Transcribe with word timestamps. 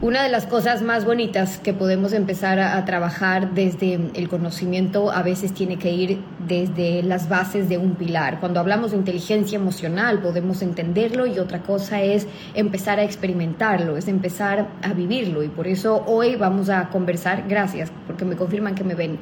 Una 0.00 0.22
de 0.22 0.28
las 0.28 0.46
cosas 0.46 0.80
más 0.80 1.04
bonitas 1.04 1.58
que 1.58 1.74
podemos 1.74 2.12
empezar 2.12 2.60
a, 2.60 2.84
trabajar 2.84 3.52
desde 3.54 3.94
el 4.14 4.28
conocimiento 4.28 5.10
a 5.10 5.24
veces 5.24 5.52
tiene 5.52 5.76
que 5.76 5.90
ir 5.90 6.20
desde 6.46 7.02
las 7.02 7.28
bases 7.28 7.68
de 7.68 7.78
un 7.78 7.96
pilar. 7.96 8.38
Cuando 8.38 8.60
hablamos 8.60 8.92
de 8.92 8.96
inteligencia 8.96 9.56
emocional 9.56 10.20
podemos 10.20 10.62
entenderlo 10.62 11.26
y 11.26 11.40
otra 11.40 11.62
cosa 11.62 12.00
es 12.00 12.28
empezar 12.54 13.00
a 13.00 13.02
experimentarlo, 13.02 13.96
es 13.96 14.06
empezar 14.06 14.68
a 14.82 14.92
vivirlo 14.92 15.42
y 15.42 15.48
por 15.48 15.66
eso 15.66 16.04
hoy 16.06 16.36
vamos 16.36 16.70
a 16.70 16.90
conversar, 16.90 17.46
gracias 17.48 17.90
porque 18.06 18.24
me 18.24 18.36
confirman 18.36 18.76
que 18.76 18.84
me 18.84 18.94
ven 18.94 19.18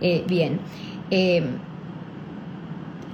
eh, 0.00 0.24
bien. 0.26 0.58
Eh, 1.08 1.44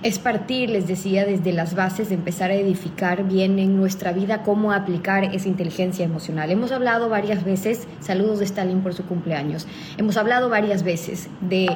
es 0.02 0.18
partir, 0.18 0.70
les 0.70 0.88
decía, 0.88 1.24
desde 1.24 1.52
las 1.52 1.74
bases 1.74 2.08
de 2.08 2.16
empezar 2.16 2.50
a 2.50 2.54
edificar 2.54 3.24
bien 3.24 3.58
en 3.58 3.76
nuestra 3.76 4.12
vida 4.12 4.42
cómo 4.42 4.72
aplicar 4.72 5.24
esa 5.24 5.48
inteligencia 5.48 6.04
emocional. 6.04 6.50
Hemos 6.50 6.72
hablado 6.72 7.08
varias 7.08 7.44
veces, 7.44 7.86
saludos 8.00 8.40
de 8.40 8.46
Stalin 8.46 8.80
por 8.80 8.94
su 8.94 9.04
cumpleaños, 9.04 9.66
hemos 9.98 10.16
hablado 10.16 10.48
varias 10.48 10.82
veces 10.82 11.28
de 11.40 11.68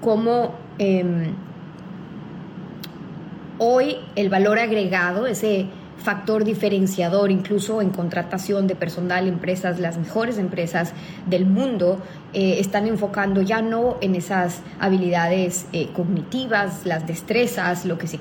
cómo 0.00 0.54
em, 0.78 1.34
hoy 3.58 3.96
el 4.16 4.28
valor 4.28 4.58
agregado, 4.58 5.28
ese 5.28 5.66
factor 5.98 6.44
diferenciador 6.44 7.30
incluso 7.30 7.80
en 7.80 7.90
contratación 7.90 8.66
de 8.66 8.74
personal, 8.74 9.28
empresas, 9.28 9.78
las 9.78 9.98
mejores 9.98 10.38
empresas 10.38 10.92
del 11.26 11.46
mundo 11.46 12.00
eh, 12.32 12.56
están 12.58 12.86
enfocando 12.86 13.42
ya 13.42 13.62
no 13.62 13.96
en 14.00 14.14
esas 14.14 14.60
habilidades 14.80 15.66
eh, 15.72 15.88
cognitivas, 15.94 16.84
las 16.84 17.06
destrezas, 17.06 17.84
lo 17.84 17.98
que 17.98 18.08
se 18.08 18.18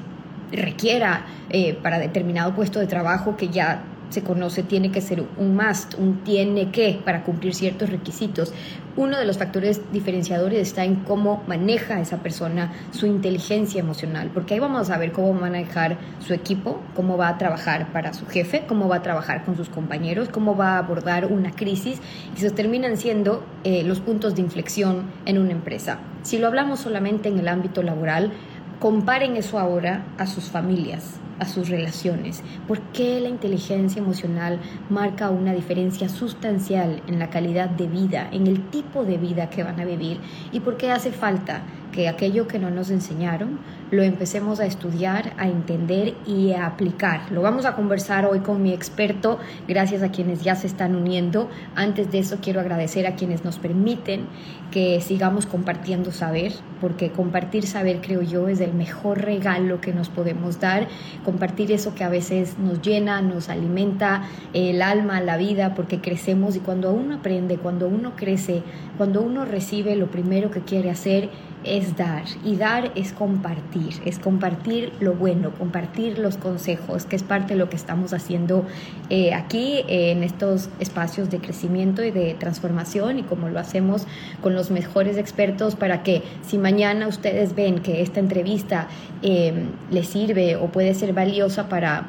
requiera 0.52 1.26
eh, 1.50 1.74
para 1.82 1.98
determinado 1.98 2.54
puesto 2.54 2.80
de 2.80 2.88
trabajo 2.88 3.38
que 3.38 3.50
ya 3.50 3.84
se 4.12 4.24
conoce 4.24 4.62
tiene 4.62 4.92
que 4.92 5.02
ser 5.02 5.24
un 5.38 5.56
must, 5.56 5.96
un 5.98 6.24
tiene 6.24 6.70
que 6.70 7.00
para 7.04 7.24
cumplir 7.24 7.56
ciertos 7.56 7.90
requisitos. 7.90 8.54
Uno 8.98 9.18
de 9.18 9.26
los 9.26 9.38
factores 9.38 9.82
diferenciadores 9.94 10.60
está 10.60 10.84
en 10.84 10.96
cómo 10.96 11.44
maneja 11.48 12.02
esa 12.02 12.18
persona 12.18 12.74
su 12.92 13.06
inteligencia 13.06 13.80
emocional, 13.80 14.30
porque 14.34 14.54
ahí 14.54 14.60
vamos 14.60 14.90
a 14.90 14.98
ver 14.98 15.14
cómo 15.14 15.34
manejar 15.34 15.98
su 16.20 16.34
equipo, 16.34 16.82
cómo 16.94 17.18
va 17.18 17.30
a 17.30 17.38
trabajar 17.38 17.94
para 17.94 18.14
su 18.14 18.26
jefe, 18.28 18.66
cómo 18.68 18.90
va 18.90 18.98
a 18.98 19.02
trabajar 19.02 19.46
con 19.46 19.56
sus 19.56 19.70
compañeros, 19.70 20.28
cómo 20.28 20.58
va 20.58 20.74
a 20.74 20.80
abordar 20.80 21.28
una 21.28 21.52
crisis 21.52 22.02
y 22.36 22.40
se 22.42 22.52
terminan 22.52 22.98
siendo 22.98 23.46
eh, 23.64 23.84
los 23.84 24.02
puntos 24.02 24.36
de 24.36 24.42
inflexión 24.42 25.04
en 25.26 25.38
una 25.38 25.52
empresa. 25.52 26.00
Si 26.24 26.38
lo 26.38 26.48
hablamos 26.48 26.82
solamente 26.82 27.30
en 27.30 27.40
el 27.40 27.48
ámbito 27.48 27.84
laboral, 27.84 28.34
comparen 28.82 29.38
eso 29.38 29.58
ahora 29.58 30.04
a 30.18 30.28
sus 30.28 30.50
familias 30.50 31.22
a 31.42 31.48
sus 31.48 31.70
relaciones. 31.70 32.44
¿Por 32.68 32.80
qué 32.94 33.20
la 33.20 33.28
inteligencia 33.28 34.00
emocional 34.00 34.60
marca 34.90 35.32
una 35.32 35.54
diferencia 35.54 36.08
sustancial 36.08 37.02
en 37.08 37.18
la 37.18 37.32
calidad 37.32 37.68
de 37.68 37.88
vida, 37.88 38.30
en 38.32 38.46
el 38.46 38.70
tipo 38.70 39.04
de 39.04 39.18
vida 39.18 39.50
que 39.50 39.64
van 39.64 39.80
a 39.80 39.86
vivir? 39.86 40.20
¿Y 40.52 40.60
por 40.60 40.78
qué 40.78 40.92
hace 40.92 41.12
falta 41.12 41.64
que 41.92 42.08
aquello 42.08 42.48
que 42.48 42.60
no 42.60 42.70
nos 42.70 42.90
enseñaron 42.90 43.60
lo 43.92 44.04
empecemos 44.04 44.62
a 44.62 44.66
estudiar, 44.66 45.34
a 45.38 45.50
entender 45.50 46.14
y 46.26 46.54
a 46.54 46.66
aplicar. 46.66 47.30
Lo 47.30 47.42
vamos 47.42 47.66
a 47.66 47.76
conversar 47.76 48.26
hoy 48.26 48.40
con 48.40 48.64
mi 48.64 48.74
experto, 48.74 49.38
gracias 49.68 50.02
a 50.02 50.12
quienes 50.12 50.42
ya 50.42 50.56
se 50.56 50.68
están 50.68 50.96
uniendo. 50.96 51.50
Antes 51.76 52.10
de 52.10 52.20
eso 52.20 52.38
quiero 52.42 52.62
agradecer 52.62 53.06
a 53.06 53.16
quienes 53.16 53.44
nos 53.44 53.60
permiten 53.60 54.28
que 54.72 55.02
sigamos 55.02 55.46
compartiendo 55.46 56.14
saber, 56.14 56.54
porque 56.80 57.12
compartir 57.12 57.68
saber 57.68 58.00
creo 58.02 58.22
yo 58.22 58.48
es 58.48 58.62
el 58.62 58.74
mejor 58.74 59.22
regalo 59.22 59.82
que 59.82 59.92
nos 59.92 60.08
podemos 60.08 60.62
dar, 60.62 60.88
compartir 61.26 61.74
eso 61.74 61.94
que 61.94 62.06
a 62.06 62.10
veces 62.10 62.58
nos 62.58 62.82
llena, 62.82 63.22
nos 63.22 63.50
alimenta 63.50 64.24
el 64.54 64.82
alma, 64.82 65.20
la 65.20 65.36
vida, 65.36 65.76
porque 65.76 66.00
crecemos 66.00 66.56
y 66.56 66.60
cuando 66.60 66.94
uno 66.94 67.16
aprende, 67.16 67.58
cuando 67.58 67.90
uno 67.90 68.14
crece, 68.16 68.64
cuando 68.98 69.22
uno 69.22 69.44
recibe, 69.44 69.98
lo 69.98 70.10
primero 70.10 70.50
que 70.50 70.62
quiere 70.62 70.90
hacer 70.90 71.30
es 71.64 71.96
dar 71.98 72.24
y 72.44 72.56
dar 72.56 72.92
es 72.96 73.14
compartir, 73.14 74.02
es 74.06 74.20
compartir 74.20 74.94
lo 75.00 75.14
bueno, 75.14 75.52
compartir 75.52 76.18
los 76.18 76.38
consejos, 76.38 77.06
que 77.06 77.16
es 77.16 77.24
parte 77.24 77.54
de 77.54 77.60
lo 77.60 77.70
que 77.70 77.76
estamos 77.76 78.14
haciendo 78.14 78.66
eh, 79.10 79.34
aquí 79.34 79.84
en 79.88 80.24
estos 80.24 80.70
espacios 80.80 81.30
de 81.30 81.40
crecimiento 81.40 82.04
y 82.04 82.12
de 82.12 82.34
transformación 82.36 83.20
y 83.20 83.24
como 83.24 83.50
lo 83.50 83.60
hacemos 83.60 84.08
con 84.42 84.56
los 84.56 84.72
mejores 84.72 85.18
expertos 85.18 85.76
para 85.76 86.04
que 86.04 86.24
si 86.42 86.58
mañana 86.58 87.08
ustedes 87.08 87.56
ven 87.56 87.80
que 87.80 88.02
esta 88.02 88.20
entrevista 88.20 88.88
eh, 89.22 89.66
les 89.90 90.08
sirve 90.08 90.56
o 90.56 90.68
puede 90.68 90.94
ser 90.94 91.14
valiosa 91.14 91.70
para 91.70 92.08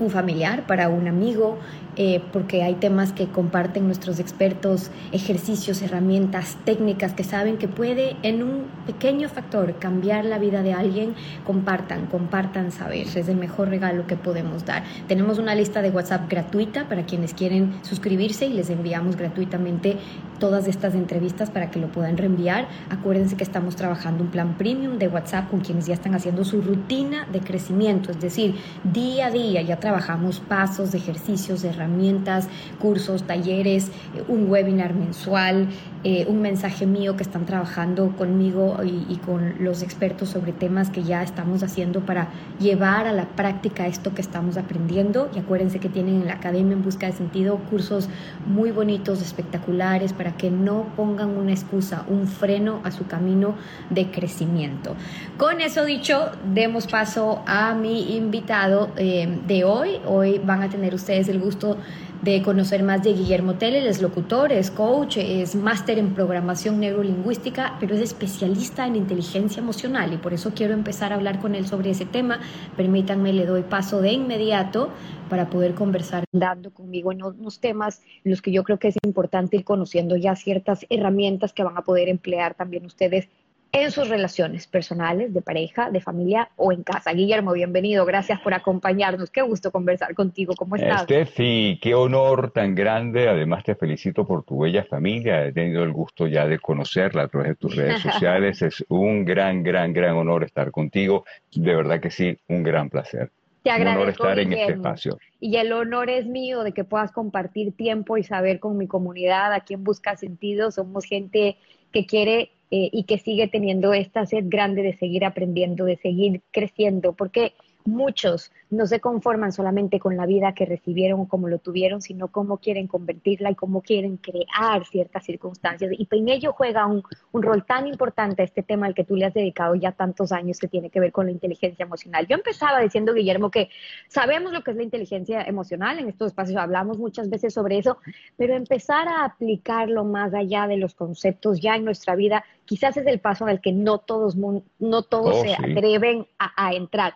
un 0.00 0.10
familiar, 0.10 0.66
para 0.66 0.88
un 0.88 1.08
amigo, 1.08 1.58
eh, 2.00 2.22
porque 2.32 2.62
hay 2.62 2.76
temas 2.76 3.12
que 3.12 3.26
comparten 3.26 3.86
nuestros 3.86 4.20
expertos, 4.20 4.92
ejercicios, 5.10 5.82
herramientas, 5.82 6.56
técnicas 6.64 7.12
que 7.12 7.24
saben 7.24 7.58
que 7.58 7.66
puede 7.66 8.14
en 8.22 8.44
un 8.44 8.66
pequeño 8.86 9.28
factor 9.28 9.80
cambiar 9.80 10.24
la 10.24 10.38
vida 10.38 10.62
de 10.62 10.74
alguien, 10.74 11.16
compartan, 11.44 12.06
compartan 12.06 12.70
saber, 12.70 13.08
es 13.08 13.28
el 13.28 13.36
mejor 13.36 13.68
regalo 13.68 14.06
que 14.06 14.14
podemos 14.14 14.64
dar. 14.64 14.84
Tenemos 15.08 15.40
una 15.40 15.56
lista 15.56 15.82
de 15.82 15.90
WhatsApp 15.90 16.30
gratuita 16.30 16.88
para 16.88 17.04
quienes 17.04 17.34
quieren 17.34 17.74
suscribirse 17.82 18.46
y 18.46 18.52
les 18.52 18.70
enviamos 18.70 19.16
gratuitamente 19.16 19.96
todas 20.38 20.68
estas 20.68 20.94
entrevistas 20.94 21.50
para 21.50 21.72
que 21.72 21.80
lo 21.80 21.88
puedan 21.88 22.16
reenviar. 22.16 22.68
Acuérdense 22.90 23.36
que 23.36 23.42
estamos 23.42 23.74
trabajando 23.74 24.22
un 24.22 24.30
plan 24.30 24.56
premium 24.56 24.98
de 24.98 25.08
WhatsApp 25.08 25.50
con 25.50 25.62
quienes 25.62 25.86
ya 25.86 25.94
están 25.94 26.14
haciendo 26.14 26.44
su 26.44 26.62
rutina 26.62 27.26
de 27.32 27.40
crecimiento, 27.40 28.12
es 28.12 28.20
decir, 28.20 28.54
día 28.84 29.26
a 29.26 29.30
día 29.32 29.62
ya 29.62 29.80
trabajamos 29.80 30.38
pasos 30.38 30.94
ejercicios, 30.94 31.64
herramientas 31.64 31.87
herramientas, 31.88 32.48
cursos, 32.78 33.22
talleres, 33.24 33.88
eh, 34.14 34.22
un 34.28 34.50
webinar 34.50 34.94
mensual, 34.94 35.68
eh, 36.04 36.26
un 36.28 36.40
mensaje 36.40 36.86
mío 36.86 37.16
que 37.16 37.24
están 37.24 37.44
trabajando 37.44 38.14
conmigo 38.16 38.76
y, 38.84 39.16
con 39.16 39.54
los 39.58 39.82
expertos 39.82 40.28
sobre 40.28 40.52
temas 40.52 40.90
que 40.90 41.02
ya 41.02 41.24
estamos 41.24 41.64
haciendo 41.64 42.00
para 42.00 42.28
llevar 42.60 43.08
a 43.08 43.12
la 43.12 43.24
práctica 43.24 43.88
esto 43.88 44.14
que 44.14 44.20
estamos 44.20 44.56
aprendiendo. 44.56 45.28
Y 45.34 45.40
acuérdense 45.40 45.80
que 45.80 45.88
tienen 45.88 46.22
en 46.22 46.26
la 46.26 46.34
Academia 46.34 46.74
en 46.74 46.84
Busca 46.84 47.06
de 47.06 47.12
Sentido 47.14 47.58
cursos 47.68 48.08
muy 48.46 48.70
bonitos, 48.70 49.20
espectaculares, 49.20 50.12
para 50.12 50.36
que 50.36 50.52
no 50.52 50.86
pongan 50.94 51.36
una 51.36 51.50
excusa, 51.50 52.04
un 52.08 52.28
freno 52.28 52.80
a 52.84 52.92
su 52.92 53.06
camino 53.08 53.54
de 53.90 54.08
crecimiento. 54.10 54.94
Con 55.36 55.60
eso 55.60 55.84
dicho, 55.84 56.30
demos 56.54 56.86
paso 56.86 57.42
a 57.46 57.74
mi 57.74 58.16
invitado 58.16 58.90
eh, 58.96 59.40
de 59.48 59.64
hoy. 59.64 59.98
Hoy 60.06 60.38
van 60.38 60.62
a 60.62 60.68
tener 60.68 60.94
ustedes 60.94 61.28
el 61.28 61.40
gusto 61.40 61.76
de 62.22 62.42
conocer 62.42 62.82
más 62.82 63.02
de 63.02 63.12
Guillermo 63.12 63.54
Tell, 63.54 63.76
es 63.76 64.02
locutor, 64.02 64.52
es 64.52 64.70
coach, 64.70 65.18
es 65.18 65.54
máster 65.54 65.98
en 65.98 66.14
programación 66.14 66.80
neurolingüística, 66.80 67.76
pero 67.78 67.94
es 67.94 68.00
especialista 68.00 68.86
en 68.86 68.96
inteligencia 68.96 69.60
emocional 69.60 70.12
y 70.12 70.16
por 70.16 70.34
eso 70.34 70.52
quiero 70.54 70.74
empezar 70.74 71.12
a 71.12 71.16
hablar 71.16 71.40
con 71.40 71.54
él 71.54 71.66
sobre 71.66 71.90
ese 71.90 72.06
tema. 72.06 72.40
Permítanme, 72.76 73.32
le 73.32 73.46
doy 73.46 73.62
paso 73.62 74.00
de 74.00 74.12
inmediato 74.12 74.90
para 75.28 75.48
poder 75.48 75.74
conversar 75.74 76.24
dando 76.32 76.70
conmigo 76.72 77.12
en 77.12 77.22
unos 77.22 77.60
temas 77.60 78.02
en 78.24 78.32
los 78.32 78.42
que 78.42 78.50
yo 78.50 78.64
creo 78.64 78.78
que 78.78 78.88
es 78.88 78.96
importante 79.04 79.56
ir 79.56 79.64
conociendo 79.64 80.16
ya 80.16 80.34
ciertas 80.34 80.86
herramientas 80.90 81.52
que 81.52 81.62
van 81.62 81.76
a 81.76 81.82
poder 81.82 82.08
emplear 82.08 82.54
también 82.54 82.84
ustedes 82.84 83.28
en 83.72 83.90
sus 83.90 84.08
relaciones 84.08 84.66
personales, 84.66 85.34
de 85.34 85.42
pareja, 85.42 85.90
de 85.90 86.00
familia 86.00 86.48
o 86.56 86.72
en 86.72 86.82
casa. 86.82 87.12
Guillermo, 87.12 87.52
bienvenido, 87.52 88.06
gracias 88.06 88.40
por 88.40 88.54
acompañarnos. 88.54 89.30
Qué 89.30 89.42
gusto 89.42 89.70
conversar 89.70 90.14
contigo. 90.14 90.54
¿Cómo 90.56 90.76
estás? 90.76 91.02
Steffi, 91.02 91.78
qué 91.82 91.94
honor 91.94 92.50
tan 92.50 92.74
grande. 92.74 93.28
Además, 93.28 93.64
te 93.64 93.74
felicito 93.74 94.26
por 94.26 94.44
tu 94.44 94.60
bella 94.60 94.84
familia. 94.84 95.44
He 95.44 95.52
tenido 95.52 95.82
el 95.82 95.92
gusto 95.92 96.26
ya 96.26 96.46
de 96.46 96.58
conocerla 96.58 97.24
a 97.24 97.28
través 97.28 97.50
de 97.50 97.54
tus 97.56 97.76
redes 97.76 98.00
sociales. 98.02 98.62
Es 98.62 98.84
un 98.88 99.24
gran, 99.24 99.62
gran, 99.62 99.92
gran 99.92 100.16
honor 100.16 100.44
estar 100.44 100.70
contigo. 100.70 101.24
De 101.52 101.74
verdad 101.74 102.00
que 102.00 102.10
sí, 102.10 102.38
un 102.48 102.62
gran 102.62 102.88
placer. 102.88 103.30
Te 103.62 103.70
agradezco, 103.70 104.00
un 104.00 104.02
honor 104.02 104.12
estar 104.12 104.38
en 104.38 104.52
este 104.54 104.72
espacio. 104.72 105.18
Y 105.40 105.56
el 105.56 105.72
honor 105.72 106.08
es 106.08 106.26
mío 106.26 106.62
de 106.62 106.72
que 106.72 106.84
puedas 106.84 107.12
compartir 107.12 107.72
tiempo 107.72 108.16
y 108.16 108.22
saber 108.22 108.60
con 108.60 108.78
mi 108.78 108.86
comunidad, 108.86 109.52
a 109.52 109.60
quien 109.60 109.84
busca 109.84 110.16
sentido. 110.16 110.70
Somos 110.70 111.04
gente 111.04 111.58
que 111.92 112.06
quiere 112.06 112.52
eh, 112.70 112.90
y 112.92 113.04
que 113.04 113.18
sigue 113.18 113.48
teniendo 113.48 113.94
esta 113.94 114.26
sed 114.26 114.44
grande 114.46 114.82
de 114.82 114.96
seguir 114.96 115.24
aprendiendo, 115.24 115.84
de 115.84 115.96
seguir 115.96 116.42
creciendo, 116.50 117.14
porque 117.14 117.52
muchos 117.88 118.52
no 118.70 118.86
se 118.86 119.00
conforman 119.00 119.50
solamente 119.50 119.98
con 119.98 120.16
la 120.16 120.26
vida 120.26 120.52
que 120.52 120.66
recibieron 120.66 121.20
o 121.20 121.28
como 121.28 121.48
lo 121.48 121.58
tuvieron, 121.58 122.02
sino 122.02 122.28
cómo 122.28 122.58
quieren 122.58 122.86
convertirla 122.86 123.50
y 123.50 123.54
cómo 123.54 123.80
quieren 123.80 124.18
crear 124.18 124.84
ciertas 124.86 125.24
circunstancias. 125.24 125.90
Y 125.96 126.06
en 126.10 126.28
ello 126.28 126.52
juega 126.52 126.86
un, 126.86 127.02
rol 127.32 127.64
tan 127.64 127.86
importante 127.86 128.42
este 128.42 128.62
tema 128.62 128.86
al 128.86 128.94
que 128.94 129.04
tú 129.04 129.16
le 129.16 129.24
has 129.24 129.34
dedicado 129.34 129.74
ya 129.74 129.92
tantos 129.92 130.32
años 130.32 130.58
que 130.58 130.68
tiene 130.68 130.90
que 130.90 131.00
ver 131.00 131.12
con 131.12 131.26
la 131.26 131.32
inteligencia 131.32 131.84
emocional. 131.84 132.26
Yo 132.26 132.36
empezaba 132.36 132.80
diciendo, 132.80 133.14
Guillermo, 133.14 133.50
que 133.50 133.70
sabemos 134.08 134.52
lo 134.52 134.62
que 134.62 134.72
es 134.72 134.76
la 134.76 134.82
inteligencia 134.82 135.42
emocional, 135.42 135.98
en 135.98 136.08
estos 136.08 136.28
espacios 136.28 136.58
hablamos 136.58 136.98
muchas 136.98 137.30
veces 137.30 137.54
sobre 137.54 137.78
eso, 137.78 137.98
pero 138.36 138.54
empezar 138.54 139.08
a 139.08 139.24
aplicarlo 139.24 140.04
más 140.04 140.34
allá 140.34 140.66
de 140.66 140.76
los 140.76 140.94
conceptos 140.94 141.60
ya 141.60 141.76
en 141.76 141.84
nuestra 141.84 142.16
vida, 142.16 142.44
quizás 142.66 142.96
es 142.98 143.06
el 143.06 143.20
paso 143.20 143.46
al 143.46 143.60
que 143.62 143.72
no 143.72 143.98
todos, 143.98 144.36
no 144.36 145.02
todos 145.02 145.36
oh, 145.36 145.42
se 145.42 145.54
atreven 145.54 146.26
a 146.38 146.74
entrar. 146.74 147.14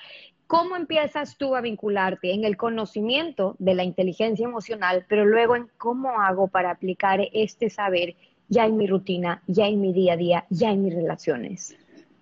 ¿Cómo 0.52 0.76
empiezas 0.76 1.38
tú 1.38 1.56
a 1.56 1.62
vincularte 1.62 2.34
en 2.34 2.44
el 2.44 2.58
conocimiento 2.58 3.56
de 3.58 3.74
la 3.74 3.84
inteligencia 3.84 4.44
emocional, 4.44 5.06
pero 5.08 5.24
luego 5.24 5.56
en 5.56 5.70
cómo 5.78 6.20
hago 6.20 6.46
para 6.46 6.72
aplicar 6.72 7.20
este 7.32 7.70
saber 7.70 8.16
ya 8.48 8.66
en 8.66 8.76
mi 8.76 8.86
rutina, 8.86 9.42
ya 9.46 9.66
en 9.66 9.80
mi 9.80 9.94
día 9.94 10.12
a 10.12 10.16
día, 10.18 10.44
ya 10.50 10.70
en 10.70 10.82
mis 10.82 10.94
relaciones? 10.94 11.74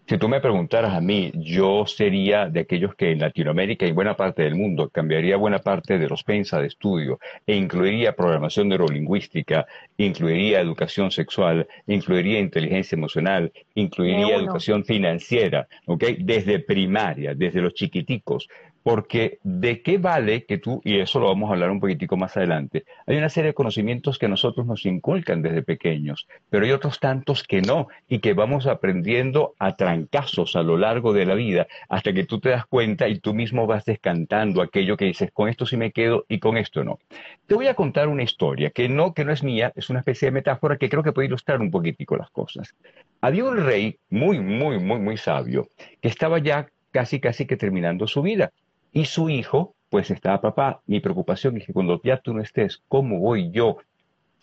Si 0.06 0.19
tú 0.19 0.29
me 0.29 0.41
preguntaras 0.41 0.93
a 0.93 1.00
mí, 1.00 1.31
yo 1.37 1.87
sería 1.87 2.49
de 2.49 2.61
aquellos 2.61 2.97
que 2.97 3.12
en 3.12 3.20
Latinoamérica 3.20 3.87
y 3.87 3.93
buena 3.93 4.17
parte 4.17 4.43
del 4.43 4.56
mundo 4.56 4.88
cambiaría 4.88 5.37
buena 5.37 5.61
parte 5.61 5.99
de 5.99 6.08
los 6.08 6.25
PENSA 6.25 6.61
de 6.61 6.67
estudio 6.67 7.20
e 7.47 7.55
incluiría 7.55 8.17
programación 8.17 8.69
neurolingüística, 8.69 9.67
incluiría 9.99 10.61
educación 10.61 11.12
sexual, 11.12 11.69
incluiría 11.87 12.41
inteligencia 12.41 12.97
emocional, 12.97 13.52
incluiría 13.76 14.35
educación 14.35 14.85
financiera, 14.85 15.69
¿ok? 15.87 16.02
Desde 16.19 16.58
primaria, 16.58 17.35
desde 17.35 17.61
los 17.61 17.75
chiquiticos, 17.75 18.49
porque 18.82 19.38
de 19.42 19.82
qué 19.82 19.98
vale 19.98 20.44
que 20.44 20.58
tú, 20.58 20.80
y 20.84 20.98
eso 20.98 21.20
lo 21.20 21.26
vamos 21.26 21.50
a 21.50 21.52
hablar 21.52 21.70
un 21.70 21.80
poquitico 21.80 22.16
más 22.16 22.36
adelante, 22.36 22.84
hay 23.06 23.16
una 23.16 23.28
serie 23.28 23.48
de 23.48 23.54
conocimientos 23.54 24.18
que 24.18 24.28
nosotros 24.28 24.66
nos 24.66 24.86
inculcan 24.86 25.42
desde 25.42 25.62
pequeños, 25.62 26.26
pero 26.48 26.64
hay 26.64 26.72
otros 26.72 26.98
tantos 26.98 27.42
que 27.42 27.60
no, 27.60 27.88
y 28.08 28.20
que 28.20 28.32
vamos 28.32 28.66
aprendiendo 28.66 29.54
a 29.58 29.76
trancazos 29.76 30.56
a 30.56 30.62
lo 30.62 30.76
largo 30.76 31.12
de 31.12 31.26
la 31.26 31.34
vida, 31.34 31.66
hasta 31.88 32.12
que 32.12 32.24
tú 32.24 32.40
te 32.40 32.50
das 32.50 32.66
cuenta 32.66 33.08
y 33.08 33.18
tú 33.18 33.34
mismo 33.34 33.66
vas 33.66 33.84
descantando 33.84 34.62
aquello 34.62 34.96
que 34.96 35.06
dices, 35.06 35.30
con 35.32 35.48
esto 35.48 35.66
sí 35.66 35.76
me 35.76 35.92
quedo 35.92 36.24
y 36.28 36.38
con 36.38 36.56
esto 36.56 36.82
no. 36.84 36.98
Te 37.46 37.54
voy 37.54 37.66
a 37.66 37.74
contar 37.74 38.08
una 38.08 38.22
historia 38.22 38.70
que 38.70 38.88
no, 38.88 39.12
que 39.12 39.24
no 39.24 39.32
es 39.32 39.42
mía, 39.42 39.72
es 39.76 39.90
una 39.90 40.00
especie 40.00 40.26
de 40.26 40.32
metáfora 40.32 40.78
que 40.78 40.88
creo 40.88 41.02
que 41.02 41.12
puede 41.12 41.26
ilustrar 41.26 41.60
un 41.60 41.70
poquitico 41.70 42.16
las 42.16 42.30
cosas. 42.30 42.74
Había 43.20 43.44
un 43.44 43.58
rey 43.58 43.98
muy, 44.08 44.40
muy, 44.40 44.78
muy, 44.78 44.98
muy 44.98 45.16
sabio, 45.16 45.68
que 46.00 46.08
estaba 46.08 46.38
ya 46.38 46.68
casi, 46.90 47.20
casi 47.20 47.46
que 47.46 47.56
terminando 47.56 48.06
su 48.06 48.22
vida 48.22 48.50
y 48.92 49.04
su 49.04 49.28
hijo, 49.28 49.75
pues 49.88 50.10
estaba 50.10 50.40
papá, 50.40 50.82
mi 50.87 51.00
preocupación 51.00 51.56
es 51.56 51.66
que 51.66 51.72
cuando 51.72 52.00
ya 52.02 52.19
tú 52.19 52.34
no 52.34 52.42
estés, 52.42 52.82
¿cómo 52.88 53.19
voy 53.19 53.50
yo 53.50 53.78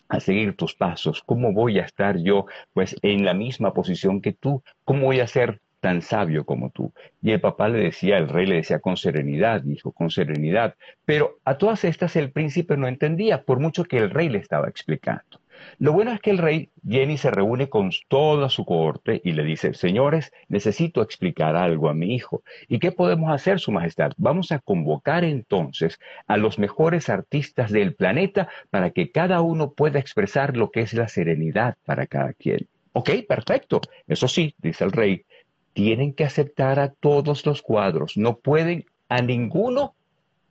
a 0.08 0.20
seguir 0.20 0.56
tus 0.56 0.74
pasos? 0.74 1.22
¿Cómo 1.24 1.52
voy 1.52 1.78
a 1.78 1.84
estar 1.84 2.18
yo 2.18 2.46
pues 2.72 2.96
en 3.02 3.24
la 3.24 3.34
misma 3.34 3.72
posición 3.72 4.20
que 4.20 4.32
tú? 4.32 4.62
¿Cómo 4.84 5.06
voy 5.06 5.20
a 5.20 5.26
ser 5.26 5.60
tan 5.80 6.02
sabio 6.02 6.44
como 6.44 6.70
tú? 6.70 6.92
Y 7.22 7.30
el 7.32 7.40
papá 7.40 7.68
le 7.68 7.78
decía, 7.78 8.18
el 8.18 8.28
rey 8.28 8.46
le 8.46 8.56
decía 8.56 8.80
con 8.80 8.96
serenidad, 8.96 9.64
hijo, 9.64 9.92
con 9.92 10.10
serenidad. 10.10 10.74
Pero 11.04 11.38
a 11.44 11.58
todas 11.58 11.84
estas 11.84 12.16
el 12.16 12.30
príncipe 12.32 12.76
no 12.76 12.88
entendía, 12.88 13.42
por 13.44 13.60
mucho 13.60 13.84
que 13.84 13.98
el 13.98 14.10
rey 14.10 14.28
le 14.28 14.38
estaba 14.38 14.68
explicando. 14.68 15.40
Lo 15.78 15.92
bueno 15.92 16.12
es 16.12 16.20
que 16.20 16.30
el 16.30 16.38
rey 16.38 16.70
viene 16.82 17.14
y 17.14 17.18
se 17.18 17.30
reúne 17.30 17.68
con 17.68 17.90
toda 18.08 18.48
su 18.48 18.64
cohorte 18.64 19.20
y 19.24 19.32
le 19.32 19.44
dice, 19.44 19.74
señores, 19.74 20.32
necesito 20.48 21.02
explicar 21.02 21.56
algo 21.56 21.88
a 21.88 21.94
mi 21.94 22.14
hijo. 22.14 22.42
¿Y 22.68 22.78
qué 22.78 22.92
podemos 22.92 23.32
hacer, 23.32 23.60
Su 23.60 23.72
Majestad? 23.72 24.12
Vamos 24.16 24.52
a 24.52 24.58
convocar 24.58 25.24
entonces 25.24 25.98
a 26.26 26.36
los 26.36 26.58
mejores 26.58 27.08
artistas 27.08 27.70
del 27.70 27.94
planeta 27.94 28.48
para 28.70 28.90
que 28.90 29.10
cada 29.10 29.40
uno 29.40 29.72
pueda 29.72 29.98
expresar 29.98 30.56
lo 30.56 30.70
que 30.70 30.80
es 30.80 30.94
la 30.94 31.08
serenidad 31.08 31.76
para 31.84 32.06
cada 32.06 32.32
quien. 32.32 32.68
Ok, 32.92 33.10
perfecto. 33.28 33.80
Eso 34.06 34.26
sí, 34.28 34.54
dice 34.58 34.84
el 34.84 34.92
rey, 34.92 35.24
tienen 35.72 36.12
que 36.12 36.24
aceptar 36.24 36.80
a 36.80 36.88
todos 36.88 37.46
los 37.46 37.62
cuadros, 37.62 38.16
no 38.16 38.38
pueden 38.38 38.84
a 39.08 39.22
ninguno 39.22 39.94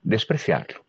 despreciarlo. 0.04 0.87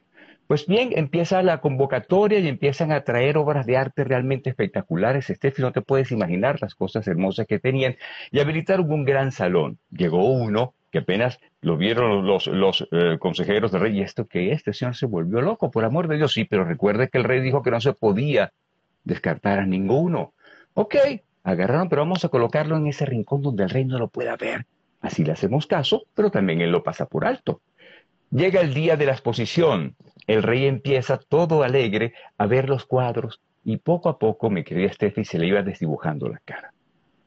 Pues 0.49 0.67
bien, 0.67 0.93
empieza 0.97 1.43
la 1.43 1.61
convocatoria 1.61 2.39
y 2.39 2.49
empiezan 2.49 2.91
a 2.91 3.03
traer 3.05 3.37
obras 3.37 3.67
de 3.67 3.77
arte 3.77 4.03
realmente 4.03 4.49
espectaculares. 4.49 5.27
Steffi, 5.27 5.61
no 5.61 5.73
te 5.73 5.83
puedes 5.83 6.11
imaginar 6.11 6.57
las 6.63 6.75
cosas 6.75 7.07
hermosas 7.07 7.47
que 7.47 7.59
tenían. 7.59 7.97
Y 8.31 8.41
habilitaron 8.41 8.91
un 8.91 9.05
gran 9.05 9.31
salón. 9.31 9.79
Llegó 9.91 10.25
uno 10.25 10.73
que 10.91 11.01
apenas 11.01 11.39
lo 11.61 11.77
vieron 11.77 12.27
los, 12.27 12.89
eh, 12.93 13.19
consejeros 13.19 13.73
del 13.73 13.83
rey. 13.83 13.99
¿Y 13.99 14.01
esto 14.01 14.27
qué 14.27 14.53
es? 14.53 14.61
Este 14.61 14.73
señor 14.73 14.97
se 14.97 15.05
volvió 15.05 15.43
loco, 15.43 15.71
por 15.71 15.85
amor 15.85 16.09
de 16.09 16.17
Dios. 16.17 16.33
Sí, 16.33 16.45
pero 16.45 16.65
recuerde 16.65 17.11
que 17.11 17.19
el 17.19 17.25
rey 17.25 17.43
dijo 17.43 17.63
que 17.63 17.71
no 17.71 17.83
se 17.83 17.93
podía 17.93 18.51
descartar 19.05 19.59
a 19.59 19.67
ninguno. 19.67 20.33
Ok, 20.73 20.97
agarraron, 21.43 21.91
pero 21.91 22.01
vamos 22.01 22.25
a 22.25 22.31
colocarlo 22.31 22.79
en 22.79 22.87
ese 22.87 23.05
rincón 23.05 23.43
donde 23.43 23.65
el 23.65 23.71
rey 23.71 23.85
no 23.85 23.99
lo 23.99 24.09
pueda 24.09 24.35
ver. 24.37 24.65
Así 25.03 25.25
le 25.25 25.33
hacemos 25.33 25.67
caso, 25.67 26.05
pero 26.15 26.31
también 26.31 26.63
él 26.63 26.73
lo 26.73 26.83
pasa 26.83 27.05
por 27.05 27.27
alto. 27.27 27.61
Llega 28.31 28.61
el 28.61 28.75
día 28.75 28.97
de 28.97 29.07
la 29.07 29.13
exposición. 29.13 29.97
El 30.27 30.43
rey 30.43 30.67
empieza 30.67 31.19
todo 31.19 31.63
alegre 31.63 32.13
a 32.37 32.47
ver 32.47 32.69
los 32.69 32.85
cuadros 32.85 33.41
y 33.65 33.79
poco 33.79 34.09
a 34.09 34.19
poco 34.19 34.51
mi 34.51 34.65
querida 34.65 34.93
Steffi 34.93 35.25
se 35.25 35.39
le 35.39 35.47
iba 35.47 35.63
desdibujando 35.63 36.29
la 36.29 36.39
cara. 36.45 36.73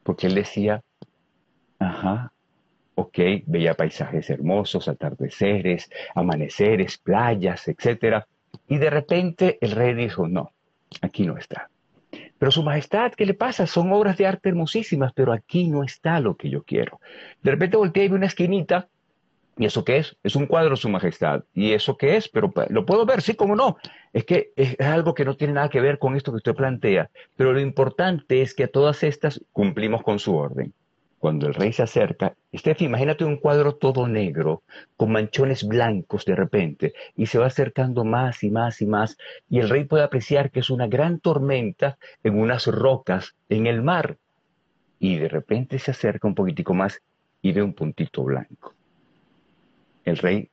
Porque 0.03 0.27
él 0.27 0.35
decía, 0.35 0.83
ajá, 1.79 2.31
ok, 2.95 3.17
veía 3.47 3.73
paisajes 3.73 4.29
hermosos, 4.29 4.87
atardeceres, 4.87 5.89
amaneceres, 6.13 6.97
playas, 6.99 7.67
etc. 7.67 8.23
Y 8.67 8.77
de 8.77 8.89
repente 8.89 9.57
el 9.61 9.71
rey 9.71 9.95
dijo, 9.95 10.27
no, 10.27 10.51
aquí 11.01 11.25
no 11.25 11.37
está. 11.37 11.69
Pero 12.37 12.51
su 12.51 12.63
majestad, 12.63 13.13
¿qué 13.13 13.25
le 13.25 13.33
pasa? 13.33 13.67
Son 13.67 13.91
obras 13.91 14.17
de 14.17 14.27
arte 14.27 14.49
hermosísimas, 14.49 15.13
pero 15.13 15.31
aquí 15.31 15.67
no 15.67 15.83
está 15.83 16.19
lo 16.19 16.35
que 16.35 16.49
yo 16.49 16.63
quiero. 16.63 16.99
De 17.41 17.51
repente 17.51 17.77
volteé 17.77 18.05
y 18.05 18.09
vi 18.09 18.15
una 18.15 18.25
esquinita 18.25 18.89
¿Y 19.61 19.65
eso 19.65 19.85
qué 19.85 19.97
es? 19.97 20.17
Es 20.23 20.35
un 20.35 20.47
cuadro, 20.47 20.75
Su 20.75 20.89
Majestad. 20.89 21.43
¿Y 21.53 21.73
eso 21.73 21.95
qué 21.95 22.15
es? 22.15 22.27
Pero 22.27 22.51
lo 22.69 22.83
puedo 22.83 23.05
ver, 23.05 23.21
sí, 23.21 23.35
cómo 23.35 23.55
no. 23.55 23.77
Es 24.11 24.25
que 24.25 24.53
es 24.55 24.79
algo 24.79 25.13
que 25.13 25.23
no 25.23 25.37
tiene 25.37 25.53
nada 25.53 25.69
que 25.69 25.79
ver 25.79 25.99
con 25.99 26.15
esto 26.15 26.31
que 26.31 26.37
usted 26.37 26.55
plantea. 26.55 27.11
Pero 27.35 27.53
lo 27.53 27.59
importante 27.59 28.41
es 28.41 28.55
que 28.55 28.63
a 28.63 28.71
todas 28.71 29.03
estas 29.03 29.39
cumplimos 29.51 30.01
con 30.01 30.17
su 30.17 30.35
orden. 30.35 30.73
Cuando 31.19 31.45
el 31.45 31.53
rey 31.53 31.73
se 31.73 31.83
acerca, 31.83 32.33
Steffi, 32.51 32.85
imagínate 32.85 33.23
un 33.23 33.37
cuadro 33.37 33.75
todo 33.75 34.07
negro, 34.07 34.63
con 34.97 35.11
manchones 35.11 35.63
blancos 35.63 36.25
de 36.25 36.35
repente, 36.35 36.93
y 37.15 37.27
se 37.27 37.37
va 37.37 37.45
acercando 37.45 38.03
más 38.03 38.43
y 38.43 38.49
más 38.49 38.81
y 38.81 38.87
más, 38.87 39.15
y 39.47 39.59
el 39.59 39.69
rey 39.69 39.83
puede 39.83 40.03
apreciar 40.03 40.49
que 40.49 40.61
es 40.61 40.71
una 40.71 40.87
gran 40.87 41.19
tormenta 41.19 41.99
en 42.23 42.39
unas 42.39 42.65
rocas 42.65 43.35
en 43.47 43.67
el 43.67 43.83
mar. 43.83 44.17
Y 44.97 45.17
de 45.17 45.29
repente 45.29 45.77
se 45.77 45.91
acerca 45.91 46.27
un 46.27 46.33
poquitico 46.33 46.73
más 46.73 46.99
y 47.43 47.51
ve 47.51 47.61
un 47.61 47.75
puntito 47.75 48.23
blanco 48.23 48.73
el 50.05 50.17
rey 50.17 50.49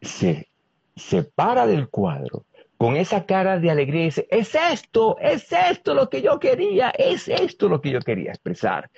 se 0.00 0.48
separa 0.96 1.66
del 1.66 1.88
cuadro 1.88 2.44
con 2.76 2.96
esa 2.96 3.24
cara 3.24 3.58
de 3.58 3.70
alegría 3.70 4.02
y 4.02 4.04
dice, 4.06 4.26
es 4.30 4.54
esto, 4.54 5.16
es 5.18 5.50
esto 5.52 5.94
lo 5.94 6.10
que 6.10 6.22
yo 6.22 6.38
quería, 6.38 6.90
es 6.90 7.28
esto 7.28 7.68
lo 7.68 7.80
que 7.80 7.90
yo 7.90 8.00
quería 8.00 8.30
expresar. 8.30 8.90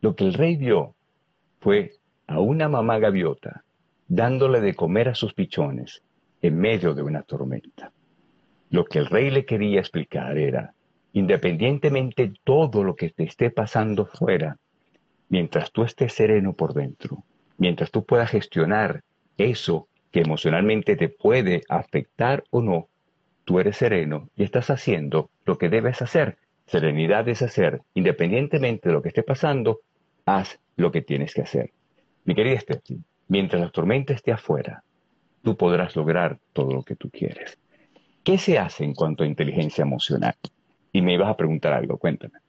Lo 0.00 0.14
que 0.14 0.24
el 0.24 0.34
rey 0.34 0.56
vio 0.56 0.94
fue 1.60 1.92
a 2.26 2.40
una 2.40 2.68
mamá 2.68 2.98
gaviota 2.98 3.64
dándole 4.08 4.60
de 4.60 4.74
comer 4.74 5.08
a 5.08 5.14
sus 5.14 5.32
pichones 5.32 6.02
en 6.42 6.58
medio 6.58 6.94
de 6.94 7.02
una 7.02 7.22
tormenta. 7.22 7.92
Lo 8.70 8.84
que 8.84 8.98
el 8.98 9.06
rey 9.06 9.30
le 9.30 9.44
quería 9.44 9.80
explicar 9.80 10.36
era, 10.36 10.74
independientemente 11.12 12.28
de 12.28 12.34
todo 12.44 12.84
lo 12.84 12.94
que 12.94 13.10
te 13.10 13.24
esté 13.24 13.50
pasando 13.50 14.06
fuera, 14.06 14.58
mientras 15.28 15.72
tú 15.72 15.82
estés 15.82 16.12
sereno 16.12 16.52
por 16.52 16.74
dentro, 16.74 17.24
mientras 17.58 17.90
tú 17.90 18.04
puedas 18.04 18.30
gestionar 18.30 19.02
eso 19.38 19.88
que 20.10 20.20
emocionalmente 20.20 20.96
te 20.96 21.08
puede 21.08 21.62
afectar 21.68 22.44
o 22.50 22.62
no, 22.62 22.88
tú 23.44 23.60
eres 23.60 23.76
sereno 23.76 24.28
y 24.36 24.44
estás 24.44 24.70
haciendo 24.70 25.30
lo 25.44 25.58
que 25.58 25.68
debes 25.68 26.02
hacer. 26.02 26.38
Serenidad 26.66 27.28
es 27.28 27.42
hacer, 27.42 27.82
independientemente 27.94 28.88
de 28.88 28.94
lo 28.94 29.02
que 29.02 29.08
esté 29.08 29.22
pasando, 29.22 29.80
haz 30.24 30.58
lo 30.76 30.90
que 30.90 31.02
tienes 31.02 31.32
que 31.32 31.42
hacer. 31.42 31.70
Mi 32.24 32.34
querida 32.34 32.58
Steffi, 32.58 32.98
mientras 33.28 33.62
la 33.62 33.70
tormenta 33.70 34.12
esté 34.12 34.32
afuera, 34.32 34.82
tú 35.42 35.56
podrás 35.56 35.94
lograr 35.94 36.38
todo 36.52 36.72
lo 36.72 36.82
que 36.82 36.96
tú 36.96 37.08
quieres. 37.08 37.56
¿Qué 38.24 38.38
se 38.38 38.58
hace 38.58 38.82
en 38.82 38.94
cuanto 38.94 39.22
a 39.22 39.28
inteligencia 39.28 39.82
emocional? 39.82 40.34
Y 40.92 41.02
me 41.02 41.14
ibas 41.14 41.28
a 41.28 41.36
preguntar 41.36 41.72
algo, 41.72 41.98
cuéntame. 41.98 42.40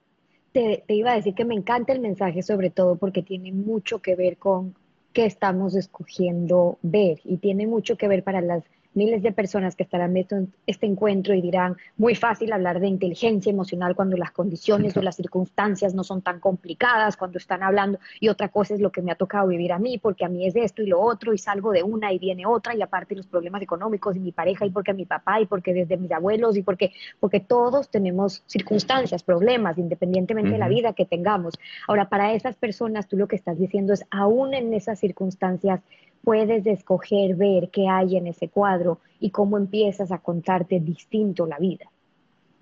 Te, 0.50 0.82
te, 0.84 0.94
iba 0.94 1.12
a 1.12 1.16
decir 1.16 1.34
que 1.34 1.44
me 1.44 1.54
encanta 1.54 1.92
el 1.92 2.00
mensaje 2.00 2.42
sobre 2.42 2.70
todo 2.70 2.96
porque 2.96 3.22
tiene 3.22 3.52
mucho 3.52 4.00
que 4.00 4.16
ver 4.16 4.38
con 4.38 4.74
que 5.12 5.26
estamos 5.26 5.74
escogiendo 5.74 6.78
ver 6.82 7.20
y 7.24 7.38
tiene 7.38 7.66
mucho 7.66 7.96
que 7.96 8.08
ver 8.08 8.22
para 8.22 8.40
las 8.40 8.62
miles 8.94 9.22
de 9.22 9.32
personas 9.32 9.76
que 9.76 9.82
estarán 9.82 10.12
viendo 10.14 10.46
este 10.66 10.86
encuentro 10.86 11.34
y 11.34 11.40
dirán, 11.40 11.76
muy 11.96 12.14
fácil 12.14 12.52
hablar 12.52 12.80
de 12.80 12.88
inteligencia 12.88 13.50
emocional 13.50 13.94
cuando 13.94 14.16
las 14.16 14.32
condiciones 14.32 14.96
o 14.96 15.02
las 15.02 15.16
circunstancias 15.16 15.94
no 15.94 16.04
son 16.04 16.22
tan 16.22 16.40
complicadas, 16.40 17.16
cuando 17.16 17.38
están 17.38 17.62
hablando, 17.62 17.98
y 18.20 18.28
otra 18.28 18.48
cosa 18.48 18.74
es 18.74 18.80
lo 18.80 18.90
que 18.90 19.02
me 19.02 19.12
ha 19.12 19.14
tocado 19.14 19.48
vivir 19.48 19.72
a 19.72 19.78
mí, 19.78 19.98
porque 19.98 20.24
a 20.24 20.28
mí 20.28 20.46
es 20.46 20.56
esto 20.56 20.82
y 20.82 20.86
lo 20.86 21.00
otro, 21.00 21.32
y 21.32 21.38
salgo 21.38 21.72
de 21.72 21.82
una 21.82 22.12
y 22.12 22.18
viene 22.18 22.46
otra, 22.46 22.74
y 22.74 22.82
aparte 22.82 23.14
los 23.14 23.26
problemas 23.26 23.62
económicos 23.62 24.16
y 24.16 24.20
mi 24.20 24.32
pareja, 24.32 24.66
y 24.66 24.70
porque 24.70 24.94
mi 24.94 25.06
papá, 25.06 25.40
y 25.40 25.46
porque 25.46 25.74
desde 25.74 25.96
mis 25.96 26.10
abuelos, 26.10 26.56
y 26.56 26.62
porque, 26.62 26.92
porque 27.20 27.40
todos 27.40 27.88
tenemos 27.90 28.42
circunstancias, 28.46 29.22
problemas, 29.22 29.78
independientemente 29.78 30.52
de 30.52 30.58
la 30.58 30.68
vida 30.68 30.92
que 30.92 31.04
tengamos. 31.04 31.54
Ahora, 31.86 32.08
para 32.08 32.32
esas 32.32 32.56
personas, 32.56 33.06
tú 33.06 33.16
lo 33.16 33.28
que 33.28 33.36
estás 33.36 33.58
diciendo 33.58 33.92
es, 33.92 34.04
aún 34.10 34.54
en 34.54 34.74
esas 34.74 34.98
circunstancias, 34.98 35.80
puedes 36.22 36.66
escoger 36.66 37.36
ver 37.36 37.70
qué 37.70 37.88
hay 37.88 38.16
en 38.16 38.26
ese 38.26 38.48
cuadro 38.48 39.00
y 39.20 39.30
cómo 39.30 39.56
empiezas 39.56 40.12
a 40.12 40.18
contarte 40.18 40.80
distinto 40.80 41.46
la 41.46 41.58
vida. 41.58 41.86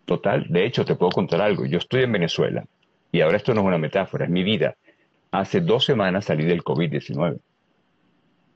Total, 0.04 0.46
de 0.48 0.64
hecho 0.64 0.84
te 0.84 0.94
puedo 0.94 1.10
contar 1.10 1.40
algo. 1.40 1.66
Yo 1.66 1.78
estoy 1.78 2.04
en 2.04 2.12
Venezuela 2.12 2.64
y 3.12 3.20
ahora 3.20 3.36
esto 3.36 3.54
no 3.54 3.62
es 3.62 3.66
una 3.66 3.78
metáfora, 3.78 4.24
es 4.24 4.30
mi 4.30 4.44
vida. 4.44 4.76
Hace 5.30 5.60
dos 5.60 5.84
semanas 5.84 6.26
salí 6.26 6.44
del 6.44 6.62
COVID-19. 6.62 7.38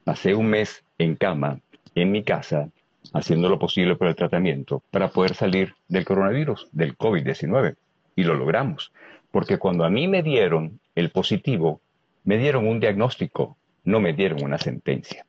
Hace 0.07 0.35
un 0.35 0.47
mes 0.47 0.85
en 0.99 1.17
cama, 1.17 1.61
en 1.95 2.13
mi 2.13 2.23
casa, 2.23 2.71
haciendo 3.13 3.49
lo 3.49 3.59
posible 3.59 3.97
por 3.97 4.07
el 4.07 4.15
tratamiento 4.15 4.83
para 4.91 5.09
poder 5.09 5.35
salir 5.35 5.75
del 5.89 6.05
coronavirus, 6.05 6.69
del 6.73 6.97
COVID-19. 6.97 7.77
Y 8.17 8.25
lo 8.25 8.35
logramos. 8.35 8.93
Porque 9.31 9.59
cuando 9.59 9.85
a 9.85 9.91
mí 9.91 10.09
me 10.09 10.23
dieron 10.23 10.81
el 10.95 11.11
positivo, 11.11 11.81
me 12.25 12.39
dieron 12.39 12.67
un 12.67 12.81
diagnóstico 12.81 13.57
no 13.85 14.01
me 14.01 14.13
dieron 14.13 14.43
una 14.43 14.59
sentencia. 14.59 15.27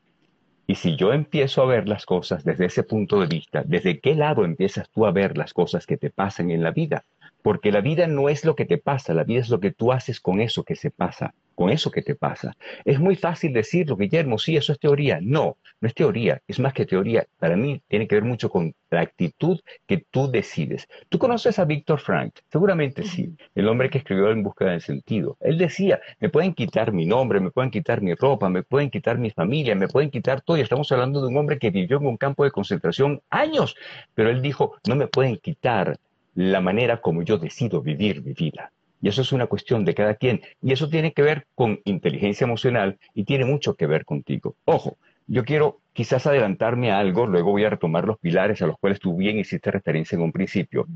Y 0.67 0.75
si 0.75 0.95
yo 0.95 1.11
empiezo 1.11 1.61
a 1.61 1.65
ver 1.65 1.89
las 1.89 2.05
cosas 2.05 2.43
desde 2.43 2.65
ese 2.65 2.83
punto 2.83 3.19
de 3.19 3.27
vista, 3.27 3.63
¿desde 3.65 3.99
qué 3.99 4.15
lado 4.15 4.45
empiezas 4.45 4.89
tú 4.89 5.05
a 5.05 5.11
ver 5.11 5.37
las 5.37 5.53
cosas 5.53 5.85
que 5.85 5.97
te 5.97 6.09
pasan 6.09 6.49
en 6.51 6.63
la 6.63 6.71
vida? 6.71 7.03
Porque 7.41 7.71
la 7.71 7.81
vida 7.81 8.07
no 8.07 8.29
es 8.29 8.45
lo 8.45 8.55
que 8.55 8.65
te 8.65 8.77
pasa, 8.77 9.13
la 9.13 9.23
vida 9.23 9.41
es 9.41 9.49
lo 9.49 9.59
que 9.59 9.71
tú 9.71 9.91
haces 9.91 10.21
con 10.21 10.39
eso 10.39 10.63
que 10.63 10.75
se 10.75 10.91
pasa, 10.91 11.33
con 11.61 11.69
eso 11.69 11.91
que 11.91 12.01
te 12.01 12.15
pasa. 12.15 12.57
Es 12.85 12.99
muy 12.99 13.15
fácil 13.15 13.53
decirlo, 13.53 13.95
Guillermo, 13.95 14.39
sí, 14.39 14.57
eso 14.57 14.73
es 14.73 14.79
teoría. 14.79 15.19
No, 15.21 15.57
no 15.79 15.87
es 15.87 15.93
teoría, 15.93 16.41
es 16.47 16.59
más 16.59 16.73
que 16.73 16.87
teoría. 16.87 17.27
Para 17.37 17.55
mí 17.55 17.83
tiene 17.87 18.07
que 18.07 18.15
ver 18.15 18.23
mucho 18.23 18.49
con 18.49 18.73
la 18.89 19.01
actitud 19.01 19.59
que 19.85 20.03
tú 20.09 20.31
decides. 20.31 20.87
¿Tú 21.07 21.19
conoces 21.19 21.59
a 21.59 21.65
Víctor 21.65 21.99
Frank? 21.99 22.33
Seguramente 22.51 23.03
sí, 23.03 23.35
el 23.53 23.67
hombre 23.67 23.91
que 23.91 23.99
escribió 23.99 24.31
En 24.31 24.41
Búsqueda 24.41 24.71
del 24.71 24.81
Sentido. 24.81 25.37
Él 25.39 25.59
decía, 25.59 25.99
me 26.19 26.29
pueden 26.29 26.55
quitar 26.55 26.93
mi 26.93 27.05
nombre, 27.05 27.39
me 27.39 27.51
pueden 27.51 27.69
quitar 27.69 28.01
mi 28.01 28.15
ropa, 28.15 28.49
me 28.49 28.63
pueden 28.63 28.89
quitar 28.89 29.19
mi 29.19 29.29
familia, 29.29 29.75
me 29.75 29.87
pueden 29.87 30.09
quitar 30.09 30.41
todo. 30.41 30.57
Y 30.57 30.61
estamos 30.61 30.91
hablando 30.91 31.21
de 31.21 31.27
un 31.27 31.37
hombre 31.37 31.59
que 31.59 31.69
vivió 31.69 31.97
en 31.97 32.07
un 32.07 32.17
campo 32.17 32.43
de 32.43 32.49
concentración 32.49 33.21
años, 33.29 33.75
pero 34.15 34.31
él 34.31 34.41
dijo, 34.41 34.77
no 34.87 34.95
me 34.95 35.05
pueden 35.05 35.37
quitar 35.37 35.99
la 36.33 36.59
manera 36.59 37.01
como 37.01 37.21
yo 37.21 37.37
decido 37.37 37.83
vivir 37.83 38.23
mi 38.23 38.33
vida. 38.33 38.71
Y 39.01 39.09
eso 39.09 39.21
es 39.21 39.31
una 39.31 39.47
cuestión 39.47 39.83
de 39.85 39.95
cada 39.95 40.15
quien. 40.15 40.41
Y 40.61 40.73
eso 40.73 40.89
tiene 40.89 41.13
que 41.13 41.21
ver 41.21 41.47
con 41.55 41.79
inteligencia 41.85 42.45
emocional 42.45 42.99
y 43.13 43.23
tiene 43.23 43.45
mucho 43.45 43.75
que 43.75 43.87
ver 43.87 44.05
contigo. 44.05 44.55
Ojo, 44.65 44.97
yo 45.27 45.45
quiero 45.45 45.79
quizás 45.93 46.27
adelantarme 46.27 46.91
a 46.91 46.99
algo, 46.99 47.25
luego 47.25 47.51
voy 47.51 47.63
a 47.63 47.69
retomar 47.69 48.05
los 48.05 48.19
pilares 48.19 48.61
a 48.61 48.67
los 48.67 48.77
cuales 48.77 48.99
tú 48.99 49.15
bien 49.15 49.39
hiciste 49.39 49.71
referencia 49.71 50.15
en 50.15 50.21
un 50.21 50.31
principio. 50.31 50.87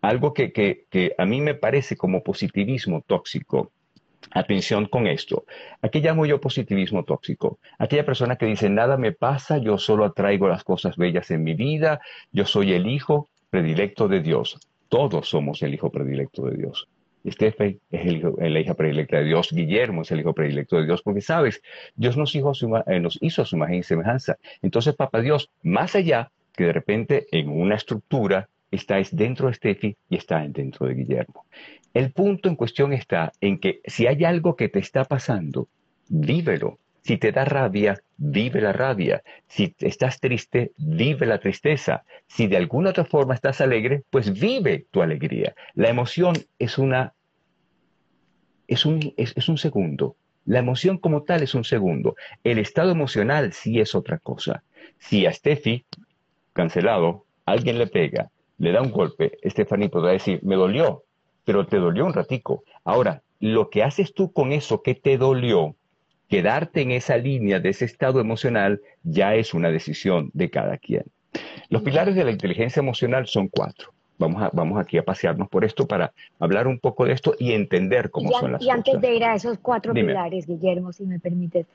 Algo 0.00 0.34
que, 0.34 0.52
que 0.52 1.14
a 1.16 1.24
mí 1.24 1.40
me 1.40 1.54
parece 1.54 1.96
como 1.96 2.22
positivismo 2.22 3.02
tóxico. 3.06 3.72
Atención 4.30 4.86
con 4.86 5.06
esto. 5.06 5.44
¿A 5.82 5.90
qué 5.90 6.00
llamo 6.00 6.26
yo 6.26 6.40
positivismo 6.40 7.04
tóxico? 7.04 7.58
Aquella 7.78 8.06
persona 8.06 8.36
que 8.36 8.46
dice, 8.46 8.68
nada 8.70 8.96
me 8.96 9.12
pasa, 9.12 9.58
yo 9.58 9.78
solo 9.78 10.04
atraigo 10.04 10.48
las 10.48 10.64
cosas 10.64 10.96
bellas 10.96 11.30
en 11.30 11.44
mi 11.44 11.54
vida, 11.54 12.00
yo 12.32 12.46
soy 12.46 12.72
el 12.72 12.86
hijo 12.86 13.28
predilecto 13.50 14.08
de 14.08 14.20
Dios. 14.20 14.58
Todos 14.88 15.28
somos 15.28 15.62
el 15.62 15.74
hijo 15.74 15.90
predilecto 15.90 16.46
de 16.46 16.56
Dios. 16.56 16.88
Estefe 17.24 17.78
es 17.90 18.06
el 18.06 18.52
la 18.52 18.60
hija 18.60 18.74
predilecta 18.74 19.18
de 19.18 19.24
Dios, 19.24 19.50
Guillermo 19.50 20.02
es 20.02 20.10
el 20.12 20.20
hijo 20.20 20.34
predilecto 20.34 20.76
de 20.76 20.84
Dios, 20.84 21.02
porque 21.02 21.22
sabes, 21.22 21.62
Dios 21.96 22.16
nos 22.16 22.34
hizo, 22.34 22.50
a 22.50 22.54
su, 22.54 22.74
eh, 22.86 23.00
nos 23.00 23.18
hizo 23.22 23.42
a 23.42 23.44
su 23.46 23.56
imagen 23.56 23.76
y 23.76 23.82
semejanza. 23.82 24.36
Entonces, 24.62 24.94
Papá 24.94 25.20
Dios, 25.20 25.50
más 25.62 25.94
allá 25.94 26.30
que 26.54 26.64
de 26.64 26.72
repente 26.72 27.26
en 27.32 27.48
una 27.48 27.76
estructura, 27.76 28.48
estáis 28.70 29.14
dentro 29.14 29.46
de 29.46 29.52
Estefi 29.52 29.96
y 30.10 30.16
está 30.16 30.46
dentro 30.46 30.86
de 30.86 30.94
Guillermo. 30.94 31.46
El 31.94 32.12
punto 32.12 32.48
en 32.48 32.56
cuestión 32.56 32.92
está 32.92 33.32
en 33.40 33.58
que 33.58 33.80
si 33.86 34.06
hay 34.06 34.24
algo 34.24 34.56
que 34.56 34.68
te 34.68 34.80
está 34.80 35.04
pasando, 35.04 35.68
vívelo, 36.08 36.78
si 37.04 37.18
te 37.18 37.32
da 37.32 37.44
rabia, 37.44 38.00
vive 38.16 38.62
la 38.62 38.72
rabia. 38.72 39.22
Si 39.46 39.74
estás 39.80 40.20
triste, 40.20 40.72
vive 40.78 41.26
la 41.26 41.38
tristeza. 41.38 42.04
Si 42.26 42.46
de 42.46 42.56
alguna 42.56 42.90
otra 42.90 43.04
forma 43.04 43.34
estás 43.34 43.60
alegre, 43.60 44.04
pues 44.08 44.32
vive 44.32 44.86
tu 44.90 45.02
alegría. 45.02 45.54
La 45.74 45.90
emoción 45.90 46.34
es 46.58 46.78
una 46.78 47.12
es 48.66 48.86
un, 48.86 49.12
es, 49.18 49.48
un 49.50 49.58
segundo. 49.58 50.16
La 50.46 50.60
emoción 50.60 50.96
como 50.96 51.24
tal 51.24 51.42
es 51.42 51.54
un 51.54 51.64
segundo. 51.64 52.16
El 52.42 52.58
estado 52.58 52.92
emocional 52.92 53.52
sí 53.52 53.80
es 53.80 53.94
otra 53.94 54.18
cosa. 54.18 54.62
Si 54.98 55.26
a 55.26 55.32
Steffi, 55.32 55.84
cancelado, 56.54 57.26
alguien 57.44 57.78
le 57.78 57.86
pega, 57.86 58.30
le 58.56 58.72
da 58.72 58.80
un 58.80 58.90
golpe, 58.90 59.36
Stephanie 59.44 59.90
podrá 59.90 60.12
decir, 60.12 60.40
me 60.42 60.56
dolió, 60.56 61.04
pero 61.44 61.66
te 61.66 61.76
dolió 61.76 62.06
un 62.06 62.14
ratico. 62.14 62.64
Ahora, 62.82 63.22
lo 63.40 63.68
que 63.68 63.82
haces 63.82 64.14
tú 64.14 64.32
con 64.32 64.52
eso 64.52 64.82
que 64.82 64.94
te 64.94 65.18
dolió, 65.18 65.76
quedarte 66.28 66.82
en 66.82 66.90
esa 66.90 67.16
línea 67.16 67.60
de 67.60 67.70
ese 67.70 67.84
estado 67.84 68.20
emocional 68.20 68.80
ya 69.02 69.34
es 69.34 69.54
una 69.54 69.70
decisión 69.70 70.30
de 70.32 70.50
cada 70.50 70.78
quien. 70.78 71.04
Los 71.68 71.82
pilares 71.82 72.14
de 72.14 72.24
la 72.24 72.30
inteligencia 72.30 72.80
emocional 72.80 73.26
son 73.26 73.48
cuatro. 73.48 73.92
Vamos, 74.16 74.42
a, 74.42 74.50
vamos 74.52 74.78
aquí 74.78 74.96
a 74.96 75.04
pasearnos 75.04 75.48
por 75.48 75.64
esto 75.64 75.86
para 75.86 76.12
hablar 76.38 76.68
un 76.68 76.78
poco 76.78 77.04
de 77.04 77.12
esto 77.12 77.34
y 77.38 77.52
entender 77.52 78.10
cómo 78.10 78.30
son 78.30 78.52
las 78.52 78.60
cosas. 78.60 78.66
Y 78.66 78.70
antes 78.70 79.00
de 79.00 79.16
ir 79.16 79.24
a 79.24 79.34
esos 79.34 79.58
cuatro 79.58 79.92
pilares, 79.92 80.46
Guillermo, 80.46 80.92
si 80.92 81.04
me 81.04 81.18
permites. 81.18 81.66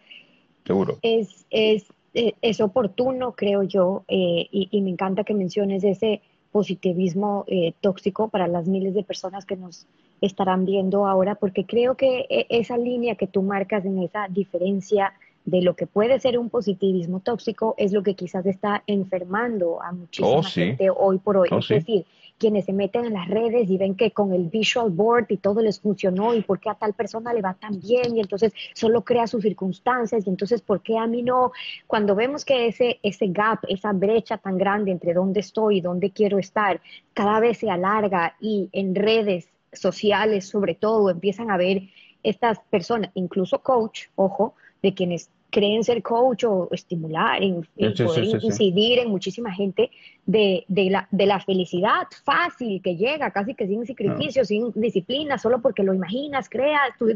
Seguro. 0.65 1.00
Es, 1.01 1.46
es, 1.50 1.86
eh, 2.13 2.34
es 2.41 2.62
oportuno, 2.62 3.34
creo 3.34 3.63
yo, 3.63 4.03
eh, 4.08 4.48
y, 4.51 4.82
me 4.82 4.89
encanta 4.89 5.24
que 5.24 5.34
menciones 5.34 5.84
ese 5.84 6.22
positivismo 6.51 7.46
eh, 7.48 7.74
tóxico 7.82 8.29
para 8.29 8.48
las 8.48 8.68
miles 8.68 8.94
de 8.94 9.03
personas 9.03 9.46
que 9.46 9.56
nos 9.56 9.88
estarán 10.22 10.65
viendo 10.65 11.08
ahora, 11.08 11.36
porque 11.36 11.65
creo 11.65 11.96
que 11.96 12.25
e, 12.29 12.48
esa 12.50 12.77
línea 12.77 13.15
que 13.15 13.27
tú 13.27 13.41
marcas 13.41 13.86
en 13.86 14.00
esa 14.00 14.27
diferencia 14.29 15.13
de 15.46 15.62
lo 15.62 15.75
que 15.75 15.88
puede 15.88 16.20
ser 16.20 16.38
un 16.38 16.50
positivismo 16.50 17.22
tóxico 17.22 17.75
es 17.77 17.91
lo 17.94 18.03
que 18.03 18.15
quizás 18.15 18.46
está 18.46 18.84
enfermando 18.88 19.82
a 19.82 19.91
muchísima 19.91 20.39
oh, 20.39 20.44
gente 20.44 20.89
hoy 20.89 21.18
por 21.18 21.38
hoy. 21.38 21.50
Oh, 21.51 21.60
es 21.60 21.68
decir, 21.68 22.06
quienes 22.39 22.65
se 22.65 22.74
meten 22.74 23.05
en 23.05 23.13
las 23.13 23.27
redes 23.27 23.69
y 23.69 23.77
ven 23.77 23.96
que 23.96 24.12
con 24.12 24.34
el 24.34 24.48
visual 24.48 24.89
board 24.89 25.25
y 25.29 25.38
todo 25.38 25.62
les 25.62 25.79
funcionó 25.79 26.34
y 26.34 26.41
por 26.41 26.60
qué 26.60 26.69
a 26.69 26.75
tal 26.75 26.93
persona 26.93 27.34
le 27.34 27.41
va 27.41 27.53
tan 27.53 27.79
bien 27.79 28.15
y 28.15 28.22
entonces 28.22 28.53
solo 28.74 29.03
crea 29.03 29.27
sus 29.27 29.43
circunstancias 29.43 30.25
y 30.25 30.29
entonces 30.29 30.62
por 30.62 30.81
qué 30.81 30.98
a 30.98 31.05
mí 31.05 31.22
no. 31.22 31.51
Cuando 31.86 32.15
vemos 32.15 32.46
que 32.46 32.67
ese, 32.67 33.00
ese 33.03 33.27
gap, 33.27 33.60
esa 33.67 33.91
brecha 33.93 34.38
tan 34.38 34.58
grande 34.58 34.91
entre 34.91 35.13
dónde 35.13 35.41
estoy 35.41 35.77
y 35.77 35.81
dónde 35.81 36.12
quiero 36.12 36.39
estar, 36.39 36.81
cada 37.13 37.39
vez 37.39 37.60
se 37.60 37.69
alarga 37.69 38.36
y 38.39 38.69
en 38.72 38.96
redes 38.96 39.50
sociales 39.74 40.48
sobre 40.48 40.75
todo 40.75 41.10
empiezan 41.10 41.51
a 41.51 41.58
ver 41.58 41.84
estas 42.24 42.60
personas, 42.69 43.12
incluso 43.13 43.62
coach, 43.62 44.08
ojo, 44.15 44.55
de 44.81 44.93
quienes 44.93 45.29
creen 45.50 45.84
ser 45.84 46.01
coach 46.01 46.44
o 46.44 46.70
estimular, 46.72 47.41
en, 47.41 47.68
incidir 47.75 49.00
en 49.00 49.10
muchísima 49.10 49.51
gente 49.51 49.89
de, 50.25 50.65
la, 50.68 51.08
de 51.10 51.25
la 51.25 51.39
felicidad 51.39 52.08
fácil 52.24 52.82
que 52.82 52.96
llega, 52.96 53.32
casi 53.32 53.56
que 53.56 53.68
sin 53.68 53.86
sacrificio, 53.86 54.46
sin 54.46 54.72
disciplina, 54.75 55.38
solo 55.38 55.62
porque 55.62 55.84
lo 55.84 55.94
imaginas, 55.94 56.50
creas. 56.50 56.89
Tú, 56.98 57.08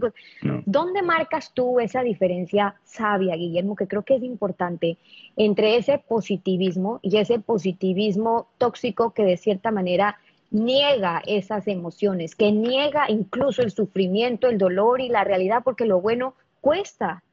¿Dónde 0.66 1.02
marcas 1.02 1.54
tú 1.54 1.80
esa 1.80 2.02
diferencia 2.02 2.76
sabia, 2.84 3.36
Guillermo, 3.36 3.76
que 3.76 3.88
creo 3.88 4.02
que 4.04 4.16
es 4.16 4.24
importante 4.24 4.98
entre 5.36 5.78
ese 5.78 6.00
positivismo 6.00 7.00
y 7.04 7.18
ese 7.18 7.40
positivismo 7.40 8.48
tóxico 8.58 9.14
que 9.14 9.24
de 9.24 9.38
cierta 9.38 9.72
manera 9.72 10.18
niega 10.50 11.22
esas 11.26 11.68
emociones, 11.68 12.36
que 12.36 12.52
niega 12.52 13.10
incluso 13.10 13.62
el 13.62 13.72
sufrimiento, 13.72 14.48
el 14.48 14.58
dolor 14.58 15.02
y 15.02 15.10
la 15.10 15.24
realidad, 15.24 15.62
porque 15.64 15.86
lo 15.86 16.00
bueno 16.00 16.36
cuesta. 16.62 17.24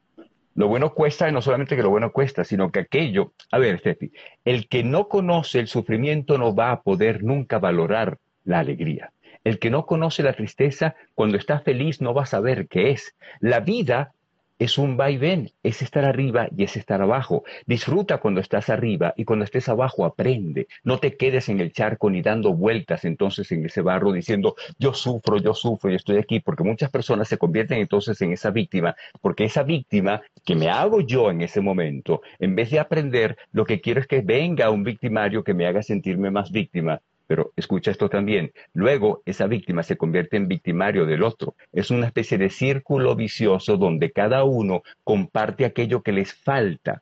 Lo 0.55 0.67
bueno 0.67 0.93
cuesta 0.93 1.29
y 1.29 1.31
no 1.31 1.41
solamente 1.41 1.75
que 1.75 1.83
lo 1.83 1.89
bueno 1.89 2.11
cuesta, 2.11 2.43
sino 2.43 2.71
que 2.71 2.79
aquello, 2.79 3.33
a 3.51 3.57
ver, 3.57 3.79
Steffi, 3.79 4.11
el 4.43 4.67
que 4.67 4.83
no 4.83 5.07
conoce 5.07 5.59
el 5.59 5.67
sufrimiento 5.67 6.37
no 6.37 6.53
va 6.53 6.71
a 6.71 6.81
poder 6.81 7.23
nunca 7.23 7.59
valorar 7.59 8.17
la 8.43 8.59
alegría. 8.59 9.13
El 9.43 9.59
que 9.59 9.69
no 9.69 9.85
conoce 9.85 10.23
la 10.23 10.33
tristeza, 10.33 10.95
cuando 11.15 11.37
está 11.37 11.61
feliz 11.61 12.01
no 12.01 12.13
va 12.13 12.23
a 12.23 12.27
saber 12.27 12.67
qué 12.67 12.91
es. 12.91 13.15
La 13.39 13.59
vida 13.59 14.13
es 14.61 14.77
un 14.77 14.95
va 14.95 15.09
y 15.09 15.17
ven, 15.17 15.49
es 15.63 15.81
estar 15.81 16.05
arriba 16.05 16.47
y 16.55 16.63
es 16.63 16.77
estar 16.77 17.01
abajo. 17.01 17.43
Disfruta 17.65 18.19
cuando 18.19 18.41
estás 18.41 18.69
arriba 18.69 19.11
y 19.17 19.25
cuando 19.25 19.43
estés 19.43 19.67
abajo 19.67 20.05
aprende. 20.05 20.67
No 20.83 20.99
te 20.99 21.17
quedes 21.17 21.49
en 21.49 21.59
el 21.59 21.73
charco 21.73 22.11
ni 22.11 22.21
dando 22.21 22.53
vueltas 22.53 23.03
entonces 23.03 23.51
en 23.51 23.65
ese 23.65 23.81
barro 23.81 24.11
diciendo 24.11 24.55
yo 24.77 24.93
sufro, 24.93 25.37
yo 25.37 25.55
sufro 25.55 25.91
y 25.91 25.95
estoy 25.95 26.17
aquí, 26.17 26.41
porque 26.41 26.63
muchas 26.63 26.91
personas 26.91 27.27
se 27.27 27.39
convierten 27.39 27.79
entonces 27.79 28.21
en 28.21 28.33
esa 28.33 28.51
víctima, 28.51 28.95
porque 29.19 29.45
esa 29.45 29.63
víctima 29.63 30.21
que 30.45 30.55
me 30.55 30.69
hago 30.69 31.01
yo 31.01 31.31
en 31.31 31.41
ese 31.41 31.59
momento, 31.59 32.21
en 32.37 32.53
vez 32.53 32.69
de 32.69 32.77
aprender, 32.77 33.37
lo 33.53 33.65
que 33.65 33.81
quiero 33.81 33.99
es 33.99 34.05
que 34.05 34.21
venga 34.21 34.69
un 34.69 34.83
victimario 34.83 35.43
que 35.43 35.55
me 35.55 35.65
haga 35.65 35.81
sentirme 35.81 36.29
más 36.29 36.51
víctima 36.51 37.01
pero 37.31 37.53
escucha 37.55 37.91
esto 37.91 38.09
también. 38.09 38.51
Luego, 38.73 39.21
esa 39.25 39.47
víctima 39.47 39.83
se 39.83 39.95
convierte 39.95 40.35
en 40.35 40.49
victimario 40.49 41.05
del 41.05 41.23
otro. 41.23 41.55
Es 41.71 41.89
una 41.89 42.07
especie 42.07 42.37
de 42.37 42.49
círculo 42.49 43.15
vicioso 43.15 43.77
donde 43.77 44.11
cada 44.11 44.43
uno 44.43 44.83
comparte 45.05 45.63
aquello 45.63 46.01
que 46.01 46.11
les 46.11 46.33
falta. 46.33 47.01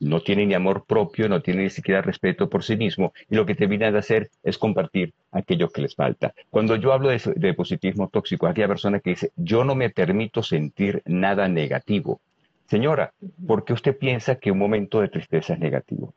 No 0.00 0.22
tiene 0.22 0.46
ni 0.46 0.54
amor 0.54 0.86
propio, 0.86 1.28
no 1.28 1.42
tiene 1.42 1.64
ni 1.64 1.68
siquiera 1.68 2.00
respeto 2.00 2.48
por 2.48 2.64
sí 2.64 2.74
mismo, 2.78 3.12
y 3.28 3.36
lo 3.36 3.44
que 3.44 3.54
termina 3.54 3.92
de 3.92 3.98
hacer 3.98 4.30
es 4.42 4.56
compartir 4.56 5.12
aquello 5.30 5.68
que 5.68 5.82
les 5.82 5.94
falta. 5.94 6.32
Cuando 6.48 6.76
yo 6.76 6.94
hablo 6.94 7.10
de, 7.10 7.20
de 7.36 7.52
positivismo 7.52 8.08
tóxico, 8.08 8.46
aquella 8.46 8.68
persona 8.68 9.00
que 9.00 9.10
dice, 9.10 9.32
yo 9.36 9.62
no 9.62 9.74
me 9.74 9.90
permito 9.90 10.42
sentir 10.42 11.02
nada 11.04 11.48
negativo. 11.48 12.22
Señora, 12.66 13.12
¿por 13.46 13.66
qué 13.66 13.74
usted 13.74 13.94
piensa 13.94 14.36
que 14.36 14.50
un 14.50 14.58
momento 14.58 15.02
de 15.02 15.08
tristeza 15.08 15.52
es 15.52 15.58
negativo? 15.58 16.14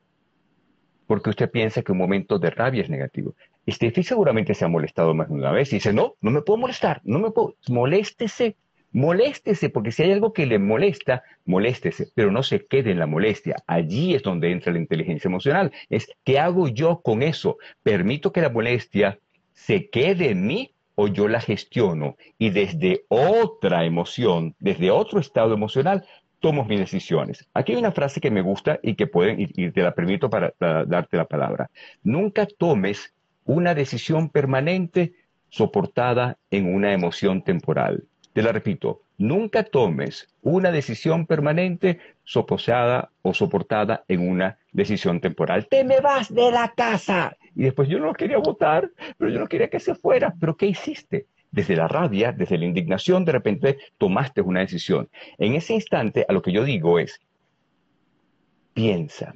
Porque 1.10 1.32
usted 1.32 1.50
piensa 1.50 1.82
que 1.82 1.92
un 1.92 1.98
momento 1.98 2.38
de 2.38 2.52
rabia 2.52 2.84
es 2.84 2.90
negativo. 2.92 3.34
Steffi 3.68 4.04
seguramente 4.04 4.54
se 4.54 4.64
ha 4.64 4.68
molestado 4.68 5.16
más 5.16 5.28
de 5.28 5.34
una 5.34 5.52
vez 5.52 5.74
y 5.74 5.78
dice, 5.78 5.92
no, 5.92 6.14
no 6.22 6.30
me 6.30 6.44
puedo 6.44 6.58
molestar, 6.60 7.02
no 7.04 7.18
me 7.18 7.32
puedo, 7.32 7.56
moléstese, 7.68 8.58
moléstese, 8.92 9.72
porque 9.72 9.92
si 9.92 10.04
hay 10.04 10.12
algo 10.12 10.34
que 10.34 10.46
le 10.46 10.60
molesta, 10.60 11.24
moléstese, 11.46 12.10
pero 12.14 12.30
no 12.30 12.44
se 12.44 12.68
quede 12.68 12.92
en 12.92 13.00
la 13.00 13.08
molestia. 13.08 13.56
Allí 13.66 14.14
es 14.14 14.22
donde 14.22 14.52
entra 14.52 14.72
la 14.72 14.78
inteligencia 14.78 15.30
emocional. 15.30 15.72
Es, 15.90 16.12
¿qué 16.24 16.38
hago 16.38 16.68
yo 16.68 17.02
con 17.02 17.24
eso? 17.24 17.58
¿Permito 17.82 18.32
que 18.32 18.42
la 18.42 18.50
molestia 18.50 19.18
se 19.54 19.90
quede 19.90 20.30
en 20.30 20.46
mí 20.46 20.76
o 20.94 21.08
yo 21.08 21.28
la 21.28 21.42
gestiono? 21.42 22.18
Y 22.38 22.52
desde 22.52 23.06
otra 23.08 23.84
emoción, 23.84 24.54
desde 24.60 24.92
otro 24.92 25.20
estado 25.20 25.56
emocional, 25.56 26.06
tomo 26.40 26.66
mis 26.66 26.80
decisiones. 26.80 27.48
Aquí 27.54 27.74
hay 27.74 27.78
una 27.78 27.92
frase 27.92 28.22
que 28.22 28.32
me 28.32 28.42
gusta 28.42 28.80
y 28.82 28.96
que 28.96 29.08
pueden, 29.08 29.40
y, 29.40 29.72
te 29.72 29.82
la 29.82 29.94
permito 29.94 30.30
para, 30.30 30.54
darte 30.60 31.18
la 31.18 31.26
palabra. 31.26 31.70
Nunca 32.04 32.46
tomes 32.46 33.14
una 33.46 33.74
decisión 33.74 34.30
permanente 34.30 35.14
soportada 35.50 36.38
en 36.52 36.74
una 36.74 36.94
emoción 36.94 37.42
temporal. 37.44 38.04
Te 38.34 38.44
la 38.44 38.52
repito, 38.52 39.02
nunca 39.18 39.64
tomes 39.64 40.28
una 40.42 40.72
decisión 40.72 41.26
permanente 41.26 42.00
soposada 42.24 43.10
o 43.24 43.34
soportada 43.34 44.04
en 44.08 44.30
una 44.30 44.60
decisión 44.72 45.20
temporal. 45.20 45.68
Te 45.70 45.84
me 45.84 46.00
vas 46.00 46.34
de 46.34 46.52
la 46.52 46.72
casa. 46.76 47.36
Y 47.56 47.64
después 47.64 47.90
yo 47.90 48.00
no 48.00 48.14
quería 48.14 48.38
votar, 48.38 48.90
pero 49.18 49.32
yo 49.32 49.40
no 49.40 49.48
quería 49.48 49.70
que 49.70 49.80
se 49.80 49.96
fuera. 49.96 50.34
¿Pero 50.40 50.56
qué 50.56 50.68
hiciste? 50.68 51.26
Desde 51.52 51.76
la 51.76 51.88
rabia, 51.88 52.32
desde 52.32 52.58
la 52.58 52.66
indignación, 52.66 53.26
de 53.26 53.32
repente 53.32 53.78
tomaste 53.98 54.42
una 54.42 54.62
decisión. 54.62 55.10
En 55.38 55.56
ese 55.56 55.74
instante, 55.74 56.26
a 56.28 56.34
lo 56.34 56.42
que 56.42 56.52
yo 56.52 56.64
digo 56.64 57.00
es, 57.00 57.20
piensa, 58.74 59.36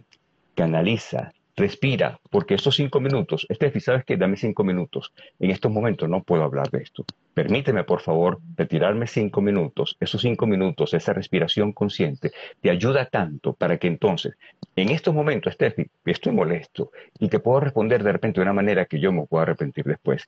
canaliza, 0.55 1.34
respira, 1.55 2.20
porque 2.29 2.55
esos 2.55 2.75
cinco 2.75 3.00
minutos, 3.00 3.46
Estefi, 3.50 3.79
¿sabes 3.79 4.05
qué? 4.05 4.17
Dame 4.17 4.38
cinco 4.38 4.63
minutos. 4.63 5.13
En 5.39 5.51
estos 5.51 5.72
momentos 5.72 6.10
no 6.10 6.24
puedo 6.24 6.43
hablar 6.43 6.70
de 6.72 6.82
esto. 6.82 7.05
Permíteme, 7.34 7.84
por 7.84 8.01
favor, 8.01 8.39
retirarme 8.55 9.08
cinco 9.08 9.41
minutos. 9.41 9.96
Esos 10.00 10.22
cinco 10.22 10.48
minutos, 10.48 10.93
esa 10.93 11.13
respiración 11.13 11.74
consciente, 11.74 12.32
te 12.62 12.70
ayuda 12.70 13.05
tanto 13.05 13.53
para 13.53 13.77
que 13.77 13.88
entonces, 13.88 14.36
en 14.75 14.89
estos 14.89 15.13
momentos, 15.13 15.51
Estefi, 15.51 15.86
estoy 16.05 16.34
molesto 16.34 16.91
y 17.20 17.27
te 17.27 17.39
puedo 17.39 17.60
responder 17.60 18.03
de 18.03 18.12
repente 18.12 18.39
de 18.39 18.43
una 18.43 18.53
manera 18.53 18.86
que 18.86 19.00
yo 19.00 19.12
me 19.12 19.25
pueda 19.25 19.43
arrepentir 19.43 19.86
después. 19.86 20.27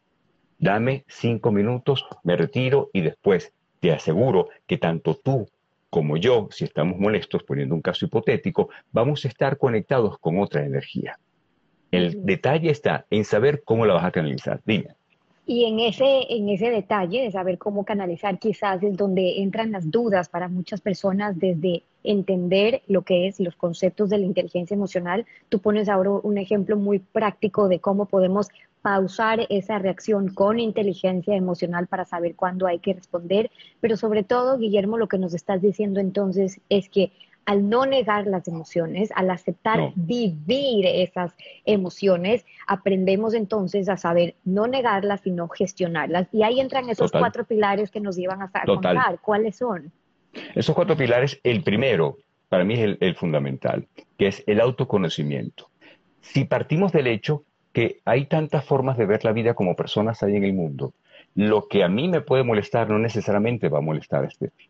Dame 0.57 1.03
cinco 1.07 1.51
minutos, 1.51 2.05
me 2.23 2.35
retiro 2.35 2.89
y 2.93 3.01
después 3.01 3.53
te 3.79 3.91
aseguro 3.91 4.49
que 4.65 4.77
tanto 4.77 5.15
tú 5.15 5.47
como 5.89 6.17
yo, 6.17 6.49
si 6.51 6.65
estamos 6.65 6.97
molestos, 6.97 7.43
poniendo 7.43 7.73
un 7.73 7.81
caso 7.81 8.05
hipotético, 8.05 8.69
vamos 8.91 9.23
a 9.23 9.29
estar 9.29 9.57
conectados 9.57 10.17
con 10.19 10.39
otra 10.39 10.65
energía. 10.65 11.17
El 11.89 12.25
detalle 12.25 12.69
está 12.69 13.05
en 13.09 13.23
saber 13.23 13.63
cómo 13.63 13.85
la 13.85 13.93
vas 13.93 14.03
a 14.03 14.11
canalizar. 14.11 14.59
Dime. 14.65 14.89
Y 15.47 15.65
en 15.65 15.79
ese, 15.79 16.25
en 16.29 16.49
ese 16.49 16.71
detalle 16.71 17.21
de 17.21 17.31
saber 17.31 17.57
cómo 17.59 17.85
canalizar, 17.85 18.39
quizás 18.39 18.81
es 18.81 18.97
donde 18.97 19.41
entran 19.41 19.71
las 19.71 19.89
dudas 19.89 20.27
para 20.27 20.49
muchas 20.49 20.81
personas 20.81 21.39
desde 21.39 21.83
entender 22.03 22.81
lo 22.87 23.03
que 23.03 23.27
es 23.27 23.39
los 23.39 23.55
conceptos 23.55 24.09
de 24.09 24.17
la 24.17 24.25
inteligencia 24.25 24.73
emocional. 24.73 25.25
Tú 25.49 25.59
pones 25.59 25.87
ahora 25.87 26.09
un 26.11 26.37
ejemplo 26.37 26.77
muy 26.77 26.99
práctico 26.99 27.67
de 27.67 27.79
cómo 27.79 28.05
podemos 28.05 28.49
pausar 28.85 29.47
esa 29.49 29.79
reacción 29.79 30.31
con 30.31 30.59
inteligencia 30.59 31.35
emocional 31.35 31.87
para 31.87 32.05
saber 32.05 32.35
cuándo 32.35 32.67
hay 32.67 32.77
que 32.77 32.93
responder, 32.93 33.49
pero 33.81 33.97
sobre 33.97 34.21
todo, 34.21 34.59
Guillermo, 34.59 34.99
lo 34.99 35.07
que 35.07 35.17
nos 35.17 35.33
estás 35.33 35.59
diciendo 35.59 35.99
entonces 35.99 36.61
es 36.69 36.87
que 36.87 37.11
al 37.47 37.67
no 37.67 37.87
negar 37.87 38.27
las 38.27 38.47
emociones, 38.47 39.09
al 39.15 39.31
aceptar 39.31 39.91
vivir 39.95 40.85
esas 40.85 41.33
emociones, 41.65 42.45
aprendemos 42.67 43.33
entonces 43.33 43.89
a 43.89 43.97
saber 43.97 44.35
no 44.43 44.67
negarlas, 44.67 45.21
sino 45.21 45.47
gestionarlas. 45.47 46.27
Y 46.31 46.43
ahí 46.43 46.59
entran 46.59 46.87
esos 46.87 47.11
cuatro 47.11 47.43
pilares 47.43 47.89
que 47.89 48.01
nos 48.01 48.15
llevan 48.15 48.43
a 48.43 48.51
contar. 48.67 49.17
¿Cuáles 49.19 49.55
son? 49.55 49.91
Esos 50.53 50.75
cuatro 50.75 50.95
pilares, 50.95 51.39
el 51.41 51.63
primero, 51.63 52.19
para 52.49 52.63
mí 52.63 52.75
es 52.75 52.97
el 52.99 53.15
fundamental, 53.15 53.87
que 54.19 54.27
es 54.27 54.43
el 54.45 54.61
autoconocimiento. 54.61 55.71
Si 56.21 56.45
partimos 56.45 56.91
del 56.91 57.07
hecho 57.07 57.45
que 57.75 57.99
hay 58.05 58.27
tantas 58.27 58.63
formas 58.63 58.97
de 58.97 59.05
ver 59.05 59.25
la 59.25 59.33
vida 59.33 59.53
como 59.53 59.75
personas 59.75 60.23
hay 60.23 60.37
en 60.37 60.45
el 60.45 60.53
mundo. 60.53 60.93
Lo 61.35 61.67
que 61.67 61.83
a 61.83 61.89
mí 61.89 62.07
me 62.07 62.21
puede 62.21 62.45
molestar 62.45 62.89
no 62.89 62.97
necesariamente 62.97 63.67
va 63.67 63.79
a 63.79 63.81
molestar 63.81 64.23
a 64.23 64.29
Steffi. 64.29 64.69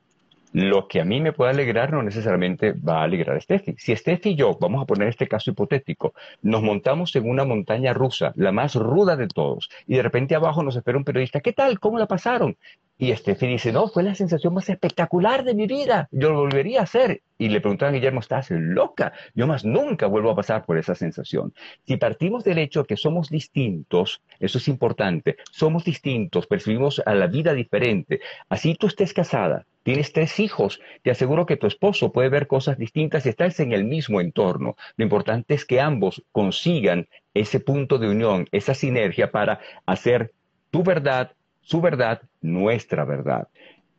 Lo 0.54 0.88
que 0.88 1.02
a 1.02 1.06
mí 1.06 1.22
me 1.22 1.32
puede 1.32 1.52
alegrar 1.52 1.94
no 1.94 2.02
necesariamente 2.02 2.72
va 2.72 3.02
a 3.02 3.04
alegrar 3.04 3.38
a 3.38 3.42
Steffi. 3.42 3.76
Si 3.78 3.96
Steffi 3.96 4.30
y 4.30 4.36
yo, 4.36 4.58
vamos 4.60 4.82
a 4.82 4.86
poner 4.88 5.10
este 5.10 5.28
caso 5.28 5.52
hipotético, 5.52 6.16
nos 6.42 6.64
montamos 6.64 7.16
en 7.16 7.30
una 7.30 7.46
montaña 7.46 7.94
rusa, 7.94 8.34
la 8.38 8.52
más 8.52 8.74
ruda 8.74 9.16
de 9.16 9.28
todos, 9.28 9.70
y 9.86 9.98
de 9.98 10.02
repente 10.02 10.34
abajo 10.34 10.64
nos 10.64 10.76
espera 10.76 10.98
un 10.98 11.04
periodista, 11.04 11.42
¿qué 11.42 11.54
tal? 11.54 11.80
¿Cómo 11.80 12.00
la 12.00 12.08
pasaron? 12.08 12.58
Y 12.98 13.14
Steffi 13.14 13.48
dice, 13.48 13.74
no, 13.74 13.90
fue 13.90 14.04
la 14.04 14.16
sensación 14.16 14.54
más 14.54 14.70
espectacular 14.70 15.44
de 15.44 15.54
mi 15.54 15.68
vida, 15.68 16.08
yo 16.12 16.30
lo 16.30 16.40
volvería 16.40 16.80
a 16.80 16.84
hacer. 16.84 17.22
Y 17.38 17.50
le 17.50 17.60
preguntan 17.60 17.90
a 17.90 17.92
Guillermo, 17.92 18.22
¿estás 18.22 18.50
loca? 18.52 19.12
Yo 19.34 19.48
más 19.48 19.66
nunca 19.66 20.08
vuelvo 20.08 20.32
a 20.32 20.36
pasar 20.36 20.66
por 20.66 20.78
esa 20.78 20.96
sensación. 20.96 21.54
Si 21.86 21.98
partimos 21.98 22.46
del 22.46 22.60
hecho 22.60 22.86
que 22.86 22.96
somos 22.96 23.30
distintos, 23.30 24.22
eso 24.40 24.60
es 24.60 24.68
importante, 24.70 25.36
somos 25.52 25.84
distintos, 25.84 26.48
percibimos 26.48 27.02
a 27.06 27.14
la 27.14 27.28
vida 27.28 27.54
diferente. 27.54 28.22
Así 28.48 28.76
tú 28.76 28.88
estés 28.88 29.14
casada, 29.14 29.66
tienes 29.84 30.14
tres 30.14 30.40
hijos, 30.40 30.80
te 31.04 31.12
aseguro 31.12 31.46
que 31.46 31.58
tu 31.58 31.68
esposo 31.68 32.14
puede 32.14 32.30
ver 32.30 32.48
cosas 32.48 32.78
distintas 32.78 33.26
y 33.26 33.30
estás 33.30 33.60
en 33.60 33.74
el 33.74 33.84
mismo 33.84 34.22
entorno. 34.22 34.78
Lo 34.96 35.04
importante 35.04 35.54
es 35.54 35.66
que 35.66 35.82
ambos 35.82 36.24
consigan 36.32 37.10
ese 37.34 37.60
punto 37.60 37.98
de 37.98 38.08
unión, 38.08 38.48
esa 38.54 38.74
sinergia 38.74 39.32
para 39.32 39.60
hacer 39.86 40.32
tu 40.72 40.82
verdad 40.84 41.34
su 41.66 41.82
verdad, 41.82 42.22
nuestra 42.42 43.06
verdad. 43.06 43.48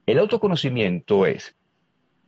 El 0.06 0.18
autoconocimiento 0.18 1.26
es, 1.26 1.56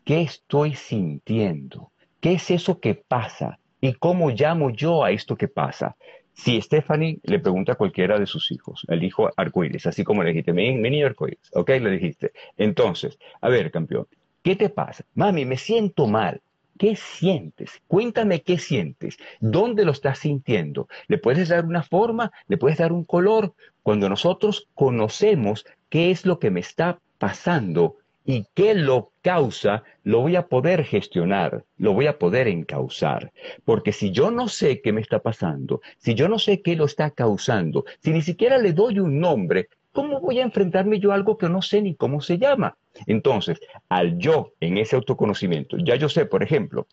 ¿qué 0.05 0.20
estoy 0.20 0.74
sintiendo? 0.74 1.92
¿Qué 2.20 2.33
es 2.33 2.51
eso 2.51 2.81
que 2.81 2.94
pasa? 2.96 3.61
¿Y 3.81 3.94
cómo 3.94 4.31
llamo 4.31 4.70
yo 4.70 5.05
a 5.05 5.12
esto 5.12 5.37
que 5.37 5.46
pasa? 5.46 5.96
Si 6.33 6.61
Stephanie 6.61 7.20
le 7.22 7.38
pregunta 7.38 7.72
a 7.72 7.77
cualquiera 7.77 8.18
de 8.18 8.27
sus 8.27 8.51
hijos, 8.51 8.85
el 8.88 9.05
hijo 9.05 9.31
arcoíris, 9.37 9.87
así 9.87 10.03
como 10.03 10.24
le 10.24 10.31
dijiste, 10.31 10.53
mi, 10.53 10.74
niño 10.74 11.07
arcoíris, 11.07 11.51
¿ok? 11.55 11.70
Le 11.70 11.90
dijiste. 11.90 12.33
Entonces, 12.57 13.16
a 13.40 13.48
ver, 13.48 13.70
campeón, 13.70 14.09
¿qué 14.42 14.57
te 14.57 14.68
pasa? 14.70 15.05
Mami, 15.14 15.44
me 15.44 15.57
siento 15.57 16.09
mal. 16.09 16.40
¿Qué 16.79 16.94
sientes? 16.94 17.83
Cuéntame 17.88 18.42
qué 18.42 18.59
sientes. 18.59 19.18
¿Dónde 19.40 19.85
lo 19.85 19.90
estás 19.90 20.20
sintiendo? 20.20 20.88
¿Le 21.09 21.18
puedes 21.18 21.48
dar 21.48 21.64
una 21.64 21.83
forma? 21.83 22.31
¿Le 22.46 22.57
puedes 22.57 22.79
dar 22.79 22.92
un 22.92 23.05
color? 23.05 23.53
Cuando 23.88 24.11
nosotros 24.11 24.68
conocemos 24.74 25.64
qué 25.88 26.11
es 26.11 26.27
lo 26.27 26.38
que 26.38 26.51
me 26.51 26.61
está 26.61 26.98
pasando 27.16 27.96
y 28.22 28.44
qué 28.53 28.74
lo 28.74 29.12
causa, 29.22 29.83
lo 30.05 30.20
voy 30.20 30.37
a 30.37 30.48
poder 30.48 30.85
gestionar, 30.85 31.64
lo 31.79 31.94
voy 31.94 32.07
a 32.07 32.18
poder 32.18 32.48
encauzar. 32.48 33.33
Porque 33.64 33.94
si 33.94 34.11
yo 34.11 34.31
no 34.31 34.48
sé 34.48 34.83
qué 34.83 34.92
me 34.92 35.01
está 35.01 35.20
pasando, 35.20 35.81
si 35.96 36.14
yo 36.14 36.29
no 36.29 36.38
sé 36.38 36.61
qué 36.61 36.77
lo 36.77 36.85
está 36.85 37.12
causando, 37.12 37.87
si 38.03 38.11
ni 38.11 38.20
siquiera 38.20 38.59
le 38.59 38.74
doy 38.74 38.98
un 38.98 39.20
nombre, 39.20 39.70
¿cómo 39.92 40.20
voy 40.20 40.40
a 40.40 40.44
enfrentarme 40.44 41.01
yo 41.01 41.12
a 41.12 41.14
algo 41.14 41.38
que 41.38 41.48
no 41.48 41.62
sé 41.62 41.81
ni 41.81 41.94
cómo 41.94 42.20
se 42.20 42.37
llama? 42.37 42.77
Entonces, 43.07 43.59
al 43.88 44.18
yo 44.18 44.53
en 44.61 44.77
ese 44.77 44.96
autoconocimiento, 44.96 45.79
ya 45.79 45.96
yo 45.96 46.11
sé, 46.11 46.27
por 46.27 46.42
ejemplo, 46.42 46.87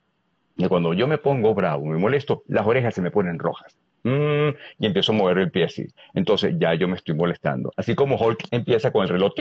que 0.58 0.70
cuando 0.70 0.94
yo 0.94 1.08
me 1.08 1.18
pongo 1.18 1.54
bravo, 1.54 1.88
me 1.88 1.98
molesto, 1.98 2.44
las 2.48 2.66
orejas 2.66 2.96
se 2.96 3.02
me 3.02 3.12
ponen 3.12 3.38
rojas. 3.38 3.76
Mm, 4.06 4.50
y 4.80 4.86
empiezo 4.86 5.12
a 5.12 5.16
mover 5.16 5.40
el 5.40 5.52
pie 5.52 5.66
así. 5.66 5.88
Entonces 6.14 6.56
ya 6.58 6.74
yo 6.76 6.88
me 6.88 6.96
estoy 6.96 7.16
molestando. 7.16 7.72
Así 7.76 7.96
como 7.96 8.16
Hulk 8.16 8.48
empieza 8.52 8.92
con 8.92 9.04
el 9.04 9.10
reloj 9.10 9.34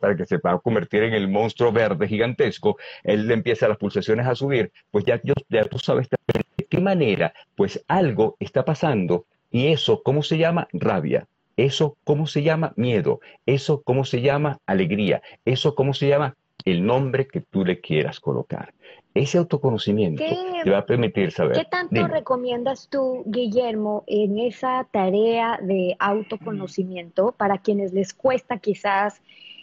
para 0.00 0.16
que 0.16 0.26
se 0.26 0.38
pueda 0.38 0.58
convertir 0.58 1.04
en 1.04 1.14
el 1.14 1.28
monstruo 1.28 1.72
verde 1.72 2.08
gigantesco, 2.08 2.76
él 3.04 3.26
le 3.26 3.34
empieza 3.34 3.68
las 3.68 3.78
pulsaciones 3.78 4.26
a 4.26 4.34
subir, 4.34 4.72
pues 4.90 5.04
ya, 5.04 5.20
ya 5.48 5.64
tú 5.64 5.78
sabes 5.78 6.08
de 6.10 6.64
qué 6.64 6.80
manera, 6.80 7.32
pues 7.56 7.82
algo 7.88 8.36
está 8.40 8.64
pasando 8.64 9.24
y 9.50 9.68
eso, 9.68 10.02
¿cómo 10.02 10.22
se 10.22 10.38
llama? 10.38 10.68
Rabia. 10.72 11.26
Eso, 11.56 11.96
¿cómo 12.04 12.26
se 12.26 12.42
llama? 12.42 12.72
Miedo. 12.76 13.20
Eso, 13.46 13.82
¿cómo 13.82 14.04
se 14.04 14.20
llama? 14.20 14.58
Alegría. 14.66 15.22
Eso, 15.44 15.74
¿cómo 15.74 15.94
se 15.94 16.08
llama? 16.08 16.36
El 16.64 16.84
nombre 16.84 17.26
que 17.26 17.40
tú 17.40 17.64
le 17.64 17.80
quieras 17.80 18.20
colocar. 18.20 18.74
Ese 19.14 19.38
autoconocimiento 19.38 20.22
te 20.62 20.70
va 20.70 20.78
a 20.78 20.86
permitir 20.86 21.32
saber. 21.32 21.56
¿Qué 21.56 21.64
tanto 21.64 22.06
recomiendas 22.06 22.88
tú, 22.88 23.22
Guillermo, 23.26 24.04
en 24.06 24.38
esa 24.38 24.86
tarea 24.90 25.58
de 25.62 25.96
autoconocimiento 25.98 27.32
para 27.32 27.58
quienes 27.58 27.92
les 27.92 28.12
cuesta 28.12 28.58
quizás 28.58 29.22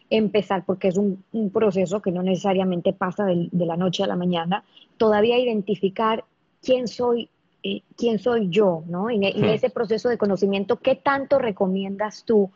empezar, 0.10 0.66
porque 0.66 0.90
es 0.90 0.98
un, 0.98 1.24
proceso 1.54 2.02
que 2.02 2.12
no 2.12 2.22
necesariamente 2.22 2.94
pasa 2.94 3.26
de, 3.26 3.50
la 3.52 3.78
noche 3.78 4.04
a 4.04 4.08
la 4.08 4.16
mañana, 4.16 4.64
todavía 4.98 5.40
identificar 5.40 6.26
quién 6.62 6.88
soy, 6.88 7.30
eh, 7.68 7.82
quién 7.98 8.20
soy 8.20 8.50
yo, 8.50 8.84
¿no? 8.86 9.10
En, 9.10 9.24
en, 9.24 9.46
ese 9.46 9.72
proceso 9.72 10.08
de 10.08 10.20
conocimiento, 10.20 10.76
¿qué 10.76 10.94
tanto 10.94 11.40
recomiendas 11.40 12.24
tú 12.24 12.52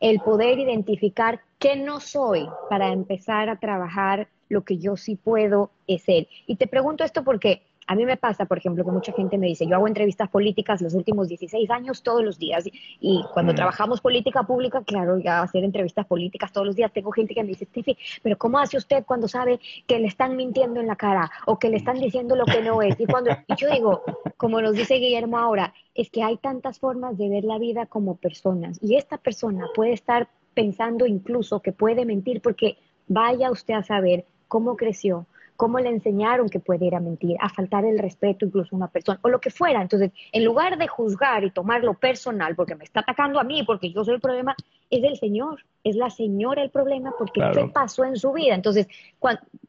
el 0.00 0.20
poder 0.20 0.58
identificar 0.58 1.42
qué 1.58 1.76
no 1.76 2.00
soy 2.00 2.48
para 2.70 2.90
empezar 2.90 3.50
a 3.50 3.58
trabajar 3.58 4.26
lo 4.48 4.64
que 4.64 4.78
yo 4.78 4.96
sí 4.96 5.16
puedo 5.16 5.70
ser? 5.86 6.28
Y 6.46 6.56
te 6.56 6.66
pregunto 6.66 7.04
esto 7.04 7.24
porque 7.24 7.60
a 7.86 7.94
mí 7.94 8.04
me 8.04 8.16
pasa, 8.16 8.44
por 8.46 8.58
ejemplo, 8.58 8.84
que 8.84 8.90
mucha 8.90 9.12
gente 9.12 9.38
me 9.38 9.46
dice, 9.46 9.66
yo 9.66 9.76
hago 9.76 9.88
entrevistas 9.88 10.28
políticas 10.28 10.80
los 10.80 10.94
últimos 10.94 11.28
16 11.28 11.70
años 11.70 12.02
todos 12.02 12.22
los 12.22 12.38
días 12.38 12.64
y 13.00 13.24
cuando 13.32 13.52
mm. 13.52 13.56
trabajamos 13.56 14.00
política 14.00 14.42
pública, 14.42 14.82
claro, 14.84 15.18
ya 15.18 15.42
hacer 15.42 15.64
entrevistas 15.64 16.06
políticas 16.06 16.52
todos 16.52 16.66
los 16.66 16.76
días, 16.76 16.92
tengo 16.92 17.10
gente 17.12 17.34
que 17.34 17.42
me 17.42 17.48
dice, 17.48 17.66
Steffi, 17.66 17.96
pero 18.22 18.38
¿cómo 18.38 18.58
hace 18.58 18.76
usted 18.76 19.04
cuando 19.04 19.28
sabe 19.28 19.60
que 19.86 19.98
le 19.98 20.06
están 20.06 20.36
mintiendo 20.36 20.80
en 20.80 20.86
la 20.86 20.96
cara 20.96 21.30
o 21.46 21.58
que 21.58 21.68
le 21.68 21.76
están 21.76 22.00
diciendo 22.00 22.36
lo 22.36 22.44
que 22.44 22.62
no 22.62 22.82
es? 22.82 22.98
Y, 22.98 23.06
cuando, 23.06 23.30
y 23.30 23.54
yo 23.56 23.70
digo, 23.70 24.02
como 24.36 24.60
nos 24.60 24.74
dice 24.74 24.94
Guillermo 24.94 25.38
ahora, 25.38 25.74
es 25.94 26.10
que 26.10 26.22
hay 26.22 26.36
tantas 26.36 26.78
formas 26.78 27.16
de 27.18 27.28
ver 27.28 27.44
la 27.44 27.58
vida 27.58 27.86
como 27.86 28.16
personas 28.16 28.78
y 28.82 28.96
esta 28.96 29.18
persona 29.18 29.66
puede 29.74 29.92
estar 29.92 30.28
pensando 30.54 31.06
incluso 31.06 31.60
que 31.60 31.72
puede 31.72 32.04
mentir 32.04 32.40
porque 32.40 32.78
vaya 33.08 33.50
usted 33.50 33.74
a 33.74 33.82
saber 33.82 34.24
cómo 34.48 34.76
creció, 34.76 35.26
cómo 35.56 35.78
le 35.78 35.88
enseñaron 35.88 36.48
que 36.48 36.60
puede 36.60 36.86
ir 36.86 36.94
a 36.94 37.00
mentir, 37.00 37.36
a 37.40 37.48
faltar 37.48 37.84
el 37.84 37.98
respeto 37.98 38.44
incluso 38.44 38.74
a 38.74 38.76
una 38.76 38.88
persona, 38.88 39.20
o 39.22 39.28
lo 39.28 39.40
que 39.40 39.50
fuera. 39.50 39.80
Entonces, 39.80 40.10
en 40.32 40.44
lugar 40.44 40.78
de 40.78 40.88
juzgar 40.88 41.44
y 41.44 41.50
tomarlo 41.50 41.94
personal, 41.94 42.56
porque 42.56 42.74
me 42.74 42.84
está 42.84 43.00
atacando 43.00 43.38
a 43.38 43.44
mí, 43.44 43.62
porque 43.62 43.92
yo 43.92 44.04
soy 44.04 44.14
el 44.14 44.20
problema, 44.20 44.56
es 44.90 45.04
el 45.04 45.16
Señor, 45.16 45.64
es 45.84 45.96
la 45.96 46.10
señora 46.10 46.62
el 46.62 46.70
problema, 46.70 47.14
porque 47.16 47.40
¿qué 47.52 47.66
pasó 47.72 48.04
en 48.04 48.16
su 48.16 48.32
vida? 48.32 48.54
Entonces, 48.54 48.88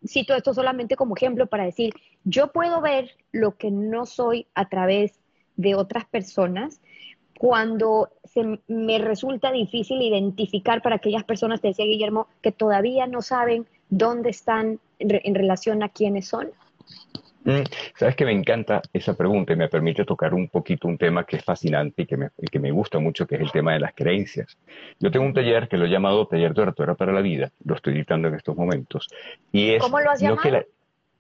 cito 0.08 0.34
esto 0.34 0.54
solamente 0.54 0.96
como 0.96 1.16
ejemplo 1.16 1.46
para 1.48 1.66
decir, 1.66 1.94
yo 2.24 2.52
puedo 2.52 2.82
ver 2.82 3.12
lo 3.32 3.56
que 3.56 3.70
no 3.70 4.06
soy 4.06 4.48
a 4.56 4.68
través 4.70 5.20
de 5.56 5.76
otras 5.76 6.06
personas, 6.06 6.82
cuando 7.38 8.10
se 8.24 8.60
me 8.68 8.98
resulta 8.98 9.52
difícil 9.52 10.02
identificar 10.02 10.82
para 10.82 10.96
aquellas 10.96 11.26
personas, 11.26 11.62
te 11.62 11.70
decía 11.70 11.86
Guillermo, 11.86 12.28
que 12.42 12.52
todavía 12.52 13.08
no 13.08 13.22
saben 13.22 13.68
dónde 13.90 14.30
están 14.30 14.80
en, 15.00 15.36
relación 15.36 15.84
a 15.84 15.90
quiénes 15.90 16.28
son? 16.28 16.50
Mm, 17.44 17.62
Sabes 17.96 18.16
que 18.16 18.26
me 18.26 18.32
encanta 18.32 18.82
esa 18.92 19.16
pregunta 19.16 19.54
y 19.54 19.56
me 19.56 19.70
permite 19.70 20.04
tocar 20.04 20.34
un 20.34 20.48
poquito 20.48 20.88
un 20.88 20.98
tema 20.98 21.26
que 21.26 21.38
es 21.38 21.44
fascinante 21.44 22.04
y 22.04 22.06
que 22.06 22.18
me, 22.18 22.30
que 22.52 22.60
me 22.60 22.72
gusta 22.72 23.00
mucho, 23.00 23.28
que 23.28 23.36
es 23.36 23.42
el 23.42 23.52
tema 23.52 23.74
de 23.74 23.80
las 23.80 23.94
creencias. 23.94 24.58
Yo 25.00 25.12
tengo 25.12 25.26
un 25.26 25.34
taller 25.34 25.68
que 25.68 25.78
lo 25.78 25.86
he 25.86 25.90
llamado 25.90 26.26
Taller 26.28 26.54
de 26.54 26.62
Oratoria 26.64 26.96
para 26.96 27.14
la 27.14 27.22
Vida, 27.22 27.52
lo 27.64 27.76
estoy 27.76 27.94
editando 27.94 28.28
en 28.28 28.36
estos 28.36 28.56
momentos. 28.56 29.08
Y 29.52 29.72
es 29.72 29.82
¿Cómo 29.82 30.00
lo 30.00 30.10
has 30.10 30.20
llamado? 30.20 30.66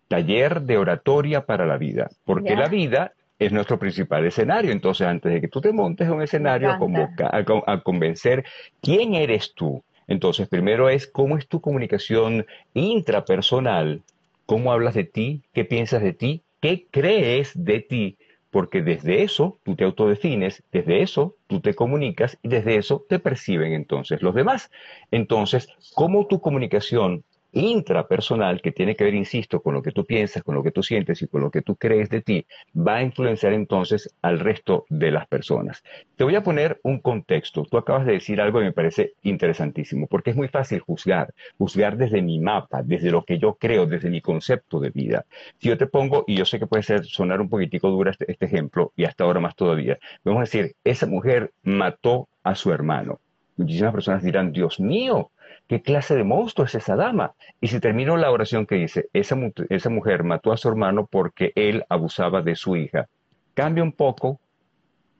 taller 0.07 0.61
de 0.61 0.77
Oratoria 0.77 1.45
para 1.45 1.65
la 1.65 1.77
Vida, 1.77 2.09
porque 2.25 2.55
la 2.55 2.67
vida 2.67 3.13
es 3.39 3.51
nuestro 3.51 3.77
principal 3.77 4.25
escenario. 4.25 4.71
Entonces, 4.71 5.07
antes 5.07 5.31
de 5.31 5.41
que 5.41 5.47
tú 5.47 5.61
te 5.61 5.73
montes 5.73 6.07
a 6.07 6.13
un 6.13 6.21
escenario 6.21 6.69
a, 6.69 7.43
a 7.65 7.81
convencer 7.81 8.45
quién 8.81 9.15
eres 9.15 9.53
tú, 9.53 9.83
entonces, 10.07 10.47
primero 10.47 10.89
es 10.89 11.07
cómo 11.07 11.37
es 11.37 11.47
tu 11.47 11.61
comunicación 11.61 12.45
intrapersonal, 12.73 14.03
cómo 14.45 14.71
hablas 14.71 14.93
de 14.93 15.03
ti, 15.03 15.43
qué 15.53 15.65
piensas 15.65 16.03
de 16.03 16.13
ti, 16.13 16.43
qué 16.61 16.87
crees 16.91 17.51
de 17.55 17.79
ti, 17.79 18.17
porque 18.51 18.81
desde 18.81 19.23
eso 19.23 19.59
tú 19.63 19.75
te 19.75 19.83
autodefines, 19.83 20.63
desde 20.71 21.01
eso 21.01 21.35
tú 21.47 21.59
te 21.59 21.73
comunicas 21.73 22.37
y 22.41 22.47
desde 22.49 22.77
eso 22.77 23.05
te 23.09 23.19
perciben 23.19 23.73
entonces 23.73 24.21
los 24.21 24.35
demás. 24.35 24.71
Entonces, 25.11 25.67
cómo 25.93 26.27
tu 26.27 26.39
comunicación 26.39 27.23
intrapersonal 27.55 28.61
que 28.61 28.71
tiene 28.71 28.95
que 28.95 29.05
ver, 29.05 29.15
insisto, 29.15 29.61
con 29.61 29.73
lo 29.73 29.81
que 29.81 29.91
tú 29.91 30.05
piensas, 30.05 30.43
con 30.43 30.55
lo 30.55 30.61
que 30.61 30.71
tú 30.71 30.83
sientes 30.83 31.21
y 31.21 31.27
con 31.27 31.41
lo 31.41 31.49
que 31.49 31.61
tú 31.61 31.75
crees 31.77 32.09
de 32.09 32.21
ti, 32.21 32.45
va 32.75 32.97
a 32.97 33.03
influenciar 33.03 33.53
entonces 33.53 34.13
al 34.21 34.39
resto 34.39 34.85
de 34.89 35.09
las 35.09 35.25
personas. 35.27 35.81
Te 36.17 36.25
voy 36.25 36.35
a 36.35 36.43
poner 36.43 36.79
un 36.83 36.99
contexto. 36.99 37.63
Tú 37.63 37.77
acabas 37.77 38.05
de 38.05 38.13
decir 38.13 38.41
algo 38.41 38.59
que 38.59 38.65
me 38.65 38.73
parece 38.73 39.13
interesantísimo, 39.23 40.07
porque 40.07 40.31
es 40.31 40.35
muy 40.35 40.49
fácil 40.49 40.79
juzgar, 40.81 41.33
juzgar 41.57 41.97
desde 41.97 42.21
mi 42.21 42.39
mapa, 42.39 42.83
desde 42.83 43.09
lo 43.09 43.23
que 43.23 43.39
yo 43.39 43.55
creo, 43.55 43.85
desde 43.85 44.09
mi 44.09 44.21
concepto 44.21 44.79
de 44.79 44.89
vida. 44.89 45.25
Si 45.59 45.69
yo 45.69 45.77
te 45.77 45.87
pongo, 45.87 46.25
y 46.27 46.35
yo 46.35 46.45
sé 46.45 46.59
que 46.59 46.67
puede 46.67 46.83
ser 46.83 47.05
sonar 47.05 47.39
un 47.39 47.49
poquitico 47.49 47.89
dura 47.89 48.11
este, 48.11 48.29
este 48.29 48.45
ejemplo, 48.45 48.91
y 48.97 49.05
hasta 49.05 49.23
ahora 49.23 49.39
más 49.39 49.55
todavía, 49.55 49.97
vamos 50.25 50.39
a 50.39 50.43
decir, 50.43 50.75
esa 50.83 51.07
mujer 51.07 51.51
mató 51.63 52.27
a 52.43 52.53
su 52.53 52.71
hermano. 52.73 53.19
Muchísimas 53.57 53.93
personas 53.93 54.21
dirán, 54.21 54.51
Dios 54.51 54.79
mío, 54.81 55.31
¿Qué 55.67 55.81
clase 55.81 56.15
de 56.15 56.23
monstruo 56.23 56.67
es 56.67 56.75
esa 56.75 56.95
dama? 56.95 57.33
Y 57.59 57.69
si 57.69 57.79
termino 57.79 58.17
la 58.17 58.29
oración 58.29 58.67
que 58.67 58.75
dice, 58.75 59.09
esa, 59.13 59.35
esa 59.69 59.89
mujer 59.89 60.23
mató 60.23 60.51
a 60.51 60.57
su 60.57 60.69
hermano 60.69 61.07
porque 61.07 61.53
él 61.55 61.83
abusaba 61.89 62.43
de 62.43 62.55
su 62.55 62.75
hija. 62.75 63.07
Cambia 63.55 63.81
un 63.81 63.91
poco 63.91 64.39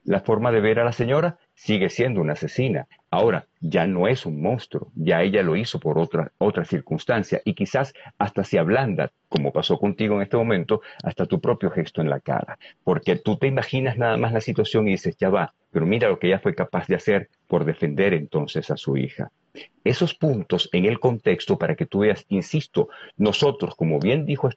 la 0.04 0.22
forma 0.22 0.52
de 0.52 0.62
ver 0.62 0.80
a 0.80 0.84
la 0.84 0.92
señora, 0.92 1.40
sigue 1.56 1.90
siendo 1.90 2.22
una 2.22 2.34
asesina. 2.34 2.86
Ahora, 3.10 3.48
ya 3.60 3.88
no 3.88 4.08
es 4.08 4.28
un 4.28 4.40
monstruo, 4.40 4.92
ya 4.94 5.24
ella 5.24 5.42
lo 5.42 5.56
hizo 5.56 5.80
por 5.80 5.98
otra, 5.98 6.32
otra 6.38 6.64
circunstancia 6.64 7.42
y 7.44 7.56
quizás 7.56 7.96
hasta 8.20 8.44
se 8.44 8.60
ablanda, 8.60 9.12
como 9.30 9.52
pasó 9.52 9.80
contigo 9.80 10.16
en 10.18 10.22
este 10.22 10.38
momento, 10.38 10.82
hasta 11.04 11.26
tu 11.26 11.42
propio 11.42 11.72
gesto 11.72 12.02
en 12.02 12.10
la 12.12 12.20
cara, 12.20 12.60
porque 12.84 13.16
tú 13.16 13.38
te 13.38 13.48
imaginas 13.48 13.98
nada 13.98 14.18
más 14.18 14.32
la 14.32 14.42
situación 14.42 14.88
y 14.88 14.92
dices, 14.92 15.18
ya 15.18 15.30
va, 15.30 15.56
pero 15.72 15.88
mira 15.88 16.10
lo 16.10 16.20
que 16.20 16.28
ella 16.28 16.40
fue 16.40 16.54
capaz 16.54 16.86
de 16.86 16.96
hacer 16.98 17.30
por 17.48 17.66
defender 17.66 18.14
entonces 18.14 18.70
a 18.70 18.78
su 18.78 18.96
hija 18.96 19.32
esos 19.84 20.16
puntos 20.16 20.70
en 20.72 20.86
el 20.86 21.00
contexto 21.00 21.58
para 21.58 21.76
que 21.76 21.86
tú 21.86 22.00
veas, 22.00 22.26
insisto, 22.30 22.90
nosotros, 23.18 23.76
como 23.76 24.00
bien 24.00 24.26
dijo 24.26 24.50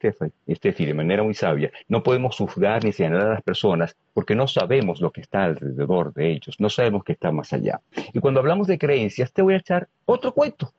Estefi 0.47 0.87
de 0.87 0.95
manera 0.95 1.23
muy 1.23 1.35
sabia, 1.35 1.71
no 1.89 2.03
podemos 2.03 2.37
juzgar 2.37 2.85
ni 2.85 2.93
señalar 2.93 3.27
a 3.27 3.35
las 3.35 3.43
personas 3.43 3.97
porque 4.15 4.35
no 4.35 4.49
sabemos 4.49 5.01
lo 5.01 5.11
que 5.11 5.21
está 5.21 5.45
alrededor 5.45 6.13
de 6.15 6.33
ellos, 6.33 6.57
no 6.59 6.71
sabemos 6.71 7.05
qué 7.05 7.13
está 7.13 7.31
más 7.31 7.53
allá. 7.53 7.81
Y 8.13 8.21
cuando 8.21 8.41
hablamos 8.41 8.67
de 8.67 8.79
creencias, 8.79 9.33
te 9.33 9.43
voy 9.43 9.55
a 9.55 9.59
echar 9.59 9.89
otro 10.07 10.33
cuento. 10.33 10.73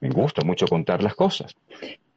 Me 0.00 0.10
gusta 0.10 0.44
mucho 0.44 0.66
contar 0.66 1.02
las 1.02 1.14
cosas. 1.14 1.54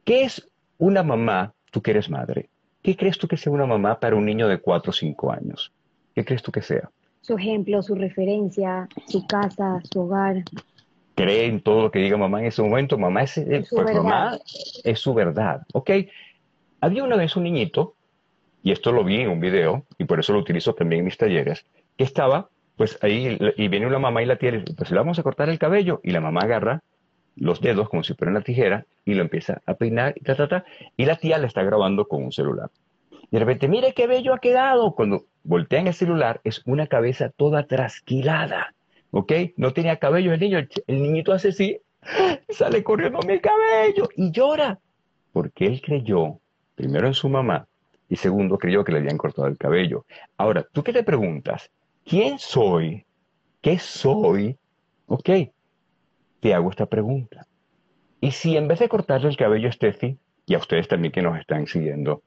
¿Qué 0.04 0.24
es 0.24 0.46
una 0.76 1.02
mamá, 1.02 1.54
tú 1.70 1.80
que 1.80 1.92
eres 1.92 2.10
madre? 2.10 2.48
¿Qué 2.82 2.96
crees 2.96 3.18
tú 3.18 3.26
que 3.26 3.36
sea 3.36 3.52
una 3.52 3.66
mamá 3.66 3.98
para 3.98 4.14
un 4.14 4.24
niño 4.24 4.46
de 4.46 4.58
4 4.58 4.90
o 4.90 4.92
5 4.92 5.32
años? 5.32 5.72
¿Qué 6.14 6.24
crees 6.24 6.42
tú 6.42 6.52
que 6.52 6.62
sea? 6.62 6.90
Su 7.20 7.36
ejemplo, 7.36 7.82
su 7.82 7.94
referencia, 7.94 8.88
su 9.06 9.26
casa, 9.26 9.80
su 9.90 10.00
hogar 10.00 10.44
cree 11.18 11.46
en 11.46 11.60
todo 11.60 11.82
lo 11.82 11.90
que 11.90 11.98
diga 11.98 12.16
mamá 12.16 12.40
en 12.40 12.46
ese 12.46 12.62
momento, 12.62 12.96
mamá 12.96 13.22
es, 13.22 13.36
eh, 13.38 13.64
pues, 13.68 13.94
mamá 13.94 14.38
es 14.84 15.00
su 15.00 15.14
verdad, 15.14 15.62
¿ok? 15.72 15.90
Había 16.80 17.02
una 17.02 17.16
vez 17.16 17.34
un 17.36 17.42
niñito, 17.42 17.94
y 18.62 18.70
esto 18.70 18.92
lo 18.92 19.02
vi 19.02 19.22
en 19.22 19.30
un 19.30 19.40
video, 19.40 19.84
y 19.98 20.04
por 20.04 20.20
eso 20.20 20.32
lo 20.32 20.38
utilizo 20.38 20.74
también 20.74 21.00
en 21.00 21.06
mis 21.06 21.16
talleres, 21.16 21.66
que 21.96 22.04
estaba, 22.04 22.48
pues 22.76 22.98
ahí, 23.02 23.36
y 23.56 23.68
viene 23.68 23.86
una 23.86 23.98
mamá 23.98 24.22
y 24.22 24.26
la 24.26 24.36
tía, 24.36 24.62
pues 24.76 24.90
le 24.92 24.96
vamos 24.96 25.18
a 25.18 25.24
cortar 25.24 25.48
el 25.48 25.58
cabello, 25.58 26.00
y 26.04 26.12
la 26.12 26.20
mamá 26.20 26.42
agarra 26.42 26.82
los 27.34 27.60
dedos 27.60 27.88
como 27.88 28.04
si 28.04 28.14
fuera 28.14 28.30
una 28.30 28.42
tijera, 28.42 28.86
y 29.04 29.14
lo 29.14 29.22
empieza 29.22 29.60
a 29.66 29.74
peinar, 29.74 30.14
y 30.16 30.20
ta, 30.20 30.36
ta, 30.36 30.48
ta, 30.48 30.64
y 30.96 31.04
la 31.04 31.16
tía 31.16 31.38
le 31.38 31.48
está 31.48 31.64
grabando 31.64 32.06
con 32.06 32.22
un 32.22 32.32
celular. 32.32 32.70
Y 33.10 33.36
de 33.36 33.40
repente, 33.40 33.66
mire 33.66 33.92
qué 33.92 34.06
bello 34.06 34.32
ha 34.34 34.38
quedado. 34.38 34.94
Cuando 34.94 35.24
voltean 35.42 35.86
el 35.86 35.94
celular, 35.94 36.40
es 36.44 36.62
una 36.64 36.86
cabeza 36.86 37.28
toda 37.28 37.64
trasquilada 37.64 38.72
¿ok? 39.10 39.32
No 39.56 39.72
tenía 39.72 39.98
cabello 39.98 40.32
el 40.32 40.40
niño, 40.40 40.58
el, 40.58 41.02
niñito 41.02 41.32
hace 41.32 41.48
así, 41.48 41.78
sale 42.48 42.82
corriendo 42.82 43.20
mi 43.26 43.40
cabello 43.40 44.08
y 44.16 44.30
llora, 44.30 44.78
porque 45.32 45.66
él 45.66 45.80
creyó, 45.80 46.40
primero 46.74 47.06
en 47.06 47.14
su 47.14 47.28
mamá, 47.28 47.66
y 48.08 48.16
segundo 48.16 48.58
creyó 48.58 48.84
que 48.84 48.92
le 48.92 48.98
habían 48.98 49.18
cortado 49.18 49.48
el 49.48 49.58
cabello. 49.58 50.04
Ahora, 50.36 50.66
¿tú 50.72 50.82
qué 50.82 50.92
te 50.92 51.02
preguntas? 51.02 51.70
¿Quién 52.04 52.38
soy? 52.38 53.04
¿Qué 53.60 53.78
soy? 53.78 54.56
Ok, 55.06 55.30
te 56.40 56.54
hago 56.54 56.70
esta 56.70 56.86
pregunta. 56.86 57.46
Y 58.20 58.32
si 58.32 58.56
en 58.56 58.68
vez 58.68 58.78
de 58.78 58.88
cortarle 58.88 59.28
el 59.28 59.36
cabello 59.36 59.68
a 59.68 59.72
Steffi, 59.72 60.18
y 60.46 60.54
a 60.54 60.58
ustedes 60.58 60.88
también 60.88 61.12
que 61.12 61.20
nos 61.20 61.38
están 61.38 61.66
siguiendo, 61.66 62.22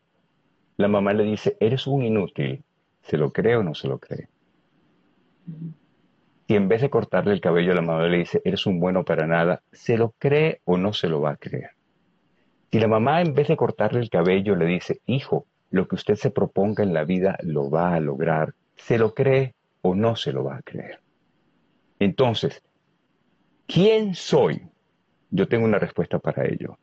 la 0.78 0.88
mamá 0.88 1.14
le 1.14 1.24
dice, 1.24 1.58
eres 1.60 1.88
un 1.88 2.04
inútil, 2.04 2.64
¿se 3.02 3.18
lo 3.18 3.32
cree 3.32 3.56
o 3.56 3.64
no 3.64 3.74
se 3.74 3.88
lo 3.88 3.98
cree? 3.98 4.28
Si 6.52 6.58
en 6.58 6.68
vez 6.68 6.82
de 6.82 6.90
cortarle 6.90 7.32
el 7.32 7.40
cabello 7.40 7.72
a 7.72 7.76
la 7.76 7.82
mamá 7.82 8.06
le 8.08 8.18
dice, 8.18 8.42
eres 8.44 8.66
un 8.66 8.82
bueno 8.82 9.06
para 9.06 9.26
nada, 9.26 9.62
¿se 9.72 9.98
lo 9.98 10.14
cree 10.20 10.60
o 10.66 10.76
no 10.76 10.92
se 10.92 11.08
lo 11.08 11.22
va 11.22 11.32
a 11.32 11.38
creer? 11.38 11.70
Si 12.70 12.78
la 12.78 12.90
mamá 12.90 13.22
en 13.22 13.34
vez 13.34 13.48
de 13.48 13.56
cortarle 13.56 14.02
el 14.02 14.10
cabello 14.10 14.58
le 14.58 14.66
dice, 14.66 15.00
hijo, 15.06 15.46
lo 15.70 15.88
que 15.88 15.96
usted 15.96 16.16
se 16.16 16.30
proponga 16.30 16.84
en 16.84 16.94
la 16.94 17.06
vida 17.06 17.38
lo 17.42 17.70
va 17.70 17.94
a 17.94 18.02
lograr, 18.02 18.54
¿se 18.76 18.98
lo 18.98 19.14
cree 19.14 19.54
o 19.82 19.96
no 19.96 20.18
se 20.18 20.34
lo 20.34 20.44
va 20.44 20.58
a 20.58 20.62
creer? 20.62 21.00
Entonces, 22.00 22.62
¿quién 23.66 24.14
soy? 24.14 24.62
Yo 25.30 25.48
tengo 25.48 25.64
una 25.64 25.80
respuesta 25.80 26.20
para 26.20 26.46
ello. 26.46 26.78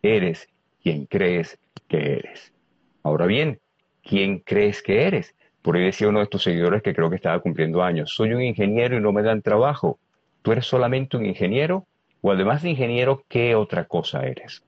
Eres 0.00 0.48
quien 0.82 1.04
crees 1.04 1.58
que 1.88 2.14
eres. 2.14 2.54
Ahora 3.02 3.26
bien, 3.26 3.60
¿quién 4.02 4.38
crees 4.38 4.80
que 4.82 5.02
eres? 5.02 5.34
Por 5.62 5.76
ahí 5.76 5.84
decía 5.84 6.08
uno 6.08 6.20
de 6.20 6.26
tus 6.26 6.42
seguidores 6.42 6.82
que 6.82 6.94
creo 6.94 7.10
que 7.10 7.16
estaba 7.16 7.40
cumpliendo 7.40 7.82
años, 7.82 8.14
soy 8.14 8.32
un 8.32 8.42
ingeniero 8.42 8.96
y 8.96 9.00
no 9.00 9.12
me 9.12 9.22
dan 9.22 9.42
trabajo. 9.42 9.98
¿Tú 10.42 10.52
eres 10.52 10.66
solamente 10.66 11.16
un 11.16 11.26
ingeniero? 11.26 11.86
O 12.22 12.32
además 12.32 12.62
de 12.62 12.70
ingeniero, 12.70 13.24
¿qué 13.28 13.54
otra 13.54 13.84
cosa 13.84 14.26
eres? 14.26 14.62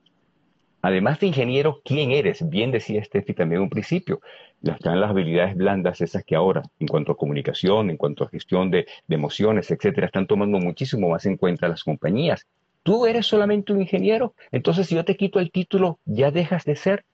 Además 0.83 1.21
de 1.21 1.29
ingeniero, 1.29 1.81
¿quién 1.85 2.11
eres? 2.11 2.47
Bien 2.49 2.73
decía 2.73 3.03
Steffi 3.05 3.35
también 3.35 3.63
un 3.63 3.71
principio. 3.71 4.21
Están 4.63 5.01
las 5.01 5.11
habilidades 5.11 5.55
blandas, 5.55 6.01
esas 6.01 6.25
que 6.25 6.35
ahora, 6.35 6.63
en 6.79 6.89
cuanto 6.89 7.13
a 7.13 7.17
comunicación, 7.17 7.89
en 7.89 7.97
cuanto 7.97 8.25
a 8.25 8.29
gestión 8.29 8.71
de, 8.71 8.87
de 9.07 9.15
emociones, 9.15 9.71
etcétera, 9.71 10.07
están 10.07 10.27
tomando 10.27 10.59
muchísimo 10.59 11.09
más 11.09 11.25
en 11.25 11.37
cuenta 11.37 11.69
las 11.69 11.85
compañías. 11.85 12.47
¿Tú 12.83 13.07
eres 13.07 13.27
solamente 13.27 13.73
un 13.73 13.81
ingeniero? 13.81 14.35
Entonces, 14.51 14.89
si 14.89 14.97
yo 14.97 15.05
te 15.05 15.17
quito 15.17 15.39
el 15.39 15.53
título, 15.53 16.01
¿ya 16.05 16.33
dejas 16.33 16.65
de 16.65 16.75
ser? 16.75 17.05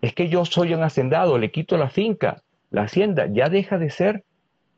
Es 0.00 0.14
que 0.14 0.28
yo 0.28 0.44
soy 0.44 0.72
un 0.72 0.84
hacendado, 0.84 1.38
le 1.38 1.50
quito 1.50 1.76
la 1.76 1.90
finca, 1.90 2.42
la 2.70 2.82
hacienda, 2.82 3.26
ya 3.26 3.48
deja 3.48 3.78
de 3.78 3.90
ser 3.90 4.24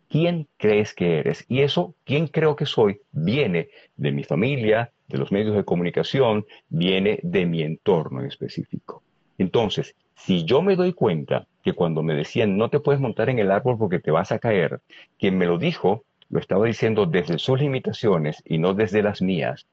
quién 0.09 0.48
crees 0.57 0.94
que 0.94 1.18
eres. 1.18 1.44
Y 1.48 1.61
eso, 1.61 1.94
quién 2.05 2.27
creo 2.27 2.57
que 2.57 2.66
soy, 2.66 3.01
viene 3.12 3.68
de 3.96 4.12
mi 4.12 4.24
familia, 4.24 4.92
de 5.09 5.18
los 5.18 5.33
medios 5.33 5.57
de 5.57 5.64
comunicación, 5.64 6.46
viene 6.68 7.20
de 7.22 7.46
mi 7.46 7.62
entorno 7.62 8.20
en 8.20 8.27
específico. 8.27 9.03
Entonces, 9.38 9.94
si 10.16 10.44
yo 10.44 10.62
me 10.62 10.77
doy 10.77 10.92
cuenta 10.92 11.46
que 11.62 11.72
cuando 11.72 12.03
me 12.03 12.14
decían 12.14 12.57
no 12.57 12.70
te 12.70 12.81
puedes 12.81 13.01
montar 13.01 13.31
en 13.31 13.38
el 13.38 13.51
árbol 13.51 13.79
porque 13.79 14.01
te 14.01 14.11
vas 14.11 14.33
a 14.33 14.38
caer, 14.38 14.81
quien 15.18 15.38
me 15.38 15.46
lo 15.46 15.59
dijo 15.59 16.05
lo 16.29 16.40
estaba 16.40 16.66
diciendo 16.66 17.07
desde 17.07 17.38
sus 17.38 17.61
limitaciones 17.61 18.42
y 18.44 18.59
no 18.59 18.74
desde 18.74 19.03
las 19.03 19.22
mías. 19.22 19.66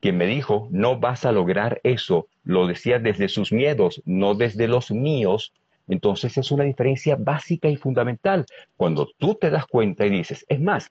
Quien 0.00 0.16
me 0.16 0.26
dijo 0.26 0.68
no 0.70 0.98
vas 1.00 1.24
a 1.24 1.32
lograr 1.32 1.80
eso, 1.82 2.28
lo 2.44 2.66
decía 2.66 2.98
desde 2.98 3.28
sus 3.28 3.52
miedos, 3.52 4.02
no 4.04 4.34
desde 4.34 4.68
los 4.68 4.90
míos. 4.90 5.52
Entonces 5.90 6.38
es 6.38 6.50
una 6.52 6.64
diferencia 6.64 7.16
básica 7.16 7.68
y 7.68 7.76
fundamental. 7.76 8.46
Cuando 8.76 9.08
tú 9.18 9.34
te 9.34 9.50
das 9.50 9.66
cuenta 9.66 10.06
y 10.06 10.10
dices, 10.10 10.46
es 10.48 10.60
más, 10.60 10.90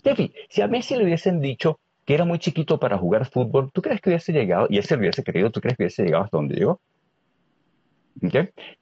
Steffi, 0.00 0.32
si 0.48 0.60
a 0.60 0.66
Messi 0.66 0.96
le 0.96 1.04
hubiesen 1.04 1.40
dicho 1.40 1.78
que 2.04 2.14
era 2.14 2.24
muy 2.24 2.40
chiquito 2.40 2.78
para 2.80 2.98
jugar 2.98 3.30
fútbol, 3.30 3.70
¿tú 3.72 3.80
crees 3.80 4.00
que 4.00 4.10
hubiese 4.10 4.32
llegado, 4.32 4.66
y 4.68 4.78
ese 4.78 4.96
lo 4.96 5.00
hubiese 5.02 5.22
creído, 5.22 5.50
¿tú 5.50 5.60
crees 5.60 5.76
que 5.76 5.84
hubiese 5.84 6.02
llegado 6.02 6.24
hasta 6.24 6.36
donde 6.36 6.56
llegó? 6.56 6.80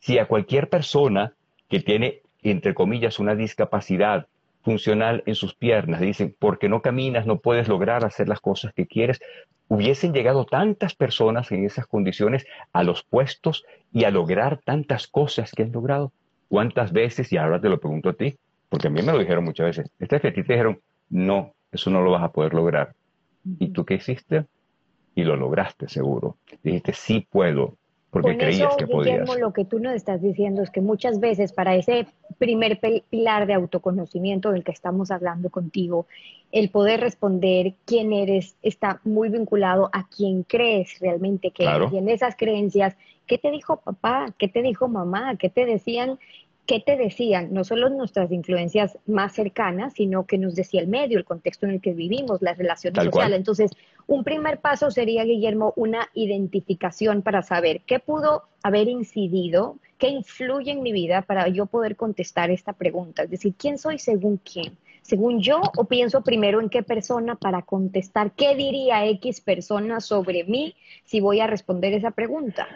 Si 0.00 0.18
a 0.18 0.26
cualquier 0.26 0.70
persona 0.70 1.34
que 1.68 1.80
tiene, 1.80 2.22
entre 2.42 2.72
comillas, 2.72 3.18
una 3.18 3.34
discapacidad 3.34 4.26
funcional 4.62 5.22
en 5.26 5.34
sus 5.34 5.54
piernas, 5.54 6.00
dicen, 6.00 6.34
porque 6.38 6.68
no 6.68 6.82
caminas, 6.82 7.26
no 7.26 7.38
puedes 7.38 7.68
lograr 7.68 8.04
hacer 8.04 8.28
las 8.28 8.40
cosas 8.40 8.72
que 8.74 8.86
quieres, 8.86 9.20
hubiesen 9.68 10.12
llegado 10.12 10.44
tantas 10.44 10.94
personas 10.94 11.52
en 11.52 11.64
esas 11.64 11.86
condiciones 11.86 12.46
a 12.72 12.82
los 12.82 13.02
puestos 13.02 13.64
y 13.92 14.04
a 14.04 14.10
lograr 14.10 14.60
tantas 14.64 15.06
cosas 15.06 15.52
que 15.52 15.62
han 15.62 15.72
logrado. 15.72 16.12
¿Cuántas 16.48 16.92
veces? 16.92 17.32
Y 17.32 17.36
ahora 17.36 17.60
te 17.60 17.68
lo 17.68 17.78
pregunto 17.78 18.08
a 18.08 18.14
ti, 18.14 18.36
porque 18.68 18.88
a 18.88 18.90
mí 18.90 19.02
me 19.02 19.12
lo 19.12 19.18
dijeron 19.18 19.44
muchas 19.44 19.66
veces. 19.66 19.90
Este 19.98 20.20
que 20.20 20.28
a 20.28 20.32
ti 20.32 20.42
te 20.42 20.54
dijeron, 20.54 20.80
no, 21.10 21.54
eso 21.70 21.90
no 21.90 22.02
lo 22.02 22.10
vas 22.10 22.22
a 22.22 22.32
poder 22.32 22.54
lograr. 22.54 22.94
¿Y 23.58 23.68
tú 23.68 23.84
qué 23.84 23.94
hiciste? 23.94 24.46
Y 25.14 25.24
lo 25.24 25.36
lograste 25.36 25.88
seguro. 25.88 26.36
Dijiste, 26.62 26.92
sí 26.94 27.26
puedo, 27.30 27.76
porque 28.10 28.38
creías 28.38 28.74
que 28.76 28.86
podías. 28.86 29.28
lo 29.38 29.52
que 29.52 29.64
tú 29.64 29.80
nos 29.80 29.94
estás 29.94 30.22
diciendo 30.22 30.62
es 30.62 30.70
que 30.70 30.80
muchas 30.80 31.20
veces 31.20 31.52
para 31.52 31.74
ese 31.74 32.06
primer 32.38 32.80
pilar 33.10 33.46
de 33.46 33.54
autoconocimiento 33.54 34.52
del 34.52 34.64
que 34.64 34.72
estamos 34.72 35.10
hablando 35.10 35.50
contigo, 35.50 36.06
el 36.50 36.70
poder 36.70 37.00
responder 37.00 37.74
quién 37.84 38.12
eres 38.12 38.56
está 38.62 39.00
muy 39.04 39.28
vinculado 39.28 39.90
a 39.92 40.08
quién 40.08 40.42
crees 40.42 40.98
realmente 41.00 41.50
que 41.50 41.64
eres. 41.64 41.92
Y 41.92 41.98
en 41.98 42.08
esas 42.08 42.34
creencias, 42.36 42.96
¿qué 43.26 43.36
te 43.36 43.50
dijo 43.50 43.76
papá? 43.76 44.34
¿Qué 44.38 44.48
te 44.48 44.62
dijo 44.62 44.88
mamá? 44.88 45.36
¿Qué 45.36 45.50
te 45.50 45.66
decían 45.66 46.18
¿qué 46.68 46.80
te 46.80 46.98
decían? 46.98 47.54
No 47.54 47.64
solo 47.64 47.88
nuestras 47.88 48.30
influencias 48.30 48.98
más 49.06 49.32
cercanas, 49.32 49.94
sino 49.94 50.26
que 50.26 50.36
nos 50.36 50.54
decía 50.54 50.82
el 50.82 50.86
medio, 50.86 51.16
el 51.16 51.24
contexto 51.24 51.64
en 51.64 51.72
el 51.72 51.80
que 51.80 51.94
vivimos, 51.94 52.42
las 52.42 52.58
relaciones 52.58 53.02
sociales. 53.04 53.38
Entonces, 53.38 53.70
un 54.06 54.22
primer 54.22 54.60
paso 54.60 54.90
sería, 54.90 55.24
Guillermo, 55.24 55.72
una 55.76 56.10
identificación 56.12 57.22
para 57.22 57.42
saber 57.42 57.80
qué 57.86 58.00
pudo 58.00 58.42
haber 58.62 58.86
incidido, 58.88 59.78
qué 59.96 60.08
influye 60.08 60.70
en 60.70 60.82
mi 60.82 60.92
vida 60.92 61.22
para 61.22 61.48
yo 61.48 61.64
poder 61.64 61.96
contestar 61.96 62.50
esta 62.50 62.74
pregunta. 62.74 63.22
Es 63.22 63.30
decir, 63.30 63.54
¿quién 63.56 63.78
soy 63.78 63.98
según 63.98 64.36
quién? 64.36 64.76
¿Según 65.00 65.40
yo 65.40 65.62
o 65.74 65.84
pienso 65.84 66.20
primero 66.20 66.60
en 66.60 66.68
qué 66.68 66.82
persona 66.82 67.34
para 67.34 67.62
contestar 67.62 68.32
qué 68.32 68.54
diría 68.54 69.06
X 69.06 69.40
persona 69.40 70.02
sobre 70.02 70.44
mí 70.44 70.74
si 71.06 71.20
voy 71.20 71.40
a 71.40 71.46
responder 71.46 71.94
esa 71.94 72.10
pregunta? 72.10 72.68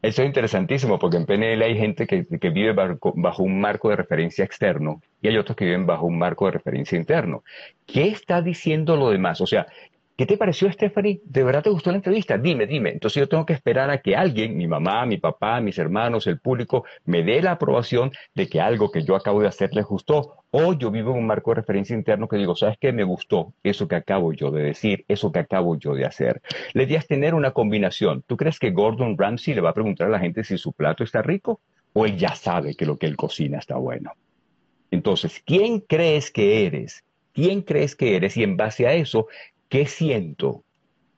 Eso 0.00 0.22
es 0.22 0.26
interesantísimo 0.26 0.98
porque 0.98 1.16
en 1.16 1.26
PNL 1.26 1.60
hay 1.62 1.76
gente 1.76 2.06
que, 2.06 2.50
vive 2.50 2.72
bajo, 2.72 3.42
un 3.42 3.60
marco 3.60 3.90
de 3.90 3.96
referencia 3.96 4.44
externo 4.44 5.02
y 5.20 5.28
hay 5.28 5.36
otros 5.36 5.56
que 5.56 5.64
viven 5.64 5.86
bajo 5.86 6.06
un 6.06 6.18
marco 6.18 6.46
de 6.46 6.52
referencia 6.52 6.96
interno. 6.96 7.42
¿Qué 7.84 8.08
está 8.08 8.40
diciendo 8.40 8.96
lo 8.96 9.10
demás? 9.10 9.40
O 9.40 9.46
sea, 9.46 9.66
¿Qué 10.18 10.26
te 10.26 10.36
pareció, 10.36 10.68
Stephanie? 10.72 11.20
¿De 11.22 11.44
verdad 11.44 11.62
te 11.62 11.70
gustó 11.70 11.92
la 11.92 11.98
entrevista? 11.98 12.36
Dime, 12.36 12.66
dime. 12.66 12.90
Entonces 12.90 13.20
yo 13.20 13.28
tengo 13.28 13.46
que 13.46 13.52
esperar 13.52 13.88
a 13.88 13.98
que 13.98 14.16
alguien, 14.16 14.56
mi 14.56 14.66
mamá, 14.66 15.06
mi 15.06 15.18
papá, 15.18 15.60
mis 15.60 15.78
hermanos, 15.78 16.26
el 16.26 16.40
público, 16.40 16.84
me 17.04 17.22
dé 17.22 17.40
la 17.40 17.52
aprobación 17.52 18.10
de 18.34 18.48
que 18.48 18.60
algo 18.60 18.90
que 18.90 19.04
yo 19.04 19.14
acabo 19.14 19.40
de 19.40 19.46
hacer 19.46 19.72
les 19.74 19.84
gustó. 19.84 20.42
O 20.50 20.72
yo 20.72 20.90
vivo 20.90 21.12
en 21.12 21.18
un 21.18 21.26
marco 21.28 21.52
de 21.52 21.60
referencia 21.60 21.94
interno 21.94 22.26
que 22.26 22.36
digo, 22.36 22.56
¿sabes 22.56 22.76
qué? 22.80 22.92
Me 22.92 23.04
gustó 23.04 23.54
eso 23.62 23.86
que 23.86 23.94
acabo 23.94 24.32
yo 24.32 24.50
de 24.50 24.64
decir, 24.64 25.04
eso 25.06 25.30
que 25.30 25.38
acabo 25.38 25.78
yo 25.78 25.94
de 25.94 26.04
hacer. 26.04 26.42
Le 26.72 26.82
idea 26.82 27.00
tener 27.00 27.32
una 27.32 27.52
combinación. 27.52 28.24
¿Tú 28.26 28.36
crees 28.36 28.58
que 28.58 28.72
Gordon 28.72 29.16
Ramsay 29.16 29.54
le 29.54 29.60
va 29.60 29.70
a 29.70 29.74
preguntar 29.74 30.08
a 30.08 30.10
la 30.10 30.18
gente 30.18 30.42
si 30.42 30.58
su 30.58 30.72
plato 30.72 31.04
está 31.04 31.22
rico? 31.22 31.60
¿O 31.92 32.06
él 32.06 32.16
ya 32.16 32.34
sabe 32.34 32.74
que 32.74 32.86
lo 32.86 32.98
que 32.98 33.06
él 33.06 33.14
cocina 33.14 33.58
está 33.58 33.76
bueno? 33.76 34.14
Entonces, 34.90 35.40
¿quién 35.46 35.78
crees 35.78 36.32
que 36.32 36.66
eres? 36.66 37.04
¿Quién 37.34 37.62
crees 37.62 37.94
que 37.94 38.16
eres? 38.16 38.36
Y 38.36 38.42
en 38.42 38.56
base 38.56 38.88
a 38.88 38.94
eso, 38.94 39.28
¿Qué 39.68 39.86
siento? 39.86 40.64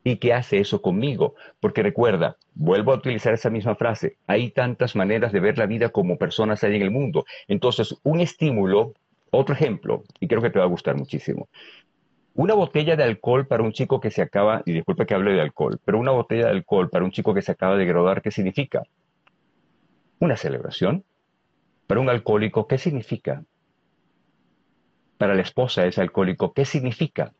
¿Y 0.03 0.17
qué 0.17 0.33
hace 0.33 0.59
eso 0.59 0.83
conmigo? 0.83 1.35
Porque 1.61 1.83
recuerda, 1.83 2.37
vuelvo 2.55 2.93
a 2.93 2.97
utilizar 2.97 3.35
esa 3.35 3.51
misma 3.51 3.77
frase, 3.77 4.17
hay 4.27 4.51
tantas 4.51 4.97
maneras 4.97 5.33
de 5.33 5.41
ver 5.41 5.59
la 5.59 5.67
vida 5.67 5.91
como 5.91 6.19
personas 6.19 6.65
hay 6.65 6.75
en 6.77 6.83
el 6.83 6.91
mundo. 6.91 7.25
Entonces, 7.49 7.95
un 8.03 8.21
estímulo, 8.21 8.95
otro 9.31 9.55
ejemplo, 9.55 10.03
y 10.19 10.27
creo 10.27 10.43
que 10.43 10.51
te 10.51 10.59
va 10.59 10.65
a 10.65 10.69
gustar 10.69 10.97
muchísimo. 10.97 11.49
Una 12.35 12.55
botella 12.55 12.97
de 12.97 13.05
alcohol 13.05 13.47
para 13.47 13.63
un 13.63 13.73
chico 13.73 14.01
que 14.01 14.11
se 14.11 14.23
acaba, 14.23 14.63
y 14.65 14.73
disculpe 14.73 15.05
que 15.05 15.15
hable 15.15 15.33
de 15.33 15.43
alcohol, 15.43 15.79
pero 15.85 15.99
una 15.99 16.13
botella 16.13 16.47
de 16.47 16.53
alcohol 16.53 16.89
para 16.89 17.05
un 17.05 17.11
chico 17.11 17.35
que 17.35 17.43
se 17.43 17.53
acaba 17.53 17.77
de 17.77 17.85
graduar, 17.85 18.23
¿qué 18.23 18.31
significa? 18.31 18.83
Una 20.19 20.37
celebración. 20.37 21.05
Para 21.87 22.01
un 22.01 22.09
alcohólico, 22.09 22.67
¿qué 22.67 22.79
significa? 22.79 23.45
Para 25.19 25.35
la 25.35 25.43
esposa 25.43 25.87
es 25.87 25.99
alcohólico, 25.99 26.53
¿qué 26.53 26.65
significa? 26.65 27.33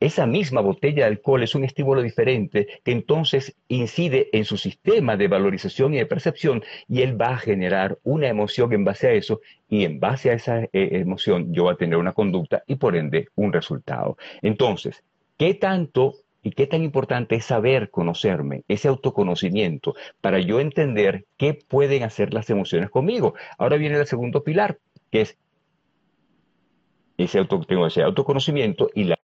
Esa 0.00 0.26
misma 0.26 0.60
botella 0.60 1.04
de 1.04 1.10
alcohol 1.10 1.42
es 1.42 1.54
un 1.54 1.64
estímulo 1.64 2.02
diferente 2.02 2.66
que 2.84 2.92
entonces 2.92 3.56
incide 3.68 4.28
en 4.32 4.44
su 4.44 4.56
sistema 4.56 5.16
de 5.16 5.28
valorización 5.28 5.94
y 5.94 5.98
de 5.98 6.06
percepción 6.06 6.62
y 6.88 7.02
él 7.02 7.20
va 7.20 7.28
a 7.28 7.38
generar 7.38 7.98
una 8.02 8.28
emoción 8.28 8.72
en 8.72 8.84
base 8.84 9.08
a 9.08 9.12
eso 9.12 9.40
y 9.68 9.84
en 9.84 9.98
base 9.98 10.30
a 10.30 10.34
esa 10.34 10.64
eh, 10.64 10.68
emoción 10.72 11.52
yo 11.52 11.64
voy 11.64 11.74
a 11.74 11.76
tener 11.76 11.96
una 11.96 12.12
conducta 12.12 12.62
y 12.66 12.76
por 12.76 12.96
ende 12.96 13.28
un 13.34 13.52
resultado. 13.52 14.16
Entonces, 14.42 15.02
¿qué 15.38 15.54
tanto 15.54 16.14
y 16.42 16.50
qué 16.50 16.66
tan 16.66 16.82
importante 16.84 17.34
es 17.34 17.44
saber 17.44 17.90
conocerme, 17.90 18.62
ese 18.68 18.88
autoconocimiento, 18.88 19.94
para 20.20 20.38
yo 20.38 20.60
entender 20.60 21.24
qué 21.36 21.54
pueden 21.54 22.04
hacer 22.04 22.34
las 22.34 22.50
emociones 22.50 22.90
conmigo? 22.90 23.34
Ahora 23.58 23.78
viene 23.78 23.98
el 23.98 24.06
segundo 24.06 24.44
pilar, 24.44 24.78
que 25.10 25.22
es 25.22 25.38
ese, 27.18 27.40
ese 27.40 28.02
autoconocimiento 28.02 28.90
y 28.94 29.04
la 29.04 29.18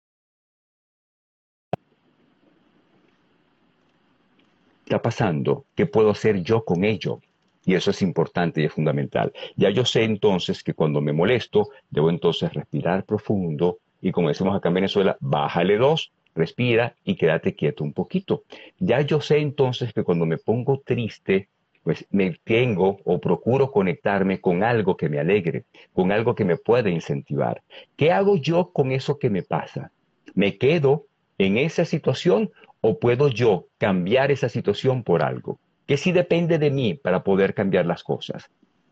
está 4.91 5.01
pasando? 5.01 5.67
¿Qué 5.77 5.87
puedo 5.87 6.11
hacer 6.11 6.43
yo 6.43 6.65
con 6.65 6.83
ello? 6.83 7.21
Y 7.65 7.75
eso 7.75 7.93
es 7.93 8.03
importante 8.03 8.61
y 8.61 8.65
es 8.65 8.73
fundamental. 8.73 9.33
Ya 9.55 9.71
yo 9.71 9.85
sé 9.85 10.03
entonces 10.03 10.65
que 10.65 10.75
cuando 10.75 11.01
me 11.01 11.13
molesto, 11.13 11.69
debo 11.91 12.11
entonces 12.11 12.53
respirar 12.53 13.05
profundo 13.05 13.79
y 14.03 14.11
como 14.11 14.29
decimos 14.29 14.57
acá 14.57 14.69
en 14.69 14.75
Venezuela, 14.75 15.17
bájale 15.21 15.77
dos, 15.77 16.11
respira 16.35 16.97
y 17.05 17.15
quédate 17.15 17.55
quieto 17.55 17.85
un 17.85 17.93
poquito. 17.93 18.43
Ya 18.81 19.01
yo 19.03 19.21
sé 19.21 19.39
entonces 19.39 19.93
que 19.93 20.03
cuando 20.03 20.27
me 20.27 20.39
pongo 20.39 20.81
triste, 20.85 21.49
pues 21.85 22.05
me 22.11 22.37
tengo 22.43 22.99
o 23.05 23.21
procuro 23.21 23.71
conectarme 23.71 24.41
con 24.41 24.65
algo 24.65 24.97
que 24.97 25.09
me 25.09 25.21
alegre, 25.21 25.67
con 25.93 26.11
algo 26.11 26.35
que 26.35 26.45
me 26.45 26.57
pueda 26.57 26.91
incentivar. 26.91 27.63
¿Qué 27.97 28.11
hago 28.11 28.37
yo 28.37 28.71
con 28.73 28.91
eso 28.91 29.21
que 29.21 29.31
me 29.31 29.43
pasa? 29.43 29.93
¿Me 30.35 30.57
quedo 30.57 31.07
en 31.39 31.59
esa 31.59 31.85
situación 31.85 32.51
o 32.81 32.99
puedo 32.99 33.29
yo 33.29 33.67
cambiar 33.79 34.31
esa 34.31 34.49
situación 34.49 35.03
por 35.03 35.23
algo? 35.23 35.59
Que 35.87 35.97
sí 35.97 36.13
depende 36.13 36.59
de 36.59 36.71
mí 36.71 36.95
para 36.95 37.23
poder 37.25 37.55
cambiar 37.55 37.87
las 37.87 38.03
cosas 38.03 38.51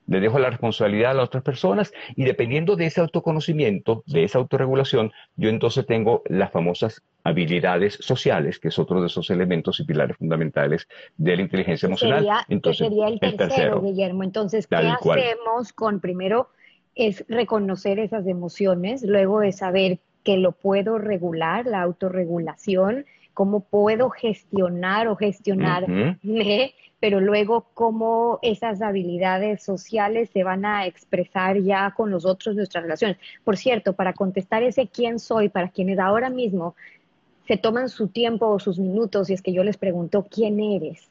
le 0.08 0.20
dejo 0.20 0.38
la 0.38 0.50
responsabilidad 0.50 1.12
a 1.12 1.14
las 1.14 1.26
otras 1.26 1.44
personas 1.44 1.92
y 2.16 2.24
dependiendo 2.24 2.76
de 2.76 2.86
ese 2.86 3.00
autoconocimiento, 3.00 4.02
de 4.06 4.24
esa 4.24 4.38
autorregulación, 4.38 5.12
yo 5.36 5.50
entonces 5.50 5.86
tengo 5.86 6.22
las 6.26 6.50
famosas 6.50 7.02
habilidades 7.24 7.98
sociales, 8.00 8.58
que 8.58 8.68
es 8.68 8.78
otro 8.78 9.02
de 9.02 9.08
esos 9.08 9.28
elementos 9.30 9.78
y 9.80 9.84
pilares 9.84 10.16
fundamentales 10.16 10.88
de 11.18 11.36
la 11.36 11.42
inteligencia 11.42 11.86
emocional. 11.86 12.20
Sería, 12.20 12.46
entonces, 12.48 12.88
sería 12.88 13.08
el 13.08 13.20
tercero, 13.20 13.82
Guillermo. 13.82 14.24
Entonces, 14.24 14.66
¿qué 14.66 14.76
hacemos 14.76 15.74
con 15.74 16.00
primero 16.00 16.48
es 16.94 17.24
reconocer 17.28 17.98
esas 17.98 18.26
emociones, 18.26 19.02
luego 19.02 19.42
es 19.42 19.58
saber 19.58 19.98
que 20.24 20.36
lo 20.38 20.52
puedo 20.52 20.98
regular, 20.98 21.66
la 21.66 21.82
autorregulación, 21.82 23.04
cómo 23.38 23.60
puedo 23.60 24.10
gestionar 24.10 25.06
o 25.06 25.14
gestionarme, 25.14 26.18
pero 26.98 27.20
luego 27.20 27.68
cómo 27.72 28.40
esas 28.42 28.82
habilidades 28.82 29.62
sociales 29.62 30.28
se 30.30 30.42
van 30.42 30.64
a 30.64 30.86
expresar 30.86 31.56
ya 31.60 31.94
con 31.96 32.10
los 32.10 32.26
otros 32.26 32.56
nuestras 32.56 32.82
relaciones. 32.82 33.16
Por 33.44 33.56
cierto, 33.56 33.92
para 33.92 34.12
contestar 34.12 34.64
ese 34.64 34.88
quién 34.88 35.20
soy, 35.20 35.50
para 35.50 35.68
quienes 35.68 36.00
ahora 36.00 36.30
mismo 36.30 36.74
se 37.46 37.56
toman 37.56 37.90
su 37.90 38.08
tiempo 38.08 38.48
o 38.48 38.58
sus 38.58 38.80
minutos 38.80 39.30
y 39.30 39.34
es 39.34 39.40
que 39.40 39.52
yo 39.52 39.62
les 39.62 39.76
pregunto 39.76 40.26
quién 40.28 40.58
eres 40.58 41.08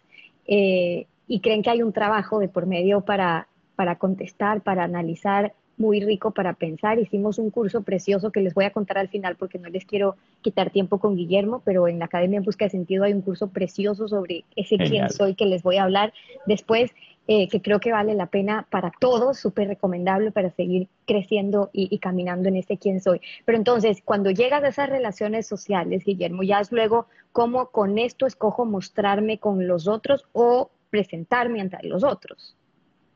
eh, 0.47 1.07
y 1.29 1.39
creen 1.39 1.63
que 1.63 1.69
hay 1.69 1.81
un 1.81 1.93
trabajo 1.93 2.39
de 2.39 2.49
por 2.49 2.65
medio 2.65 3.05
para, 3.05 3.47
para 3.77 3.95
contestar, 3.95 4.63
para 4.63 4.83
analizar 4.83 5.53
muy 5.77 6.01
rico 6.01 6.31
para 6.31 6.53
pensar. 6.53 6.99
Hicimos 6.99 7.37
un 7.37 7.51
curso 7.51 7.83
precioso 7.83 8.31
que 8.31 8.41
les 8.41 8.53
voy 8.53 8.65
a 8.65 8.71
contar 8.71 8.97
al 8.97 9.09
final 9.09 9.35
porque 9.35 9.59
no 9.59 9.69
les 9.69 9.85
quiero 9.85 10.15
quitar 10.41 10.71
tiempo 10.71 10.99
con 10.99 11.15
Guillermo, 11.15 11.61
pero 11.63 11.87
en 11.87 11.99
la 11.99 12.05
Academia 12.05 12.37
en 12.37 12.43
Busca 12.43 12.65
de 12.65 12.71
Sentido 12.71 13.03
hay 13.03 13.13
un 13.13 13.21
curso 13.21 13.47
precioso 13.47 14.07
sobre 14.07 14.43
ese 14.55 14.77
quién 14.77 15.09
soy 15.09 15.35
que 15.35 15.45
les 15.45 15.63
voy 15.63 15.77
a 15.77 15.83
hablar 15.83 16.13
después, 16.45 16.91
eh, 17.27 17.47
que 17.49 17.61
creo 17.61 17.79
que 17.79 17.91
vale 17.91 18.13
la 18.15 18.27
pena 18.27 18.65
para 18.69 18.91
todos, 18.99 19.37
súper 19.37 19.67
recomendable 19.67 20.31
para 20.31 20.49
seguir 20.51 20.87
creciendo 21.05 21.69
y, 21.73 21.93
y, 21.93 21.99
caminando 21.99 22.47
en 22.47 22.55
ese 22.55 22.77
quién 22.77 23.01
soy. 23.01 23.19
Pero 23.43 23.57
entonces, 23.57 24.01
cuando 24.03 24.31
llegas 24.31 24.63
a 24.63 24.69
esas 24.69 24.89
relaciones 24.89 25.45
sociales, 25.45 26.05
Guillermo, 26.05 26.43
ya 26.43 26.61
es 26.61 26.71
luego 26.71 27.07
cómo 27.33 27.67
con 27.67 27.97
esto 27.97 28.25
escojo 28.25 28.65
mostrarme 28.65 29.39
con 29.39 29.67
los 29.67 29.87
otros 29.87 30.25
o 30.31 30.71
presentarme 30.89 31.61
ante 31.61 31.77
los 31.83 32.03
otros. 32.03 32.55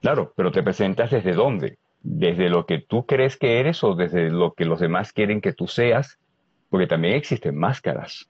Claro, 0.01 0.33
pero 0.35 0.51
te 0.51 0.63
presentas 0.63 1.11
desde 1.11 1.33
dónde? 1.33 1.77
Desde 2.03 2.49
lo 2.49 2.65
que 2.65 2.79
tú 2.79 3.05
crees 3.05 3.37
que 3.37 3.59
eres 3.59 3.83
o 3.83 3.95
desde 3.95 4.29
lo 4.29 4.53
que 4.53 4.65
los 4.65 4.79
demás 4.79 5.13
quieren 5.13 5.41
que 5.41 5.53
tú 5.53 5.67
seas, 5.67 6.19
porque 6.69 6.87
también 6.87 7.15
existen 7.15 7.55
máscaras. 7.55 8.29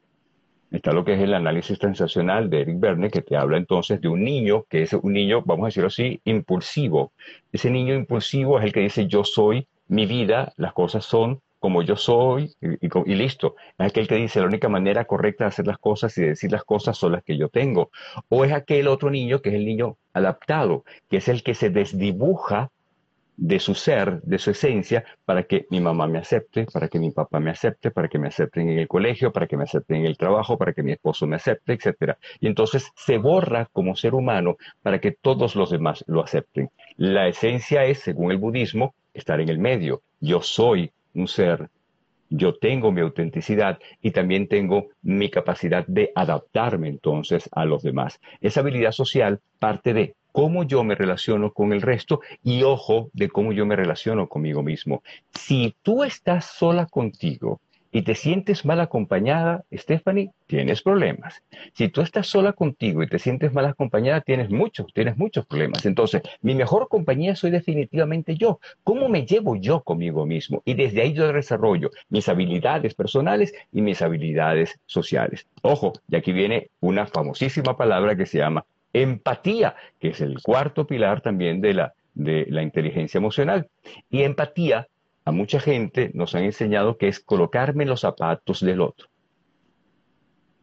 Está 0.71 0.93
lo 0.93 1.03
que 1.03 1.13
es 1.13 1.19
el 1.19 1.33
análisis 1.33 1.77
transaccional 1.79 2.49
de 2.49 2.61
Eric 2.61 2.79
Verne, 2.79 3.09
que 3.09 3.21
te 3.21 3.35
habla 3.35 3.57
entonces 3.57 3.99
de 3.99 4.07
un 4.07 4.23
niño, 4.23 4.63
que 4.69 4.83
es 4.83 4.93
un 4.93 5.11
niño, 5.11 5.41
vamos 5.45 5.65
a 5.65 5.67
decirlo 5.67 5.87
así, 5.87 6.21
impulsivo. 6.23 7.11
Ese 7.51 7.69
niño 7.69 7.93
impulsivo 7.93 8.57
es 8.57 8.65
el 8.65 8.71
que 8.71 8.79
dice 8.79 9.07
yo 9.07 9.25
soy 9.25 9.67
mi 9.89 10.05
vida, 10.05 10.53
las 10.55 10.71
cosas 10.71 11.03
son 11.03 11.41
como 11.59 11.83
yo 11.83 11.95
soy 11.95 12.51
y, 12.59 13.15
listo. 13.15 13.55
Es 13.77 13.87
aquel 13.87 14.07
que 14.07 14.15
dice 14.15 14.39
la 14.39 14.47
única 14.47 14.67
manera 14.67 15.05
correcta 15.05 15.43
de 15.43 15.49
hacer 15.49 15.67
las 15.67 15.77
cosas 15.77 16.17
y 16.17 16.21
de 16.21 16.29
decir 16.29 16.51
las 16.51 16.63
cosas 16.63 16.97
son 16.97 17.11
las 17.11 17.23
que 17.23 17.37
yo 17.37 17.49
tengo. 17.49 17.91
O 18.29 18.43
es 18.45 18.51
aquel 18.51 18.87
otro 18.87 19.11
niño 19.11 19.41
que 19.41 19.49
es 19.49 19.55
el 19.55 19.65
niño 19.65 19.97
adaptado, 20.13 20.85
que 21.07 21.17
es 21.17 21.27
el 21.27 21.43
que 21.43 21.53
se 21.53 21.69
desdibuja 21.69 22.71
de 23.37 23.59
su 23.59 23.73
ser, 23.73 24.21
de 24.21 24.37
su 24.37 24.51
esencia, 24.51 25.03
para 25.25 25.43
que 25.43 25.65
mi 25.69 25.79
mamá 25.79 26.07
me 26.07 26.19
acepte, 26.19 26.65
para 26.65 26.87
que 26.87 26.99
mi 26.99 27.11
papá 27.11 27.39
me 27.39 27.51
acepte, 27.51 27.91
para 27.91 28.07
que 28.07 28.19
me 28.19 28.27
acepten 28.27 28.69
en 28.69 28.79
el 28.79 28.87
colegio, 28.87 29.31
para 29.31 29.47
que 29.47 29.57
me 29.57 29.63
acepten 29.63 29.97
en 29.97 30.05
el 30.05 30.17
trabajo, 30.17 30.57
para 30.57 30.73
que 30.73 30.83
mi 30.83 30.91
esposo 30.91 31.25
me 31.27 31.37
acepte, 31.37 31.73
etc. 31.73 32.17
Y 32.39 32.47
entonces 32.47 32.91
se 32.95 33.17
borra 33.17 33.67
como 33.71 33.95
ser 33.95 34.13
humano 34.13 34.57
para 34.81 34.99
que 34.99 35.11
todos 35.11 35.55
los 35.55 35.69
demás 35.69 36.03
lo 36.07 36.23
acepten. 36.23 36.69
La 36.97 37.27
esencia 37.27 37.85
es, 37.85 37.99
según 37.99 38.31
el 38.31 38.37
budismo, 38.37 38.95
estar 39.13 39.39
en 39.39 39.49
el 39.49 39.59
medio. 39.59 40.01
Yo 40.19 40.41
soy 40.41 40.91
un 41.13 41.27
ser 41.27 41.69
yo 42.31 42.55
tengo 42.55 42.93
mi 42.93 43.01
autenticidad 43.01 43.77
y 44.01 44.11
también 44.11 44.47
tengo 44.47 44.87
mi 45.01 45.29
capacidad 45.29 45.85
de 45.85 46.13
adaptarme 46.15 46.87
entonces 46.87 47.49
a 47.51 47.65
los 47.65 47.83
demás. 47.83 48.21
Esa 48.39 48.61
habilidad 48.61 48.93
social 48.93 49.41
parte 49.59 49.93
de 49.93 50.15
cómo 50.31 50.63
yo 50.63 50.83
me 50.83 50.95
relaciono 50.95 51.51
con 51.53 51.73
el 51.73 51.81
resto 51.81 52.21
y 52.43 52.63
ojo 52.63 53.09
de 53.13 53.29
cómo 53.29 53.53
yo 53.53 53.65
me 53.65 53.75
relaciono 53.75 54.27
conmigo 54.27 54.63
mismo. 54.63 55.03
Si 55.33 55.75
tú 55.81 56.03
estás 56.03 56.45
sola 56.45 56.85
contigo 56.85 57.59
y 57.91 58.03
te 58.03 58.15
sientes 58.15 58.63
mal 58.63 58.79
acompañada, 58.79 59.65
Stephanie, 59.73 60.31
tienes 60.47 60.81
problemas. 60.81 61.43
Si 61.73 61.89
tú 61.89 62.01
estás 62.01 62.27
sola 62.27 62.53
contigo 62.53 63.03
y 63.03 63.07
te 63.07 63.19
sientes 63.19 63.51
mal 63.51 63.65
acompañada, 63.65 64.21
tienes 64.21 64.49
muchos, 64.49 64.87
tienes 64.93 65.17
muchos 65.17 65.45
problemas. 65.45 65.85
Entonces, 65.85 66.21
mi 66.41 66.55
mejor 66.55 66.87
compañía 66.87 67.35
soy 67.35 67.51
definitivamente 67.51 68.35
yo. 68.35 68.59
¿Cómo 68.83 69.09
me 69.09 69.25
llevo 69.25 69.57
yo 69.57 69.81
conmigo 69.81 70.25
mismo? 70.25 70.61
Y 70.63 70.73
desde 70.73 71.01
ahí 71.01 71.13
yo 71.13 71.31
desarrollo 71.33 71.91
mis 72.09 72.29
habilidades 72.29 72.95
personales 72.95 73.53
y 73.73 73.81
mis 73.81 74.01
habilidades 74.01 74.79
sociales. 74.85 75.45
Ojo, 75.61 75.91
y 76.07 76.15
aquí 76.15 76.31
viene 76.31 76.69
una 76.79 77.05
famosísima 77.07 77.75
palabra 77.75 78.15
que 78.15 78.25
se 78.25 78.37
llama 78.37 78.65
Empatía, 78.93 79.75
que 79.99 80.09
es 80.09 80.21
el 80.21 80.41
cuarto 80.41 80.85
pilar 80.85 81.21
también 81.21 81.61
de 81.61 81.73
la, 81.73 81.93
de 82.13 82.45
la 82.49 82.61
inteligencia 82.61 83.17
emocional. 83.17 83.69
Y 84.09 84.23
empatía, 84.23 84.87
a 85.25 85.31
mucha 85.31 85.59
gente 85.59 86.11
nos 86.13 86.35
han 86.35 86.43
enseñado 86.43 86.97
que 86.97 87.07
es 87.07 87.19
colocarme 87.19 87.83
en 87.83 87.89
los 87.89 88.01
zapatos 88.01 88.61
del 88.61 88.81
otro. 88.81 89.07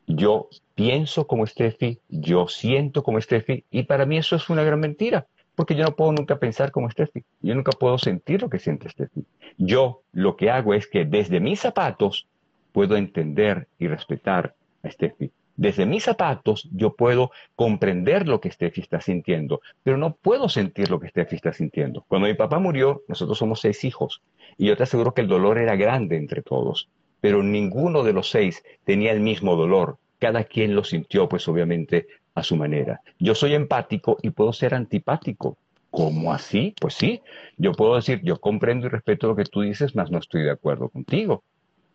Yo 0.06 0.48
pienso 0.74 1.26
como 1.26 1.46
Steffi, 1.46 2.00
yo 2.08 2.48
siento 2.48 3.02
como 3.02 3.20
Steffi, 3.20 3.64
y 3.70 3.82
para 3.82 4.06
mí 4.06 4.16
eso 4.16 4.36
es 4.36 4.48
una 4.48 4.62
gran 4.62 4.80
mentira, 4.80 5.26
porque 5.54 5.74
yo 5.74 5.84
no 5.84 5.94
puedo 5.94 6.12
nunca 6.12 6.38
pensar 6.38 6.70
como 6.70 6.90
Steffi, 6.90 7.24
yo 7.42 7.54
nunca 7.54 7.72
puedo 7.72 7.98
sentir 7.98 8.40
lo 8.40 8.48
que 8.48 8.58
siente 8.58 8.88
Steffi. 8.88 9.24
Yo 9.58 10.02
lo 10.12 10.36
que 10.36 10.50
hago 10.50 10.72
es 10.72 10.86
que 10.86 11.04
desde 11.04 11.40
mis 11.40 11.60
zapatos 11.60 12.26
puedo 12.72 12.96
entender 12.96 13.68
y 13.78 13.86
respetar 13.88 14.54
a 14.82 14.90
Steffi 14.90 15.30
desde 15.58 15.86
mis 15.86 16.04
zapatos 16.04 16.68
yo 16.72 16.94
puedo 16.94 17.32
comprender 17.56 18.28
lo 18.28 18.40
que 18.40 18.50
Steffi 18.50 18.80
está 18.80 19.00
sintiendo, 19.00 19.60
pero 19.82 19.96
no 19.96 20.14
puedo 20.14 20.48
sentir 20.48 20.88
lo 20.88 21.00
que 21.00 21.08
Steffi 21.08 21.34
está 21.34 21.52
sintiendo. 21.52 22.04
Cuando 22.06 22.28
mi 22.28 22.34
papá 22.34 22.60
murió, 22.60 23.02
nosotros 23.08 23.36
somos 23.36 23.60
seis 23.60 23.82
hijos 23.82 24.22
y 24.56 24.66
yo 24.66 24.76
te 24.76 24.84
aseguro 24.84 25.14
que 25.14 25.20
el 25.20 25.26
dolor 25.26 25.58
era 25.58 25.74
grande 25.74 26.16
entre 26.16 26.42
todos, 26.42 26.88
pero 27.20 27.42
ninguno 27.42 28.04
de 28.04 28.12
los 28.12 28.30
seis 28.30 28.62
tenía 28.84 29.10
el 29.10 29.18
mismo 29.18 29.56
dolor. 29.56 29.98
Cada 30.20 30.44
quien 30.44 30.76
lo 30.76 30.84
sintió, 30.84 31.28
pues 31.28 31.48
obviamente, 31.48 32.06
a 32.36 32.44
su 32.44 32.54
manera. 32.54 33.00
Yo 33.18 33.34
soy 33.34 33.54
empático 33.54 34.16
y 34.22 34.30
puedo 34.30 34.52
ser 34.52 34.74
antipático. 34.74 35.58
¿Cómo 35.90 36.32
así? 36.32 36.72
Pues 36.80 36.94
sí, 36.94 37.20
yo 37.56 37.72
puedo 37.72 37.96
decir, 37.96 38.20
yo 38.22 38.38
comprendo 38.40 38.86
y 38.86 38.90
respeto 38.90 39.26
lo 39.26 39.34
que 39.34 39.44
tú 39.44 39.62
dices, 39.62 39.96
mas 39.96 40.12
no 40.12 40.18
estoy 40.18 40.44
de 40.44 40.52
acuerdo 40.52 40.88
contigo. 40.88 41.42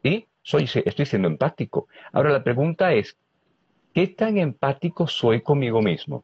Y 0.03 0.25
soy, 0.41 0.69
estoy 0.83 1.05
siendo 1.05 1.29
empático. 1.29 1.87
Ahora 2.11 2.31
la 2.31 2.43
pregunta 2.43 2.93
es, 2.93 3.15
¿Qué 3.93 4.07
tan 4.07 4.39
empático 4.39 5.05
soy 5.05 5.41
conmigo 5.41 5.79
mismo? 5.83 6.23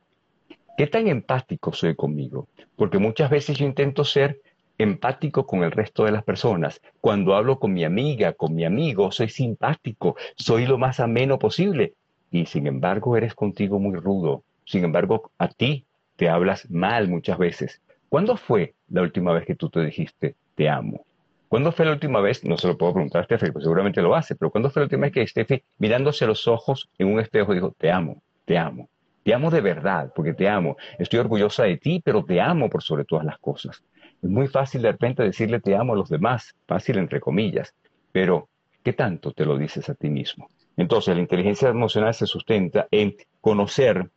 ¿Qué 0.75 0.88
tan 0.88 1.08
empático 1.08 1.71
soy 1.71 1.93
conmigo? 1.93 2.47
Porque 2.75 2.97
muchas 2.97 3.29
veces 3.29 3.60
yo 3.60 3.65
intento 3.67 4.03
ser 4.03 4.41
empático 4.79 5.45
con 5.45 5.63
el 5.63 5.71
resto 5.71 6.03
de 6.03 6.12
las 6.12 6.23
personas. 6.23 6.82
Cuando 6.99 7.36
hablo 7.36 7.60
con 7.60 7.71
mi 7.71 7.84
amiga, 7.84 8.34
con 8.34 8.55
mi 8.55 8.65
amigo, 8.65 9.12
soy 9.12 9.29
simpático, 9.29 10.15
soy 10.36 10.65
lo 10.65 10.79
más 10.79 10.99
ameno 10.99 11.38
posible. 11.38 11.93
Y 12.32 12.47
sin 12.47 12.65
embargo, 12.65 13.15
eres 13.15 13.36
contigo 13.36 13.77
muy 13.77 13.99
rudo. 13.99 14.41
Sin 14.65 14.84
embargo, 14.84 15.32
a 15.38 15.49
ti 15.49 15.86
te 16.15 16.27
hablas 16.27 16.67
mal 16.71 17.08
muchas 17.08 17.38
veces. 17.38 17.82
¿Cuándo 18.10 18.36
fue 18.36 18.73
la 18.88 19.03
última 19.03 19.32
vez 19.32 19.45
que 19.45 19.53
tú 19.53 19.69
te 19.69 19.86
dijiste 19.86 20.34
te 20.55 20.69
amo? 20.69 21.05
¿Cuándo 21.49 21.71
fue 21.71 21.83
la 21.85 21.93
última 21.93 22.21
vez? 22.21 22.43
No 22.43 22.57
se 22.59 22.67
lo 22.67 22.77
puedo 22.77 22.93
preguntar 22.93 23.21
a 23.21 23.25
Steffi, 23.25 23.51
pues 23.51 23.63
seguramente 23.63 24.03
lo 24.03 24.13
hace, 24.13 24.35
pero 24.35 24.51
¿cuándo 24.51 24.69
fue 24.69 24.81
la 24.81 24.85
última 24.85 25.07
vez 25.07 25.13
que 25.13 25.25
Steffi, 25.25 25.63
mirándose 25.79 26.27
los 26.27 26.47
ojos 26.47 26.89
en 26.99 27.12
un 27.12 27.19
espejo, 27.19 27.55
dijo, 27.55 27.73
te 27.75 27.91
amo, 27.91 28.21
te 28.45 28.55
amo, 28.55 28.88
te 29.23 29.33
amo 29.33 29.49
de 29.49 29.59
verdad, 29.59 30.13
porque 30.15 30.35
te 30.35 30.47
amo, 30.47 30.77
estoy 30.99 31.19
orgullosa 31.19 31.63
de 31.63 31.77
ti, 31.77 32.01
pero 32.05 32.23
te 32.23 32.39
amo 32.39 32.69
por 32.69 32.83
sobre 32.83 33.03
todas 33.03 33.25
las 33.25 33.39
cosas? 33.39 33.83
Es 34.21 34.29
muy 34.29 34.47
fácil 34.47 34.83
de 34.83 34.91
repente 34.91 35.23
decirle 35.23 35.59
te 35.59 35.75
amo 35.75 35.93
a 35.93 35.95
los 35.95 36.09
demás, 36.09 36.53
fácil 36.67 36.99
entre 36.99 37.19
comillas, 37.19 37.73
pero 38.12 38.47
¿qué 38.83 38.93
tanto 38.93 39.31
te 39.31 39.43
lo 39.43 39.57
dices 39.57 39.89
a 39.89 39.95
ti 39.95 40.12
mismo? 40.12 40.49
Entonces, 40.77 41.15
la 41.15 41.21
inteligencia 41.21 41.69
emocional 41.69 42.13
se 42.13 42.27
sustenta 42.27 42.88
en 42.91 43.15
conocer 43.41 44.12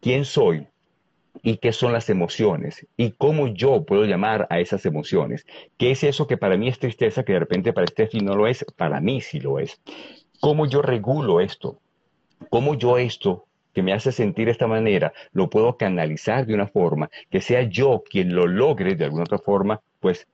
quién 0.00 0.24
soy, 0.24 0.66
y 1.42 1.58
qué 1.58 1.72
son 1.72 1.92
las 1.92 2.10
emociones 2.10 2.86
y 2.96 3.12
cómo 3.12 3.48
yo 3.48 3.84
puedo 3.84 4.04
llamar 4.04 4.46
a 4.50 4.60
esas 4.60 4.84
emociones. 4.86 5.46
¿Qué 5.78 5.92
es 5.92 6.04
eso 6.04 6.26
que 6.26 6.36
para 6.36 6.56
mí 6.56 6.68
es 6.68 6.78
tristeza, 6.78 7.24
que 7.24 7.34
de 7.34 7.40
repente 7.40 7.72
para 7.72 7.86
Steffi 7.86 8.20
no 8.20 8.36
lo 8.36 8.46
es? 8.46 8.64
Para 8.76 9.00
mí 9.00 9.20
sí 9.20 9.40
lo 9.40 9.58
es. 9.58 9.80
¿Cómo 10.40 10.66
yo 10.66 10.82
regulo 10.82 11.40
esto? 11.40 11.78
¿Cómo 12.48 12.74
yo 12.74 12.98
esto 12.98 13.46
que 13.74 13.82
me 13.82 13.92
hace 13.92 14.12
sentir 14.12 14.46
de 14.46 14.52
esta 14.52 14.66
manera, 14.66 15.12
lo 15.32 15.48
puedo 15.48 15.76
canalizar 15.76 16.46
de 16.46 16.54
una 16.54 16.66
forma 16.66 17.10
que 17.30 17.40
sea 17.40 17.62
yo 17.62 18.02
quien 18.08 18.34
lo 18.34 18.46
logre 18.46 18.96
de 18.96 19.04
alguna 19.04 19.24
otra 19.24 19.38
forma, 19.38 19.80
pues 20.00 20.26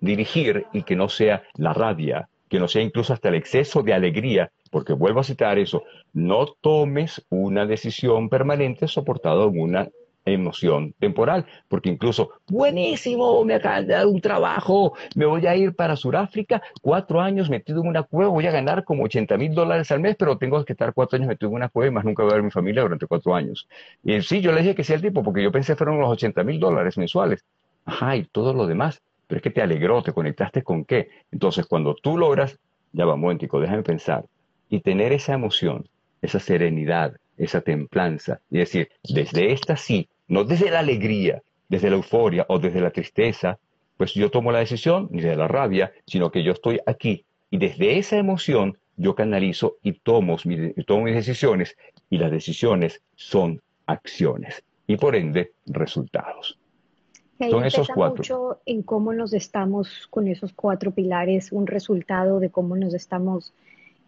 dirigir 0.00 0.66
y 0.72 0.82
que 0.82 0.96
no 0.96 1.08
sea 1.08 1.44
la 1.54 1.72
rabia, 1.72 2.28
que 2.48 2.58
no 2.58 2.68
sea 2.68 2.82
incluso 2.82 3.12
hasta 3.12 3.28
el 3.28 3.36
exceso 3.36 3.82
de 3.82 3.94
alegría, 3.94 4.50
porque 4.70 4.92
vuelvo 4.92 5.20
a 5.20 5.24
citar 5.24 5.58
eso, 5.58 5.84
no 6.12 6.46
tomes 6.46 7.24
una 7.30 7.64
decisión 7.64 8.28
permanente 8.28 8.86
soportada 8.86 9.44
en 9.44 9.60
una 9.60 9.88
emoción 10.24 10.94
temporal, 10.98 11.46
porque 11.68 11.90
incluso, 11.90 12.30
buenísimo, 12.48 13.44
me 13.44 13.54
acaban 13.54 13.86
de 13.86 13.94
dar 13.94 14.06
un 14.06 14.20
trabajo, 14.20 14.94
me 15.14 15.26
voy 15.26 15.46
a 15.46 15.56
ir 15.56 15.74
para 15.74 15.96
Sudáfrica, 15.96 16.62
cuatro 16.80 17.20
años 17.20 17.50
metido 17.50 17.82
en 17.82 17.88
una 17.88 18.02
cueva, 18.02 18.30
voy 18.30 18.46
a 18.46 18.50
ganar 18.50 18.84
como 18.84 19.04
80 19.04 19.36
mil 19.36 19.54
dólares 19.54 19.90
al 19.90 20.00
mes, 20.00 20.16
pero 20.18 20.38
tengo 20.38 20.64
que 20.64 20.72
estar 20.72 20.92
cuatro 20.94 21.16
años 21.16 21.28
metido 21.28 21.50
en 21.50 21.56
una 21.56 21.68
cueva 21.68 21.88
y 21.88 21.94
más 21.94 22.04
nunca 22.04 22.22
voy 22.22 22.32
a 22.32 22.34
ver 22.34 22.40
a 22.40 22.44
mi 22.44 22.50
familia 22.50 22.82
durante 22.82 23.06
cuatro 23.06 23.34
años. 23.34 23.68
Y 24.02 24.20
sí, 24.22 24.40
yo 24.40 24.52
le 24.52 24.62
dije 24.62 24.74
que 24.74 24.84
sí 24.84 24.92
al 24.94 25.02
tipo, 25.02 25.22
porque 25.22 25.42
yo 25.42 25.52
pensé 25.52 25.76
fueron 25.76 26.00
los 26.00 26.10
80 26.10 26.42
mil 26.44 26.58
dólares 26.58 26.96
mensuales. 26.96 27.44
Ajá, 27.84 28.16
y 28.16 28.24
todo 28.24 28.54
lo 28.54 28.66
demás, 28.66 29.02
pero 29.26 29.38
es 29.38 29.42
que 29.42 29.50
te 29.50 29.62
alegró, 29.62 30.02
te 30.02 30.12
conectaste 30.12 30.62
con 30.62 30.84
qué. 30.84 31.10
Entonces, 31.30 31.66
cuando 31.66 31.94
tú 31.94 32.16
logras, 32.16 32.58
ya 32.92 33.04
va, 33.04 33.16
momentico, 33.16 33.60
déjame 33.60 33.82
pensar, 33.82 34.24
y 34.68 34.80
tener 34.80 35.12
esa 35.12 35.34
emoción, 35.34 35.86
esa 36.22 36.40
serenidad, 36.40 37.16
esa 37.36 37.60
templanza, 37.60 38.40
y 38.50 38.58
decir, 38.58 38.88
desde 39.02 39.52
esta 39.52 39.76
sí, 39.76 40.08
no 40.28 40.44
desde 40.44 40.70
la 40.70 40.80
alegría, 40.80 41.42
desde 41.68 41.90
la 41.90 41.96
euforia 41.96 42.46
o 42.48 42.58
desde 42.58 42.80
la 42.80 42.90
tristeza, 42.90 43.58
pues 43.96 44.14
yo 44.14 44.30
tomo 44.30 44.52
la 44.52 44.58
decisión, 44.58 45.08
ni 45.10 45.22
de 45.22 45.36
la 45.36 45.48
rabia, 45.48 45.92
sino 46.06 46.30
que 46.30 46.42
yo 46.42 46.52
estoy 46.52 46.80
aquí 46.86 47.24
y 47.50 47.58
desde 47.58 47.98
esa 47.98 48.16
emoción 48.16 48.78
yo 48.96 49.14
canalizo 49.14 49.76
y 49.82 49.92
tomo, 49.92 50.36
tomo 50.86 51.04
mis 51.04 51.14
decisiones 51.14 51.76
y 52.10 52.18
las 52.18 52.30
decisiones 52.30 53.00
son 53.14 53.60
acciones 53.86 54.64
y 54.86 54.96
por 54.96 55.16
ende 55.16 55.52
resultados. 55.66 56.58
son 57.38 57.64
esos 57.64 57.88
cuatro. 57.88 58.18
mucho 58.18 58.60
en 58.66 58.82
cómo 58.82 59.12
nos 59.12 59.32
estamos 59.32 60.06
con 60.08 60.28
esos 60.28 60.52
cuatro 60.52 60.92
pilares, 60.92 61.52
un 61.52 61.66
resultado 61.66 62.40
de 62.40 62.50
cómo 62.50 62.76
nos 62.76 62.94
estamos 62.94 63.52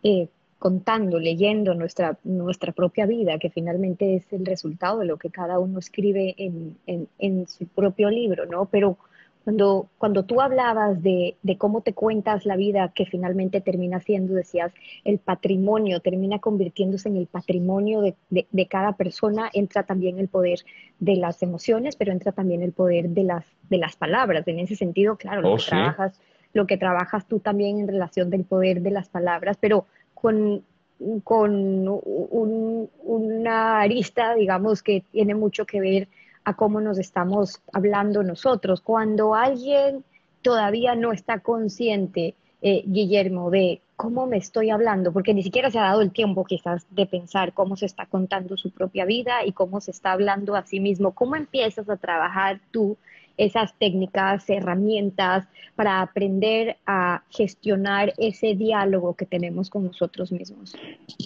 eh, 0.03 0.29
contando, 0.59 1.19
leyendo 1.19 1.75
nuestra, 1.75 2.19
nuestra 2.25 2.73
propia 2.73 3.07
vida, 3.07 3.39
que 3.39 3.51
finalmente 3.51 4.17
es 4.17 4.33
el 4.33 4.47
resultado 4.47 5.01
de 5.01 5.07
lo 5.07 5.19
que 5.19 5.31
cada 5.31 5.59
uno 5.59 5.79
escribe 5.79 6.35
en, 6.39 6.77
en, 7.19 7.47
su 7.47 7.67
propio 7.67 8.11
libro, 8.11 8.47
¿no? 8.47 8.65
Pero 8.67 8.97
cuando, 9.45 9.89
cuando 9.99 10.25
tú 10.25 10.41
hablabas 10.41 11.03
de, 11.03 11.37
de, 11.43 11.59
cómo 11.59 11.83
te 11.83 11.93
cuentas 11.93 12.47
la 12.47 12.57
vida, 12.57 12.91
que 12.95 13.05
finalmente 13.05 13.61
termina 13.61 14.01
siendo, 14.01 14.35
decías, 14.35 14.73
el 15.05 15.19
patrimonio, 15.19 16.01
termina 16.01 16.39
convirtiéndose 16.39 17.11
en 17.11 17.19
el 17.19 17.27
patrimonio 17.27 18.01
de, 18.01 18.17
de, 18.31 18.67
cada 18.67 18.93
persona, 18.93 19.51
entra 19.53 19.85
también 19.85 20.19
el 20.19 20.29
poder 20.29 20.61
de 20.99 21.17
las 21.17 21.43
emociones, 21.43 21.97
pero 21.97 22.13
entra 22.13 22.33
también 22.33 22.63
el 22.63 22.73
poder 22.73 23.11
de 23.11 23.25
las, 23.25 23.45
de 23.69 23.79
las 23.79 23.95
palabras. 23.95 24.49
En 24.49 24.59
ese 24.59 24.75
sentido, 24.75 25.17
claro, 25.17 25.43
lo, 25.43 25.53
oh, 25.53 25.57
que 25.59 25.65
trabajas, 25.69 26.21
lo 26.55 26.67
que 26.67 26.79
trabajas 26.79 27.29
tú 27.29 27.41
también 27.41 27.79
en 27.79 27.89
relación 27.89 28.31
del 28.31 28.45
poder 28.45 28.81
de 28.81 28.91
las 28.91 29.09
palabras, 29.11 29.59
pero 29.61 29.87
con, 30.17 30.65
con 31.23 31.89
una 33.05 33.81
arista, 33.81 34.35
digamos, 34.35 34.83
que 34.83 35.05
tiene 35.13 35.35
mucho 35.35 35.67
que 35.67 35.81
ver 35.81 36.09
a 36.45 36.55
cómo 36.55 36.81
nos 36.81 36.99
estamos 36.99 37.61
hablando 37.73 38.23
nosotros. 38.23 38.81
Cuando 38.81 39.35
alguien 39.35 40.05
todavía 40.43 40.95
no 40.95 41.13
está 41.13 41.41
consciente, 41.41 42.35
eh, 42.63 42.83
Guillermo, 42.87 43.51
de 43.51 43.83
cómo 43.97 44.27
me 44.27 44.39
estoy 44.39 44.71
hablando, 44.71 45.13
porque 45.13 45.35
ni 45.35 45.43
siquiera 45.43 45.71
se 45.71 45.79
ha 45.79 45.83
dado 45.83 46.01
el 46.01 46.13
tiempo 46.13 46.45
quizás 46.45 46.87
de 46.91 47.07
pensar 47.07 47.53
cómo 47.53 47.77
se 47.77 47.87
está 47.87 48.07
contando 48.07 48.57
su 48.57 48.71
propia 48.71 49.05
vida 49.05 49.45
y 49.45 49.53
cómo 49.53 49.81
se 49.81 49.91
está 49.91 50.13
hablando 50.13 50.57
a 50.57 50.65
sí 50.65 50.81
mismo, 50.81 51.13
¿cómo 51.13 51.37
empiezas 51.37 51.89
a 51.91 51.97
trabajar 51.97 52.61
tú 52.71 52.97
esas 53.37 53.75
técnicas, 53.79 54.49
herramientas 54.49 55.47
para 55.75 56.01
aprender 56.01 56.79
a 56.87 57.23
gestionar 57.31 58.15
ese 58.19 58.55
diálogo 58.55 59.15
que 59.15 59.27
tenemos 59.27 59.71
con 59.71 59.85
nosotros 59.85 60.33
mismos. 60.33 60.75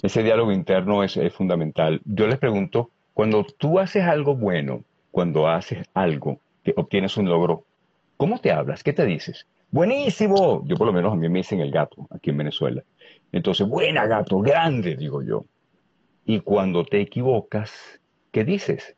Ese 0.03 0.23
diálogo 0.23 0.51
interno 0.51 1.03
es, 1.03 1.19
fundamental. 1.33 2.01
Yo 2.05 2.27
les 2.27 2.37
pregunto, 2.37 2.89
cuando 3.13 3.45
tú 3.57 3.79
haces 3.79 4.03
algo 4.03 4.35
bueno, 4.35 4.83
cuando 5.11 5.47
haces 5.47 5.87
algo 5.93 6.39
que 6.63 6.73
obtienes 6.75 7.17
un 7.17 7.29
logro, 7.29 7.63
¿cómo 8.17 8.39
te 8.39 8.51
hablas? 8.51 8.83
¿Qué 8.83 8.93
te 8.93 9.05
dices? 9.05 9.45
Buenísimo. 9.71 10.63
Yo 10.65 10.75
por 10.75 10.87
lo 10.87 10.93
menos 10.93 11.13
a 11.13 11.15
mí 11.15 11.29
me 11.29 11.39
dicen 11.39 11.61
el 11.61 11.71
gato 11.71 12.07
aquí 12.11 12.29
en 12.29 12.37
Venezuela. 12.37 12.83
Entonces, 13.31 13.67
buena 13.67 14.05
gato, 14.05 14.39
grande, 14.39 14.97
digo 14.97 15.23
yo. 15.23 15.45
Y 16.25 16.41
cuando 16.41 16.83
te 16.83 16.99
equivocas, 16.99 17.71
¿qué 18.31 18.43
dices? 18.43 18.95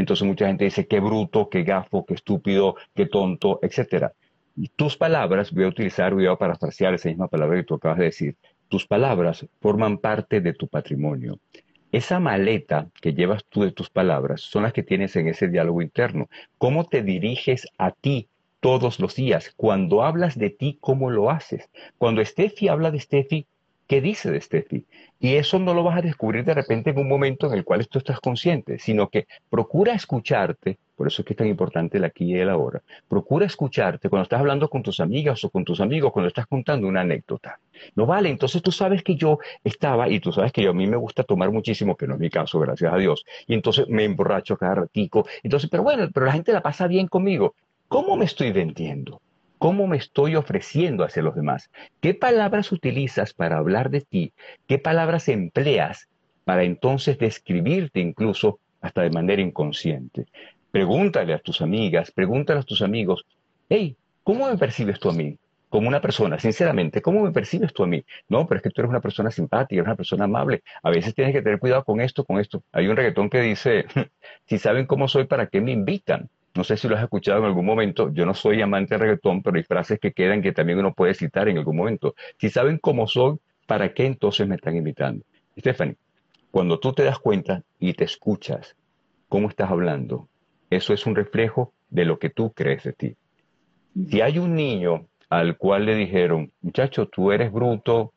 Entonces 0.00 0.26
mucha 0.26 0.46
gente 0.46 0.64
dice 0.64 0.86
qué 0.86 1.00
bruto, 1.00 1.48
qué 1.48 1.62
gafo, 1.62 2.04
qué 2.06 2.14
estúpido, 2.14 2.76
qué 2.94 3.06
tonto, 3.06 3.58
etc. 3.62 4.12
Y 4.56 4.68
tus 4.68 4.96
palabras, 4.96 5.52
voy 5.52 5.64
a 5.64 5.68
utilizar, 5.68 6.14
voy 6.14 6.26
a 6.26 6.36
parafrasear 6.36 6.94
esa 6.94 7.08
misma 7.08 7.28
palabra 7.28 7.56
que 7.56 7.64
tú 7.64 7.74
acabas 7.74 7.98
de 7.98 8.04
decir, 8.04 8.36
tus 8.68 8.86
palabras 8.86 9.46
forman 9.60 9.98
parte 9.98 10.40
de 10.40 10.52
tu 10.52 10.68
patrimonio. 10.68 11.38
Esa 11.90 12.20
maleta 12.20 12.88
que 13.00 13.14
llevas 13.14 13.44
tú 13.48 13.62
de 13.62 13.72
tus 13.72 13.88
palabras 13.88 14.42
son 14.42 14.64
las 14.64 14.74
que 14.74 14.82
tienes 14.82 15.16
en 15.16 15.28
ese 15.28 15.48
diálogo 15.48 15.80
interno. 15.80 16.28
¿Cómo 16.58 16.84
te 16.84 17.02
diriges 17.02 17.66
a 17.78 17.92
ti 17.92 18.28
todos 18.60 19.00
los 19.00 19.14
días? 19.14 19.52
Cuando 19.56 20.02
hablas 20.02 20.38
de 20.38 20.50
ti, 20.50 20.76
¿cómo 20.80 21.10
lo 21.10 21.30
haces? 21.30 21.70
Cuando 21.96 22.22
Steffi 22.22 22.68
habla 22.68 22.90
de 22.90 23.00
Steffi, 23.00 23.46
qué 23.88 24.00
dice 24.00 24.30
de 24.30 24.40
Steffi. 24.40 24.84
Y 25.18 25.34
eso 25.34 25.58
no 25.58 25.74
lo 25.74 25.82
vas 25.82 25.98
a 25.98 26.02
descubrir 26.02 26.44
de 26.44 26.54
repente 26.54 26.90
en 26.90 26.98
un 26.98 27.08
momento 27.08 27.48
en 27.48 27.54
el 27.54 27.64
cual 27.64 27.88
tú 27.88 27.98
estás 27.98 28.20
consciente, 28.20 28.78
sino 28.78 29.08
que 29.08 29.26
procura 29.50 29.94
escucharte, 29.94 30.78
por 30.94 31.08
eso 31.08 31.22
es 31.22 31.26
que 31.26 31.32
es 31.32 31.38
tan 31.38 31.48
importante 31.48 31.96
el 31.98 32.04
aquí 32.04 32.26
y 32.26 32.34
el 32.34 32.50
ahora, 32.50 32.82
procura 33.08 33.46
escucharte 33.46 34.08
cuando 34.08 34.24
estás 34.24 34.40
hablando 34.40 34.68
con 34.68 34.82
tus 34.82 35.00
amigas 35.00 35.42
o 35.42 35.50
con 35.50 35.64
tus 35.64 35.80
amigos, 35.80 36.12
cuando 36.12 36.28
estás 36.28 36.46
contando 36.46 36.86
una 36.86 37.00
anécdota. 37.00 37.58
No 37.96 38.06
vale, 38.06 38.28
entonces 38.28 38.62
tú 38.62 38.70
sabes 38.70 39.02
que 39.02 39.16
yo 39.16 39.38
estaba, 39.64 40.08
y 40.08 40.20
tú 40.20 40.32
sabes 40.32 40.52
que 40.52 40.68
a 40.68 40.72
mí 40.72 40.86
me 40.86 40.96
gusta 40.96 41.24
tomar 41.24 41.50
muchísimo, 41.50 41.96
que 41.96 42.06
no 42.06 42.14
es 42.14 42.20
mi 42.20 42.30
caso, 42.30 42.60
gracias 42.60 42.92
a 42.92 42.98
Dios, 42.98 43.24
y 43.46 43.54
entonces 43.54 43.88
me 43.88 44.04
emborracho 44.04 44.56
cada 44.56 44.76
ratico, 44.76 45.26
entonces, 45.42 45.70
pero 45.70 45.82
bueno, 45.82 46.08
pero 46.12 46.26
la 46.26 46.32
gente 46.32 46.52
la 46.52 46.60
pasa 46.60 46.86
bien 46.86 47.08
conmigo. 47.08 47.54
¿Cómo 47.88 48.16
me 48.16 48.26
estoy 48.26 48.52
vendiendo? 48.52 49.22
¿Cómo 49.58 49.88
me 49.88 49.96
estoy 49.96 50.36
ofreciendo 50.36 51.02
hacia 51.02 51.22
los 51.22 51.34
demás? 51.34 51.68
¿Qué 52.00 52.14
palabras 52.14 52.70
utilizas 52.70 53.34
para 53.34 53.58
hablar 53.58 53.90
de 53.90 54.02
ti? 54.02 54.32
¿Qué 54.68 54.78
palabras 54.78 55.28
empleas 55.28 56.08
para 56.44 56.62
entonces 56.62 57.18
describirte 57.18 57.98
incluso 57.98 58.60
hasta 58.80 59.02
de 59.02 59.10
manera 59.10 59.42
inconsciente? 59.42 60.26
Pregúntale 60.70 61.34
a 61.34 61.40
tus 61.40 61.60
amigas, 61.60 62.12
pregúntale 62.12 62.60
a 62.60 62.62
tus 62.62 62.82
amigos, 62.82 63.26
hey, 63.68 63.96
¿cómo 64.22 64.48
me 64.48 64.56
percibes 64.56 65.00
tú 65.00 65.10
a 65.10 65.12
mí? 65.12 65.36
Como 65.68 65.88
una 65.88 66.00
persona, 66.00 66.38
sinceramente, 66.38 67.02
¿cómo 67.02 67.24
me 67.24 67.32
percibes 67.32 67.72
tú 67.74 67.82
a 67.82 67.88
mí? 67.88 68.04
No, 68.28 68.46
pero 68.46 68.58
es 68.58 68.62
que 68.62 68.70
tú 68.70 68.80
eres 68.80 68.90
una 68.90 69.00
persona 69.00 69.32
simpática, 69.32 69.74
eres 69.74 69.86
una 69.86 69.96
persona 69.96 70.24
amable. 70.24 70.62
A 70.84 70.90
veces 70.90 71.14
tienes 71.16 71.34
que 71.34 71.42
tener 71.42 71.58
cuidado 71.58 71.82
con 71.84 72.00
esto, 72.00 72.24
con 72.24 72.38
esto. 72.38 72.62
Hay 72.70 72.86
un 72.86 72.96
reggaetón 72.96 73.28
que 73.28 73.40
dice, 73.40 73.86
si 74.46 74.58
saben 74.58 74.86
cómo 74.86 75.08
soy, 75.08 75.24
¿para 75.24 75.48
qué 75.48 75.60
me 75.60 75.72
invitan? 75.72 76.30
No 76.58 76.64
sé 76.64 76.76
si 76.76 76.88
lo 76.88 76.96
has 76.96 77.04
escuchado 77.04 77.38
en 77.38 77.44
algún 77.44 77.64
momento. 77.64 78.12
Yo 78.12 78.26
no 78.26 78.34
soy 78.34 78.60
amante 78.60 78.94
de 78.94 78.98
reggaetón, 78.98 79.44
pero 79.44 79.58
hay 79.58 79.62
frases 79.62 80.00
que 80.00 80.10
quedan 80.10 80.42
que 80.42 80.50
también 80.50 80.80
uno 80.80 80.92
puede 80.92 81.14
citar 81.14 81.48
en 81.48 81.56
algún 81.56 81.76
momento. 81.76 82.16
Si 82.36 82.50
saben 82.50 82.78
cómo 82.78 83.06
soy, 83.06 83.36
¿para 83.68 83.94
qué 83.94 84.06
entonces 84.06 84.48
me 84.48 84.56
están 84.56 84.76
invitando? 84.76 85.24
Stephanie, 85.56 85.94
cuando 86.50 86.80
tú 86.80 86.92
te 86.92 87.04
das 87.04 87.20
cuenta 87.20 87.62
y 87.78 87.92
te 87.92 88.02
escuchas 88.02 88.74
cómo 89.28 89.48
estás 89.48 89.70
hablando, 89.70 90.28
eso 90.68 90.92
es 90.92 91.06
un 91.06 91.14
reflejo 91.14 91.72
de 91.90 92.04
lo 92.04 92.18
que 92.18 92.28
tú 92.28 92.52
crees 92.52 92.82
de 92.82 92.92
ti. 92.92 93.16
Si 94.10 94.20
hay 94.20 94.40
un 94.40 94.56
niño 94.56 95.06
al 95.30 95.58
cual 95.58 95.86
le 95.86 95.94
dijeron, 95.94 96.50
muchacho, 96.60 97.06
tú 97.06 97.30
eres 97.30 97.52
bruto, 97.52 98.12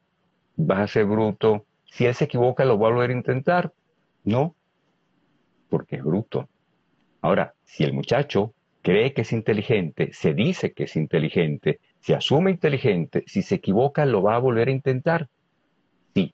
vas 0.55 0.79
a 0.79 0.87
ser 0.87 1.05
bruto, 1.05 1.67
si 1.85 2.07
él 2.07 2.15
se 2.15 2.23
equivoca, 2.23 2.65
lo 2.65 2.79
va 2.79 2.87
a 2.87 2.91
volver 2.91 3.11
a 3.11 3.13
intentar. 3.13 3.71
No, 4.23 4.55
porque 5.69 5.97
es 5.97 6.03
bruto. 6.03 6.49
Ahora, 7.21 7.53
si 7.71 7.85
el 7.85 7.93
muchacho 7.93 8.53
cree 8.81 9.13
que 9.13 9.21
es 9.21 9.31
inteligente, 9.31 10.09
se 10.11 10.33
dice 10.33 10.73
que 10.73 10.83
es 10.83 10.97
inteligente, 10.97 11.79
se 12.01 12.13
asume 12.13 12.51
inteligente, 12.51 13.23
si 13.27 13.41
se 13.43 13.55
equivoca 13.55 14.05
lo 14.05 14.21
va 14.21 14.35
a 14.35 14.39
volver 14.39 14.67
a 14.67 14.71
intentar. 14.71 15.29
Sí, 16.13 16.33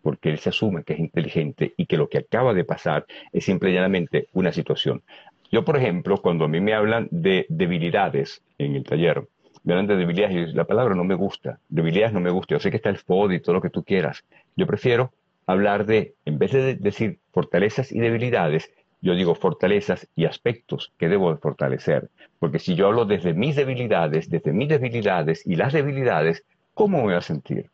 porque 0.00 0.30
él 0.30 0.38
se 0.38 0.50
asume 0.50 0.84
que 0.84 0.92
es 0.92 1.00
inteligente 1.00 1.74
y 1.76 1.86
que 1.86 1.96
lo 1.96 2.08
que 2.08 2.18
acaba 2.18 2.54
de 2.54 2.64
pasar 2.64 3.04
es 3.32 3.44
simplemente 3.44 4.28
una 4.32 4.52
situación. 4.52 5.02
Yo, 5.50 5.64
por 5.64 5.76
ejemplo, 5.76 6.22
cuando 6.22 6.44
a 6.44 6.48
mí 6.48 6.60
me 6.60 6.74
hablan 6.74 7.08
de 7.10 7.46
debilidades 7.48 8.42
en 8.56 8.76
el 8.76 8.84
taller, 8.84 9.26
me 9.64 9.72
hablan 9.72 9.88
de 9.88 9.96
debilidades 9.96 10.50
y 10.50 10.52
la 10.52 10.66
palabra 10.66 10.94
no 10.94 11.02
me 11.02 11.16
gusta, 11.16 11.58
debilidades 11.68 12.12
no 12.12 12.20
me 12.20 12.30
gusta, 12.30 12.54
yo 12.54 12.60
sé 12.60 12.70
que 12.70 12.76
está 12.76 12.90
el 12.90 12.98
FOD 12.98 13.32
y 13.32 13.40
todo 13.40 13.56
lo 13.56 13.60
que 13.60 13.70
tú 13.70 13.82
quieras. 13.82 14.24
Yo 14.54 14.68
prefiero 14.68 15.12
hablar 15.46 15.84
de, 15.84 16.14
en 16.24 16.38
vez 16.38 16.52
de 16.52 16.76
decir 16.76 17.18
fortalezas 17.32 17.90
y 17.90 17.98
debilidades, 17.98 18.70
yo 19.00 19.14
digo 19.14 19.34
fortalezas 19.34 20.08
y 20.14 20.24
aspectos 20.24 20.92
que 20.98 21.08
debo 21.08 21.36
fortalecer. 21.38 22.10
Porque 22.38 22.58
si 22.58 22.74
yo 22.74 22.86
hablo 22.86 23.04
desde 23.04 23.34
mis 23.34 23.56
debilidades, 23.56 24.28
desde 24.30 24.52
mis 24.52 24.68
debilidades 24.68 25.46
y 25.46 25.56
las 25.56 25.72
debilidades, 25.72 26.44
¿cómo 26.74 26.98
me 26.98 27.04
voy 27.04 27.14
a 27.14 27.20
sentir? 27.20 27.70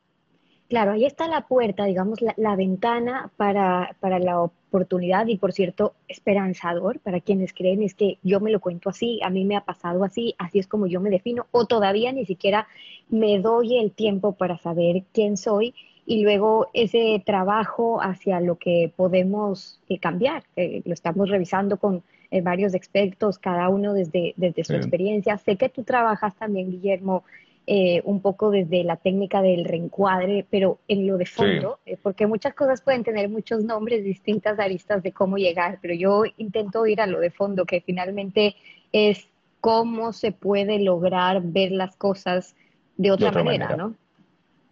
Claro, 0.69 0.93
ahí 0.93 1.05
está 1.05 1.29
la 1.29 1.47
puerta, 1.47 1.85
digamos, 1.85 2.21
la, 2.23 2.57
ventana 2.57 3.31
para, 3.37 3.95
para, 4.01 4.19
la 4.19 4.41
oportunidad 4.41 5.27
y, 5.27 5.37
por 5.37 5.53
cierto, 5.53 5.93
esperanzador 6.09 6.99
para 7.01 7.21
quienes 7.21 7.53
creen 7.53 7.83
es 7.83 7.93
que 7.95 8.17
yo 8.23 8.41
me 8.41 8.51
lo 8.51 8.59
cuento 8.59 8.89
así, 8.89 9.21
a 9.23 9.29
mí 9.29 9.45
me 9.45 9.55
ha 9.55 9.67
pasado 9.67 10.03
así, 10.03 10.35
así 10.39 10.59
es 10.59 10.67
como 10.67 10.87
yo 10.87 10.99
me 11.03 11.11
defino, 11.11 11.47
o 11.51 11.67
todavía 11.67 12.11
ni 12.13 12.25
siquiera 12.25 12.69
me 13.11 13.39
doy 13.39 13.77
el 13.77 13.93
tiempo 13.93 14.33
para 14.33 14.57
saber 14.57 15.03
quién 15.13 15.37
soy 15.37 15.75
y 16.05 16.23
luego 16.23 16.69
ese 16.75 17.23
trabajo 17.25 18.03
hacia 18.03 18.41
lo 18.41 18.57
que 18.57 18.93
podemos 18.97 19.81
eh, 19.89 19.99
cambiar, 19.99 20.43
lo 20.57 20.93
estamos 20.93 21.29
revisando 21.29 21.77
con 21.77 22.03
eh, 22.31 22.41
varios 22.41 22.75
expertos, 22.75 23.39
cada 23.39 23.69
uno 23.69 23.93
desde, 23.93 24.35
desde 24.37 24.65
su 24.65 24.75
experiencia. 24.75 25.37
Sé 25.39 25.57
que 25.57 25.69
tú 25.69 25.85
trabajas 25.85 26.35
también, 26.35 26.71
Guillermo, 26.71 27.25
eh, 27.67 28.03
un 28.05 28.21
poco 28.21 28.51
desde 28.51 28.83
la 28.83 28.97
técnica 28.97 29.41
del 29.41 29.65
reencuadre, 29.65 30.45
pero 30.51 30.79
en 30.89 31.07
lo 31.07 31.17
de 31.19 31.27
fondo, 31.27 31.79
porque 32.03 32.27
muchas 32.27 32.55
cosas 32.55 32.81
pueden 32.81 33.05
tener 33.05 33.29
muchos 33.29 33.63
nombres, 33.63 34.03
distintas 34.03 34.59
aristas 34.59 35.03
de 35.03 35.13
cómo 35.13 35.37
llegar, 35.37 35.79
pero 35.81 35.95
yo 35.95 36.25
intento 36.39 36.87
ir 36.87 37.01
a 37.01 37.07
lo 37.07 37.21
de 37.21 37.31
fondo, 37.31 37.65
que 37.65 37.81
finalmente 37.81 38.57
es 38.91 39.29
cómo 39.61 40.13
se 40.13 40.33
puede 40.33 40.81
lograr 40.81 41.41
ver 41.41 41.71
las 41.71 41.95
cosas 41.95 42.57
de 42.97 43.13
otra, 43.13 43.31
manera, 43.31 43.77
¿no? 43.77 43.95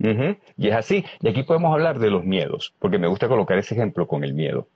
Y 0.01 0.69
es 0.69 0.75
así. 0.75 1.05
Y 1.21 1.29
aquí 1.29 1.43
podemos 1.43 1.73
hablar 1.73 1.99
de 1.99 2.11
los 2.11 2.25
miedos, 2.25 2.75
porque 2.79 2.99
me 2.99 3.07
gusta 3.07 3.29
colocar 3.29 3.59
ese 3.59 3.75
ejemplo 3.75 4.07
con 4.07 4.25
el 4.25 4.33
miedo. 4.35 4.67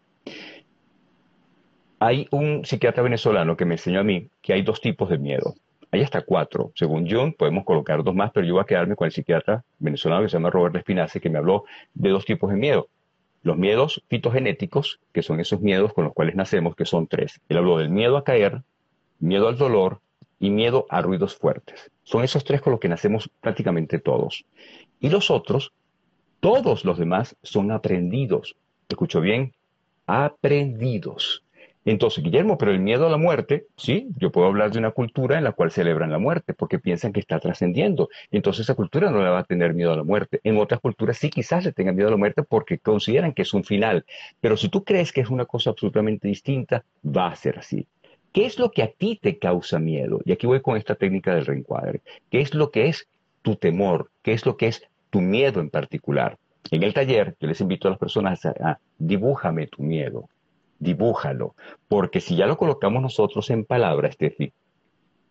Hay 1.98 2.28
un 2.30 2.64
psiquiatra 2.64 3.02
venezolano 3.02 3.56
que 3.56 3.64
me 3.64 3.74
enseñó 3.74 4.00
a 4.00 4.04
mí 4.04 4.28
que 4.42 4.52
hay 4.52 4.62
dos 4.62 4.80
tipos 4.80 5.08
de 5.08 5.16
miedo. 5.16 5.54
Hay 5.90 6.02
hasta 6.02 6.22
cuatro. 6.22 6.72
Según 6.74 7.06
John, 7.10 7.32
podemos 7.32 7.64
colocar 7.64 8.02
dos 8.02 8.14
más, 8.14 8.32
pero 8.32 8.46
yo 8.46 8.54
voy 8.54 8.62
a 8.62 8.66
quedarme 8.66 8.96
con 8.96 9.06
el 9.06 9.12
psiquiatra 9.12 9.64
venezolano 9.78 10.22
que 10.22 10.28
se 10.28 10.36
llama 10.36 10.50
Robert 10.50 10.76
Espinace, 10.76 11.20
que 11.20 11.30
me 11.30 11.38
habló 11.38 11.64
de 11.94 12.10
dos 12.10 12.26
tipos 12.26 12.50
de 12.50 12.56
miedo. 12.56 12.88
Los 13.42 13.56
miedos 13.56 14.02
fitogenéticos, 14.08 15.00
que 15.12 15.22
son 15.22 15.40
esos 15.40 15.60
miedos 15.60 15.94
con 15.94 16.04
los 16.04 16.12
cuales 16.12 16.34
nacemos, 16.34 16.74
que 16.74 16.84
son 16.84 17.06
tres. 17.06 17.40
Él 17.48 17.58
habló 17.58 17.78
del 17.78 17.90
miedo 17.90 18.16
a 18.16 18.24
caer, 18.24 18.62
miedo 19.20 19.48
al 19.48 19.56
dolor 19.56 20.00
y 20.44 20.50
miedo 20.50 20.86
a 20.90 21.00
ruidos 21.00 21.34
fuertes. 21.34 21.90
Son 22.02 22.22
esos 22.22 22.44
tres 22.44 22.60
con 22.60 22.72
los 22.72 22.80
que 22.80 22.88
nacemos 22.88 23.30
prácticamente 23.40 23.98
todos. 23.98 24.44
Y 25.00 25.08
los 25.08 25.30
otros, 25.30 25.72
todos 26.40 26.84
los 26.84 26.98
demás, 26.98 27.34
son 27.42 27.72
aprendidos. 27.72 28.54
¿Escucho 28.86 29.22
bien? 29.22 29.54
Aprendidos. 30.06 31.42
Entonces, 31.86 32.22
Guillermo, 32.22 32.58
pero 32.58 32.72
el 32.72 32.78
miedo 32.78 33.06
a 33.06 33.10
la 33.10 33.16
muerte, 33.16 33.68
sí, 33.78 34.08
yo 34.18 34.30
puedo 34.30 34.46
hablar 34.46 34.70
de 34.70 34.78
una 34.78 34.90
cultura 34.90 35.38
en 35.38 35.44
la 35.44 35.52
cual 35.52 35.70
celebran 35.70 36.10
la 36.10 36.18
muerte 36.18 36.52
porque 36.52 36.78
piensan 36.78 37.14
que 37.14 37.20
está 37.20 37.40
trascendiendo. 37.40 38.10
Entonces 38.30 38.64
esa 38.64 38.74
cultura 38.74 39.10
no 39.10 39.22
le 39.22 39.30
va 39.30 39.38
a 39.38 39.44
tener 39.44 39.72
miedo 39.72 39.94
a 39.94 39.96
la 39.96 40.04
muerte. 40.04 40.40
En 40.44 40.58
otras 40.58 40.80
culturas 40.80 41.16
sí 41.16 41.30
quizás 41.30 41.64
le 41.64 41.72
tengan 41.72 41.96
miedo 41.96 42.08
a 42.08 42.12
la 42.12 42.18
muerte 42.18 42.42
porque 42.42 42.78
consideran 42.78 43.32
que 43.32 43.42
es 43.42 43.54
un 43.54 43.64
final. 43.64 44.04
Pero 44.42 44.58
si 44.58 44.68
tú 44.68 44.84
crees 44.84 45.10
que 45.10 45.22
es 45.22 45.30
una 45.30 45.46
cosa 45.46 45.70
absolutamente 45.70 46.28
distinta, 46.28 46.84
va 47.02 47.28
a 47.28 47.36
ser 47.36 47.58
así. 47.58 47.86
¿Qué 48.34 48.44
es 48.44 48.58
lo 48.58 48.70
que 48.70 48.82
a 48.82 48.92
ti 48.92 49.18
te 49.22 49.38
causa 49.38 49.78
miedo? 49.78 50.20
Y 50.26 50.32
aquí 50.32 50.46
voy 50.46 50.60
con 50.60 50.76
esta 50.76 50.94
técnica 50.94 51.34
del 51.34 51.46
reencuadre. 51.46 52.02
¿Qué 52.30 52.42
es 52.42 52.52
lo 52.52 52.70
que 52.70 52.88
es 52.88 53.08
tu 53.40 53.56
temor? 53.56 54.10
¿Qué 54.22 54.34
es 54.34 54.44
lo 54.44 54.58
que 54.58 54.66
es 54.66 54.82
tu 55.08 55.22
miedo 55.22 55.60
en 55.60 55.70
particular? 55.70 56.36
En 56.70 56.82
el 56.82 56.92
taller, 56.92 57.34
yo 57.40 57.48
les 57.48 57.62
invito 57.62 57.88
a 57.88 57.92
las 57.92 57.98
personas 57.98 58.44
a, 58.44 58.78
dibújame 58.98 59.68
tu 59.68 59.82
miedo 59.82 60.28
dibújalo, 60.84 61.54
porque 61.88 62.20
si 62.20 62.36
ya 62.36 62.46
lo 62.46 62.56
colocamos 62.56 63.02
nosotros 63.02 63.50
en 63.50 63.64
palabras, 63.64 64.16
decir, 64.18 64.52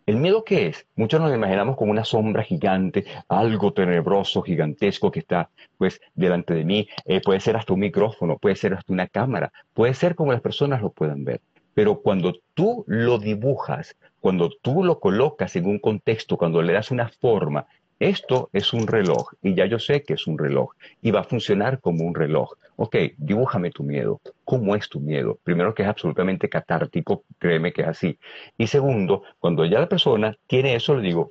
¿el 0.06 0.16
miedo 0.16 0.44
qué 0.44 0.66
es? 0.66 0.86
Muchos 0.96 1.20
nos 1.20 1.34
imaginamos 1.34 1.76
como 1.76 1.92
una 1.92 2.04
sombra 2.04 2.42
gigante, 2.42 3.04
algo 3.28 3.72
tenebroso, 3.72 4.42
gigantesco 4.42 5.10
que 5.10 5.20
está 5.20 5.50
pues 5.78 6.00
delante 6.14 6.54
de 6.54 6.64
mí, 6.64 6.88
eh, 7.06 7.20
puede 7.22 7.40
ser 7.40 7.56
hasta 7.56 7.72
un 7.72 7.80
micrófono, 7.80 8.38
puede 8.38 8.56
ser 8.56 8.74
hasta 8.74 8.92
una 8.92 9.06
cámara, 9.06 9.52
puede 9.72 9.94
ser 9.94 10.14
como 10.14 10.32
las 10.32 10.42
personas 10.42 10.82
lo 10.82 10.90
puedan 10.90 11.24
ver. 11.24 11.40
Pero 11.74 12.00
cuando 12.00 12.34
tú 12.54 12.84
lo 12.86 13.18
dibujas, 13.18 13.96
cuando 14.20 14.50
tú 14.62 14.84
lo 14.84 15.00
colocas 15.00 15.56
en 15.56 15.66
un 15.66 15.78
contexto, 15.78 16.36
cuando 16.36 16.62
le 16.62 16.72
das 16.72 16.90
una 16.90 17.08
forma, 17.08 17.66
esto 17.98 18.50
es 18.52 18.72
un 18.72 18.86
reloj 18.86 19.32
y 19.42 19.54
ya 19.54 19.66
yo 19.66 19.78
sé 19.78 20.02
que 20.02 20.14
es 20.14 20.26
un 20.26 20.36
reloj 20.36 20.72
y 21.00 21.10
va 21.10 21.20
a 21.20 21.24
funcionar 21.24 21.80
como 21.80 22.04
un 22.04 22.14
reloj. 22.14 22.52
Ok, 22.76 22.96
dibújame 23.16 23.70
tu 23.70 23.84
miedo. 23.84 24.20
¿Cómo 24.44 24.74
es 24.74 24.88
tu 24.88 25.00
miedo? 25.00 25.38
Primero 25.44 25.74
que 25.74 25.84
es 25.84 25.88
absolutamente 25.88 26.48
catártico, 26.48 27.22
créeme 27.38 27.72
que 27.72 27.82
es 27.82 27.88
así. 27.88 28.18
Y 28.58 28.66
segundo, 28.66 29.22
cuando 29.38 29.64
ya 29.64 29.78
la 29.78 29.88
persona 29.88 30.36
tiene 30.46 30.74
eso, 30.74 30.96
le 30.96 31.02
digo, 31.02 31.30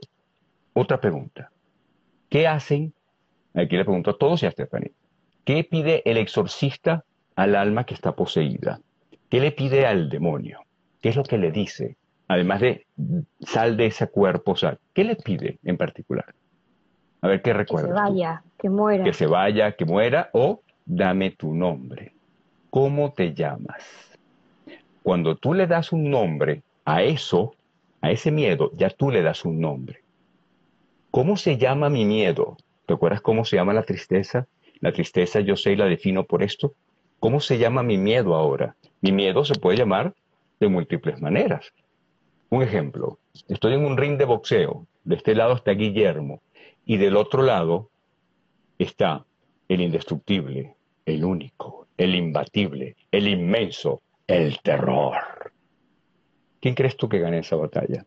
otra 0.74 1.00
pregunta. 1.02 1.52
¿Qué 2.30 2.48
hacen? 2.48 2.94
Aquí 3.54 3.76
le 3.76 3.84
pregunto 3.84 4.12
a 4.12 4.18
todos 4.18 4.41
y 4.41 4.46
a 4.46 4.52
Stephanie. 4.52 4.94
¿Qué 5.44 5.64
pide 5.64 6.02
el 6.10 6.18
exorcista 6.18 7.04
al 7.36 7.56
alma 7.56 7.86
que 7.86 7.94
está 7.94 8.16
poseída? 8.16 8.80
¿Qué 9.34 9.40
le 9.40 9.52
pide 9.52 9.88
al 9.88 10.12
demonio? 10.12 10.60
¿Qué 11.02 11.10
es 11.10 11.16
lo 11.16 11.24
que 11.24 11.40
le 11.40 11.52
dice? 11.52 11.96
Además 12.28 12.62
de 12.62 12.86
sal 13.40 13.78
de 13.78 13.88
ese 13.88 14.06
cuerpo, 14.06 14.56
sal. 14.56 14.78
¿Qué 14.94 15.04
le 15.04 15.16
pide 15.16 15.58
en 15.64 15.76
particular? 15.76 16.36
A 17.20 17.30
ver 17.30 17.42
qué 17.42 17.52
recuerda. 17.52 17.88
Que 17.88 17.94
se 17.96 18.00
vaya, 18.00 18.44
que 18.60 18.70
muera. 18.70 19.04
Que 19.04 19.14
se 19.14 19.26
vaya, 19.26 19.72
que 19.72 19.86
muera 19.86 20.30
o 20.34 20.62
dame 20.86 21.32
tu 21.32 21.56
nombre. 21.56 22.14
¿Cómo 22.70 23.14
te 23.14 23.34
llamas? 23.34 23.84
Cuando 25.02 25.36
tú 25.36 25.56
le 25.56 25.66
das 25.66 25.92
un 25.92 26.12
nombre 26.12 26.62
a 26.86 27.02
eso, 27.02 27.56
a 28.02 28.12
ese 28.12 28.30
miedo, 28.30 28.70
ya 28.76 28.92
tú 28.92 29.10
le 29.10 29.24
das 29.24 29.46
un 29.46 29.60
nombre. 29.60 30.04
¿Cómo 31.10 31.38
se 31.38 31.58
llama 31.58 31.90
mi 31.90 32.06
miedo? 32.06 32.56
¿Te 32.86 32.94
acuerdas 32.94 33.22
cómo 33.22 33.46
se 33.46 33.56
llama 33.56 33.74
la 33.74 33.82
tristeza? 33.82 34.46
La 34.80 34.92
tristeza 34.92 35.40
yo 35.40 35.56
sé 35.56 35.72
y 35.72 35.76
la 35.76 35.86
defino 35.86 36.24
por 36.24 36.44
esto. 36.44 36.76
¿Cómo 37.24 37.39
se 37.39 37.57
llama 37.57 37.84
mi 37.84 37.97
miedo 37.97 38.36
ahora? 38.36 38.76
Mi 38.99 39.13
miedo 39.13 39.45
se 39.45 39.55
puede 39.55 39.78
llamar 39.78 40.13
de 40.59 40.67
múltiples 40.67 41.21
maneras. 41.21 41.71
Un 42.49 42.63
ejemplo, 42.63 43.17
estoy 43.47 43.76
en 43.76 43.86
un 43.86 43.95
ring 43.95 44.17
de 44.17 44.26
boxeo. 44.26 44.88
De 45.05 45.15
este 45.15 45.34
lado 45.34 45.53
está 45.53 45.71
Guillermo. 45.71 46.41
Y 46.86 46.97
del 46.97 47.15
otro 47.15 47.41
lado 47.41 47.89
está 48.78 49.26
el 49.69 49.80
indestructible, 49.80 50.76
el 51.05 51.24
único, 51.24 51.88
el 51.95 52.13
imbatible, 52.13 52.97
el 53.09 53.30
inmenso, 53.30 54.01
el 54.28 54.59
terror. 54.59 55.53
¿Quién 56.59 56.76
crees 56.76 56.97
tú 56.97 57.07
que 57.07 57.19
gane 57.19 57.39
esa 57.39 57.55
batalla? 57.55 58.05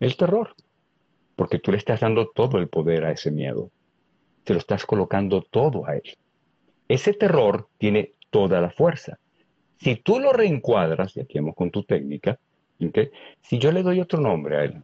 El 0.00 0.16
terror. 0.16 0.54
Porque 1.36 1.58
tú 1.58 1.70
le 1.70 1.76
estás 1.76 2.00
dando 2.00 2.30
todo 2.30 2.56
el 2.56 2.68
poder 2.68 3.04
a 3.04 3.12
ese 3.12 3.30
miedo. 3.30 3.70
Te 4.42 4.54
lo 4.54 4.58
estás 4.58 4.86
colocando 4.86 5.42
todo 5.42 5.86
a 5.86 5.96
él. 5.96 6.16
Ese 6.92 7.14
terror 7.14 7.68
tiene 7.78 8.12
toda 8.28 8.60
la 8.60 8.68
fuerza. 8.68 9.18
Si 9.78 9.96
tú 9.96 10.20
lo 10.20 10.34
reencuadras, 10.34 11.16
y 11.16 11.20
aquí 11.20 11.38
vamos 11.38 11.54
con 11.54 11.70
tu 11.70 11.84
técnica, 11.84 12.38
si 13.40 13.58
yo 13.58 13.72
le 13.72 13.82
doy 13.82 13.98
otro 13.98 14.20
nombre 14.20 14.56
a 14.58 14.64
él, 14.64 14.82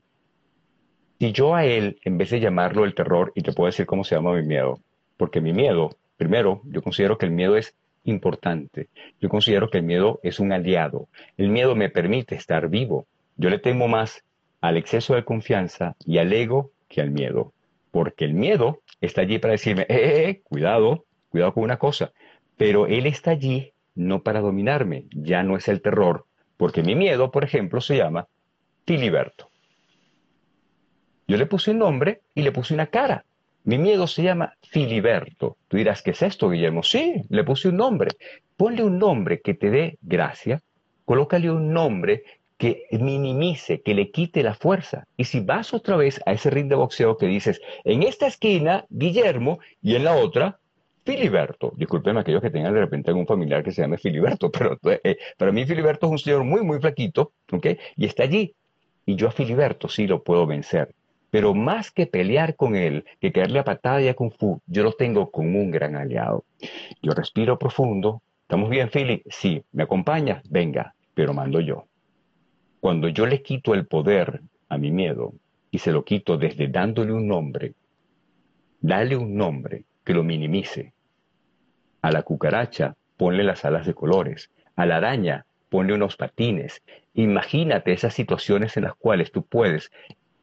si 1.19 1.33
yo 1.33 1.55
a 1.55 1.67
él, 1.67 1.99
en 2.05 2.17
vez 2.17 2.31
de 2.31 2.41
llamarlo 2.41 2.87
el 2.87 2.95
terror, 2.95 3.31
y 3.35 3.43
te 3.43 3.53
puedo 3.53 3.67
decir 3.67 3.85
cómo 3.85 4.05
se 4.05 4.15
llama 4.15 4.33
mi 4.33 4.43
miedo, 4.43 4.81
porque 5.19 5.43
mi 5.43 5.53
miedo, 5.53 5.91
primero, 6.17 6.63
yo 6.65 6.81
considero 6.81 7.19
que 7.19 7.27
el 7.27 7.33
miedo 7.33 7.59
es 7.59 7.75
importante. 8.05 8.89
Yo 9.21 9.29
considero 9.29 9.69
que 9.69 9.77
el 9.77 9.85
miedo 9.85 10.19
es 10.23 10.41
un 10.41 10.51
aliado. 10.51 11.09
El 11.37 11.51
miedo 11.51 11.77
me 11.77 11.91
permite 11.91 12.37
estar 12.37 12.71
vivo. 12.71 13.07
Yo 13.37 13.51
le 13.51 13.59
temo 13.59 13.87
más 13.87 14.25
al 14.63 14.79
exceso 14.79 15.15
de 15.15 15.27
confianza 15.27 15.95
y 16.07 16.17
al 16.17 16.33
ego 16.33 16.71
que 16.89 17.03
al 17.03 17.11
miedo, 17.11 17.53
porque 17.91 18.25
el 18.25 18.33
miedo 18.33 18.81
está 19.03 19.21
allí 19.21 19.39
para 19.39 19.53
decirme, 19.53 19.83
eh, 19.83 19.87
eh, 19.91 20.29
eh 20.31 20.41
cuidado, 20.43 21.05
cuidado 21.39 21.55
con 21.55 21.63
una 21.63 21.79
cosa, 21.79 22.13
pero 22.57 22.89
él 22.89 23.07
está 23.07 23.31
allí 23.31 23.73
no 23.95 24.23
para 24.23 24.41
dominarme, 24.41 25.05
ya 25.11 25.45
no 25.45 25.57
es 25.57 25.69
el 25.69 25.81
terror, 25.81 26.25
porque 26.57 26.83
mi 26.83 26.97
miedo, 26.97 27.31
por 27.31 27.45
ejemplo, 27.45 27.81
se 27.81 27.97
llama 27.97 28.27
Filiberto. 28.85 29.51
Yo 31.29 31.37
le 31.37 31.47
puse 31.47 31.71
un 31.71 31.79
nombre 31.79 32.23
y 32.35 32.43
le 32.43 32.51
puse 32.51 32.75
una 32.75 32.87
cara. 32.87 33.25
Mi 33.65 33.79
miedo 33.79 34.07
se 34.07 34.23
llama 34.23 34.55
Filiberto. 34.63 35.59
Tú 35.69 35.77
dirás, 35.77 36.03
¿qué 36.03 36.13
es 36.13 36.23
esto, 36.23 36.49
Guillermo? 36.49 36.83
Sí, 36.83 37.23
le 37.29 37.45
puse 37.45 37.69
un 37.69 37.77
nombre. 37.77 38.11
Ponle 38.57 38.83
un 38.83 38.99
nombre 38.99 39.41
que 39.41 39.55
te 39.55 39.71
dé 39.71 39.99
gracia, 40.01 40.61
colócale 41.05 41.51
un 41.51 41.73
nombre 41.73 42.23
que 42.57 42.87
minimice, 42.91 43.83
que 43.83 43.95
le 43.95 44.11
quite 44.11 44.43
la 44.43 44.55
fuerza. 44.55 45.07
Y 45.17 45.25
si 45.25 45.41
vas 45.41 45.73
otra 45.75 45.97
vez 45.97 46.21
a 46.27 46.33
ese 46.33 46.51
ring 46.51 46.69
de 46.69 46.75
boxeo 46.75 47.17
que 47.17 47.27
dices, 47.27 47.61
en 47.85 48.03
esta 48.03 48.27
esquina, 48.27 48.85
Guillermo, 48.89 49.61
y 49.83 49.95
en 49.95 50.05
la 50.05 50.17
otra, 50.17 50.59
Filiberto. 51.09 51.73
Disculpenme 51.75 52.21
aquellos 52.21 52.43
que 52.43 52.51
tengan 52.51 52.75
de 52.75 52.81
repente 52.81 53.09
algún 53.09 53.27
familiar 53.27 53.65
que 53.65 53.73
se 53.73 53.81
llame 53.81 53.97
Filiberto, 53.97 54.51
pero 54.53 54.79
eh, 55.03 55.17
para 55.39 55.53
mí 55.53 55.65
Filiberto 55.65 56.05
es 56.05 56.13
un 56.13 56.19
señor 56.19 56.45
muy, 56.45 56.61
muy 56.61 56.79
flaquito, 56.81 57.33
¿ok? 57.51 57.67
Y 57.97 58.05
está 58.05 58.25
allí. 58.25 58.55
Y 59.07 59.17
yo 59.17 59.29
a 59.29 59.31
Filiberto 59.31 59.89
sí 59.89 60.07
lo 60.07 60.23
puedo 60.23 60.47
vencer. 60.47 60.95
Pero 61.31 61.55
más 61.55 61.91
que 61.91 62.07
pelear 62.07 62.57
con 62.57 62.77
él, 62.77 63.07
que 63.23 63.33
caerle 63.33 63.59
a 63.59 63.65
patada 63.65 64.03
y 64.03 64.09
a 64.09 64.15
kung 64.15 64.31
fu, 64.31 64.61
yo 64.67 64.83
lo 64.83 64.93
tengo 64.93 65.31
como 65.31 65.59
un 65.59 65.71
gran 65.71 65.97
aliado. 65.97 66.45
Yo 67.01 67.13
respiro 67.13 67.59
profundo. 67.59 68.21
¿Estamos 68.43 68.69
bien, 68.69 68.91
Philly? 68.91 69.23
Sí. 69.31 69.63
¿Me 69.73 69.85
acompaña? 69.85 70.43
Venga, 70.51 70.95
pero 71.15 71.33
mando 71.33 71.61
yo. 71.61 71.87
Cuando 72.81 73.09
yo 73.09 73.25
le 73.25 73.41
quito 73.41 73.73
el 73.73 73.87
poder 73.87 74.43
a 74.69 74.77
mi 74.77 74.91
miedo 74.91 75.33
y 75.71 75.79
se 75.79 75.91
lo 75.91 76.05
quito 76.05 76.37
desde 76.37 76.69
dándole 76.69 77.15
un 77.15 77.27
nombre, 77.27 77.73
dale 78.83 79.17
un 79.17 79.35
nombre, 79.35 79.85
que 80.05 80.13
lo 80.13 80.23
minimice. 80.23 80.93
A 82.03 82.11
la 82.11 82.23
cucaracha, 82.23 82.95
ponle 83.17 83.45
las 83.45 83.65
alas 83.65 83.87
de 83.87 83.95
colores. 83.95 84.51
A 84.77 84.87
la 84.87 84.97
araña, 84.97 85.45
ponle 85.69 85.95
unos 85.95 86.17
patines. 86.17 86.83
Imagínate 87.15 87.93
esas 87.93 88.15
situaciones 88.15 88.77
en 88.77 88.85
las 88.85 88.95
cuales 88.95 89.33
tú 89.33 89.43
puedes 89.43 89.91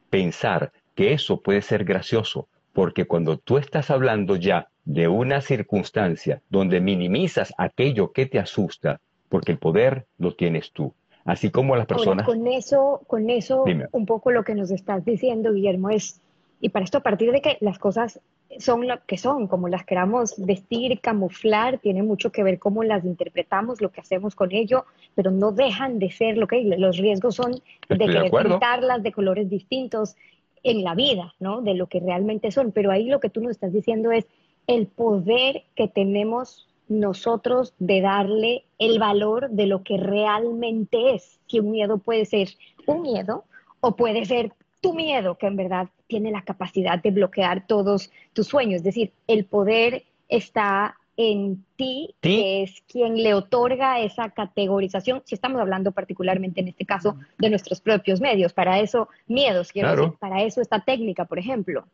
pensar 0.09 0.71
que 0.93 1.13
eso 1.13 1.41
puede 1.41 1.61
ser 1.61 1.83
gracioso, 1.83 2.47
porque 2.73 3.05
cuando 3.05 3.37
tú 3.37 3.57
estás 3.57 3.89
hablando 3.89 4.35
ya 4.35 4.67
de 4.83 5.07
una 5.07 5.41
circunstancia 5.41 6.41
donde 6.49 6.79
minimizas 6.79 7.53
aquello 7.57 8.11
que 8.11 8.25
te 8.25 8.39
asusta, 8.39 8.99
porque 9.29 9.51
el 9.51 9.57
poder 9.57 10.05
lo 10.17 10.35
tienes 10.35 10.71
tú. 10.71 10.93
Así 11.25 11.49
como 11.49 11.75
las 11.75 11.87
personas... 11.87 12.25
con 12.25 12.45
eso, 12.47 13.01
con 13.07 13.29
eso 13.31 13.65
un 13.91 14.05
poco 14.05 14.31
lo 14.31 14.43
que 14.43 14.53
nos 14.53 14.69
estás 14.69 15.03
diciendo, 15.03 15.53
Guillermo, 15.53 15.89
es, 15.89 16.21
y 16.65 16.69
para 16.69 16.83
esto 16.83 16.97
a 16.97 17.01
partir 17.01 17.31
de 17.31 17.43
que 17.43 17.59
las 17.61 17.77
cosas 17.77 18.19
son 18.57 18.87
lo 18.87 18.95
que 19.05 19.19
son, 19.19 19.45
como 19.45 19.69
las 19.69 19.85
queramos 19.85 20.33
vestir, 20.43 20.99
camuflar, 20.99 21.77
tiene 21.77 22.01
mucho 22.01 22.31
que 22.31 22.41
ver 22.41 22.57
cómo 22.57 22.83
las 22.83 23.05
interpretamos, 23.05 23.81
lo 23.81 23.91
que 23.91 24.01
hacemos 24.01 24.33
con 24.33 24.51
ello, 24.51 24.83
pero 25.13 25.29
no 25.29 25.51
dejan 25.51 25.99
de 25.99 26.09
ser 26.09 26.37
lo 26.37 26.47
que 26.47 26.63
los 26.63 26.97
riesgos 26.97 27.35
son 27.35 27.51
de 27.87 27.97
querer 27.99 28.31
pintarlas 28.31 29.03
de 29.03 29.11
colores 29.11 29.47
distintos 29.47 30.15
en 30.63 30.83
la 30.83 30.95
vida, 30.95 31.35
¿no? 31.39 31.61
De 31.61 31.75
lo 31.75 31.85
que 31.85 31.99
realmente 31.99 32.49
son. 32.49 32.71
Pero 32.71 32.89
ahí 32.89 33.09
lo 33.09 33.19
que 33.19 33.29
tú 33.29 33.41
nos 33.41 33.51
estás 33.51 33.71
diciendo 33.71 34.11
es 34.11 34.25
el 34.65 34.87
poder 34.87 35.65
que 35.75 35.87
tenemos 35.87 36.67
nosotros 36.87 37.75
de 37.77 38.01
darle 38.01 38.63
el 38.79 38.97
valor 38.97 39.51
de 39.51 39.67
lo 39.67 39.83
que 39.83 39.97
realmente 39.97 41.13
es. 41.13 41.39
Que 41.47 41.59
un 41.59 41.69
miedo 41.69 41.99
puede 41.99 42.25
ser 42.25 42.47
un 42.87 43.03
miedo 43.03 43.43
o 43.81 43.95
puede 43.95 44.25
ser 44.25 44.51
tu 44.85 44.93
miedo, 44.93 45.37
que 45.37 45.47
en 45.47 45.55
verdad 45.55 45.87
tiene 46.07 46.31
la 46.31 46.43
capacidad 46.43 47.01
de 47.01 47.11
bloquear 47.11 47.65
todos 47.65 48.11
tus 48.33 48.47
sueños. 48.47 48.77
Es 48.77 48.83
decir, 48.83 49.11
el 49.27 49.45
poder 49.45 50.03
está 50.29 50.97
en 51.17 51.63
ti, 51.75 52.15
que 52.21 52.63
es 52.63 52.83
quien 52.87 53.23
le 53.23 53.33
otorga 53.33 53.99
esa 53.99 54.29
categorización, 54.29 55.21
si 55.25 55.35
estamos 55.35 55.61
hablando 55.61 55.91
particularmente 55.91 56.59
en 56.59 56.67
este 56.67 56.85
caso 56.85 57.17
de 57.37 57.49
nuestros 57.49 57.81
propios 57.81 58.19
medios. 58.19 58.53
Para 58.53 58.79
eso, 58.79 59.07
miedos, 59.27 59.71
quiero 59.71 59.95
decir, 59.95 60.13
para 60.19 60.43
eso 60.43 60.61
esta 60.61 60.81
técnica, 60.81 61.25
por 61.25 61.39
ejemplo. 61.39 61.85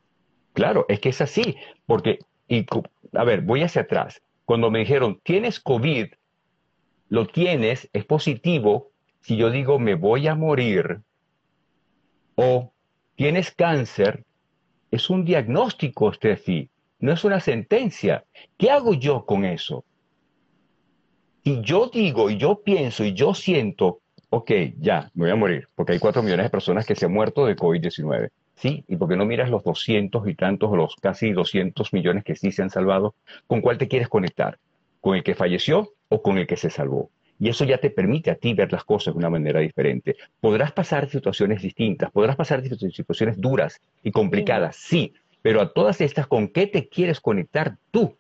Claro, 0.54 0.86
es 0.90 1.00
que 1.00 1.10
es 1.10 1.22
así, 1.22 1.56
porque, 1.86 2.20
y, 2.48 2.66
a 3.14 3.24
ver, 3.24 3.42
voy 3.42 3.64
hacia 3.64 3.84
atrás. 3.84 4.22
Cuando 4.46 4.72
me 4.72 4.80
dijeron, 4.80 5.20
tienes 5.24 5.60
COVID, 5.60 6.08
lo 7.10 7.28
tienes, 7.28 7.90
es 7.94 8.06
positivo, 8.06 8.90
si 9.22 9.38
yo 9.38 9.52
digo 9.52 9.80
me 9.80 9.96
voy 9.96 10.28
a 10.28 10.36
morir, 10.36 11.02
o 12.36 12.72
tienes 13.16 13.52
cáncer, 13.52 14.24
es 14.92 15.10
un 15.10 15.24
diagnóstico, 15.26 16.14
Steffi, 16.14 16.70
no 17.00 17.14
es 17.14 17.24
una 17.24 17.40
sentencia. 17.40 18.24
¿Qué 18.58 18.70
hago 18.70 18.94
yo 18.94 19.26
con 19.26 19.46
eso? 19.46 19.84
Y 21.44 21.62
yo 21.62 21.90
digo, 21.92 22.30
y 22.30 22.38
yo 22.38 22.62
pienso, 22.62 23.04
y 23.04 23.14
yo 23.14 23.34
siento, 23.34 24.02
ok, 24.30 24.52
ya, 24.80 25.10
me 25.14 25.26
voy 25.26 25.32
a 25.32 25.36
morir, 25.36 25.68
porque 25.76 25.94
hay 25.94 26.00
cuatro 26.00 26.22
millones 26.22 26.46
de 26.46 26.50
personas 26.52 26.86
que 26.86 26.96
se 26.96 27.06
han 27.06 27.14
muerto 27.14 27.46
de 27.46 27.56
COVID-19. 27.56 28.30
¿Sí? 28.56 28.86
¿Y 28.88 28.96
por 28.96 29.10
qué 29.10 29.16
no 29.16 29.26
miras 29.26 29.50
los 29.50 29.64
doscientos 29.64 30.28
y 30.28 30.36
tantos, 30.36 30.72
los 30.78 30.96
casi 30.98 31.32
200 31.32 31.94
millones 31.94 32.24
que 32.24 32.36
sí 32.36 32.52
se 32.52 32.62
han 32.62 32.70
salvado? 32.70 33.16
¿Con 33.48 33.62
cuál 33.62 33.80
te 33.80 33.88
quieres 33.88 34.08
conectar? 34.08 34.60
¿Con 35.00 35.16
el 35.16 35.24
que 35.24 35.34
falleció 35.34 35.94
o 36.10 36.22
con 36.22 36.38
el 36.38 36.46
que 36.46 36.58
se 36.58 36.70
salvó? 36.70 37.10
Y 37.42 37.50
eso 37.50 37.66
ya 37.66 37.80
te 37.80 37.90
permite 37.90 38.30
a 38.30 38.36
ti 38.36 38.54
ver 38.54 38.72
las 38.72 38.84
cosas 38.84 39.16
de 39.16 39.18
una 39.18 39.32
manera 39.32 39.60
diferente. 39.62 40.16
Podrás 40.40 40.72
pasar 40.74 41.10
situaciones 41.10 41.64
distintas, 41.64 42.12
podrás 42.12 42.36
pasar 42.36 42.62
situaciones 42.62 43.42
duras 43.42 43.82
y 44.04 44.12
complicadas, 44.12 44.76
sí, 44.76 45.16
pero 45.42 45.60
a 45.60 45.74
todas 45.74 46.02
estas, 46.02 46.28
¿con 46.28 46.50
qué 46.50 46.68
te 46.68 46.88
quieres 46.88 47.20
conectar 47.20 47.78
tú? 47.90 48.16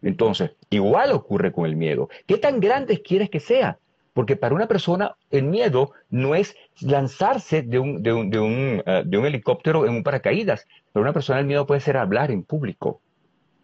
Entonces, 0.00 0.52
igual 0.70 1.12
ocurre 1.12 1.52
con 1.52 1.66
el 1.66 1.76
miedo. 1.76 2.08
¿Qué 2.26 2.38
tan 2.38 2.58
grande 2.58 3.02
quieres 3.02 3.28
que 3.28 3.38
sea? 3.38 3.76
Porque 4.14 4.34
para 4.34 4.54
una 4.54 4.66
persona 4.66 5.14
el 5.30 5.42
miedo 5.42 5.92
no 6.08 6.34
es 6.34 6.56
lanzarse 6.80 7.60
de 7.60 7.78
un, 7.78 8.02
de 8.02 8.12
un, 8.14 8.82
eh, 8.86 9.02
de 9.04 9.18
un 9.18 9.26
helicóptero 9.26 9.84
en 9.84 9.92
un 9.92 10.02
paracaídas. 10.02 10.66
Para 10.92 11.02
una 11.02 11.12
persona 11.12 11.38
el 11.38 11.46
miedo 11.46 11.66
puede 11.66 11.82
ser 11.82 11.98
hablar 11.98 12.30
en 12.30 12.44
público. 12.44 13.02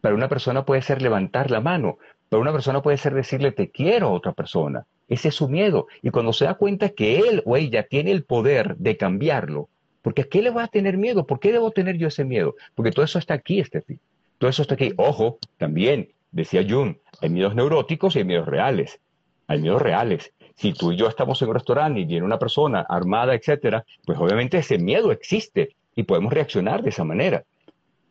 Para 0.03 0.15
una 0.15 0.29
persona 0.29 0.67
puede 0.67 0.83
ser 0.83 1.01
levantar 1.01 1.51
la 1.51 1.63
mano. 1.63 1.97
Para 2.31 2.43
una 2.43 2.53
persona 2.53 2.81
puede 2.81 2.97
ser 2.97 3.13
decirle 3.13 3.51
te 3.51 3.71
quiero 3.71 4.07
a 4.07 4.13
otra 4.13 4.33
persona. 4.33 4.87
Ese 5.09 5.29
es 5.29 5.35
su 5.35 5.49
miedo. 5.49 5.89
Y 6.01 6.11
cuando 6.11 6.33
se 6.33 6.45
da 6.45 6.55
cuenta 6.55 6.91
que 6.91 7.19
él 7.19 7.43
o 7.45 7.57
ella 7.57 7.89
tiene 7.89 8.13
el 8.13 8.23
poder 8.23 8.77
de 8.77 8.97
cambiarlo, 8.97 9.69
porque 10.01 10.23
¿a 10.23 10.25
qué 10.27 10.41
le 10.41 10.51
va 10.51 10.63
a 10.63 10.69
tener 10.69 10.97
miedo? 10.97 11.27
¿Por 11.27 11.41
qué 11.41 11.51
debo 11.51 11.73
tener 11.73 11.99
yo 11.99 12.07
ese 12.07 12.25
miedo? 12.25 12.55
Porque 12.77 12.93
todo 12.93 13.05
eso 13.05 13.19
está 13.19 13.35
aquí, 13.35 13.63
Steffi. 13.65 13.99
Todo 14.39 14.49
eso 14.49 14.63
está 14.63 14.75
aquí. 14.75 14.93
Ojo, 14.97 15.39
también, 15.59 16.13
decía 16.31 16.65
Jung, 16.67 16.95
hay 17.21 17.31
miedos 17.31 17.57
neuróticos 17.57 18.15
y 18.15 18.21
hay 18.21 18.25
miedos 18.25 18.47
reales. 18.47 19.01
Hay 19.49 19.61
miedos 19.61 19.83
reales. 19.83 20.33
Si 20.55 20.73
tú 20.73 20.93
y 20.93 20.97
yo 20.97 21.09
estamos 21.09 21.43
en 21.43 21.49
un 21.49 21.55
restaurante 21.55 21.99
y 21.99 22.05
viene 22.05 22.25
una 22.25 22.39
persona 22.39 22.87
armada, 22.89 23.35
etcétera, 23.35 23.85
pues 24.07 24.17
obviamente 24.21 24.59
ese 24.59 24.79
miedo 24.79 25.11
existe 25.11 25.75
y 25.97 26.05
podemos 26.05 26.33
reaccionar 26.33 26.85
de 26.85 26.91
esa 26.91 27.03
manera 27.03 27.43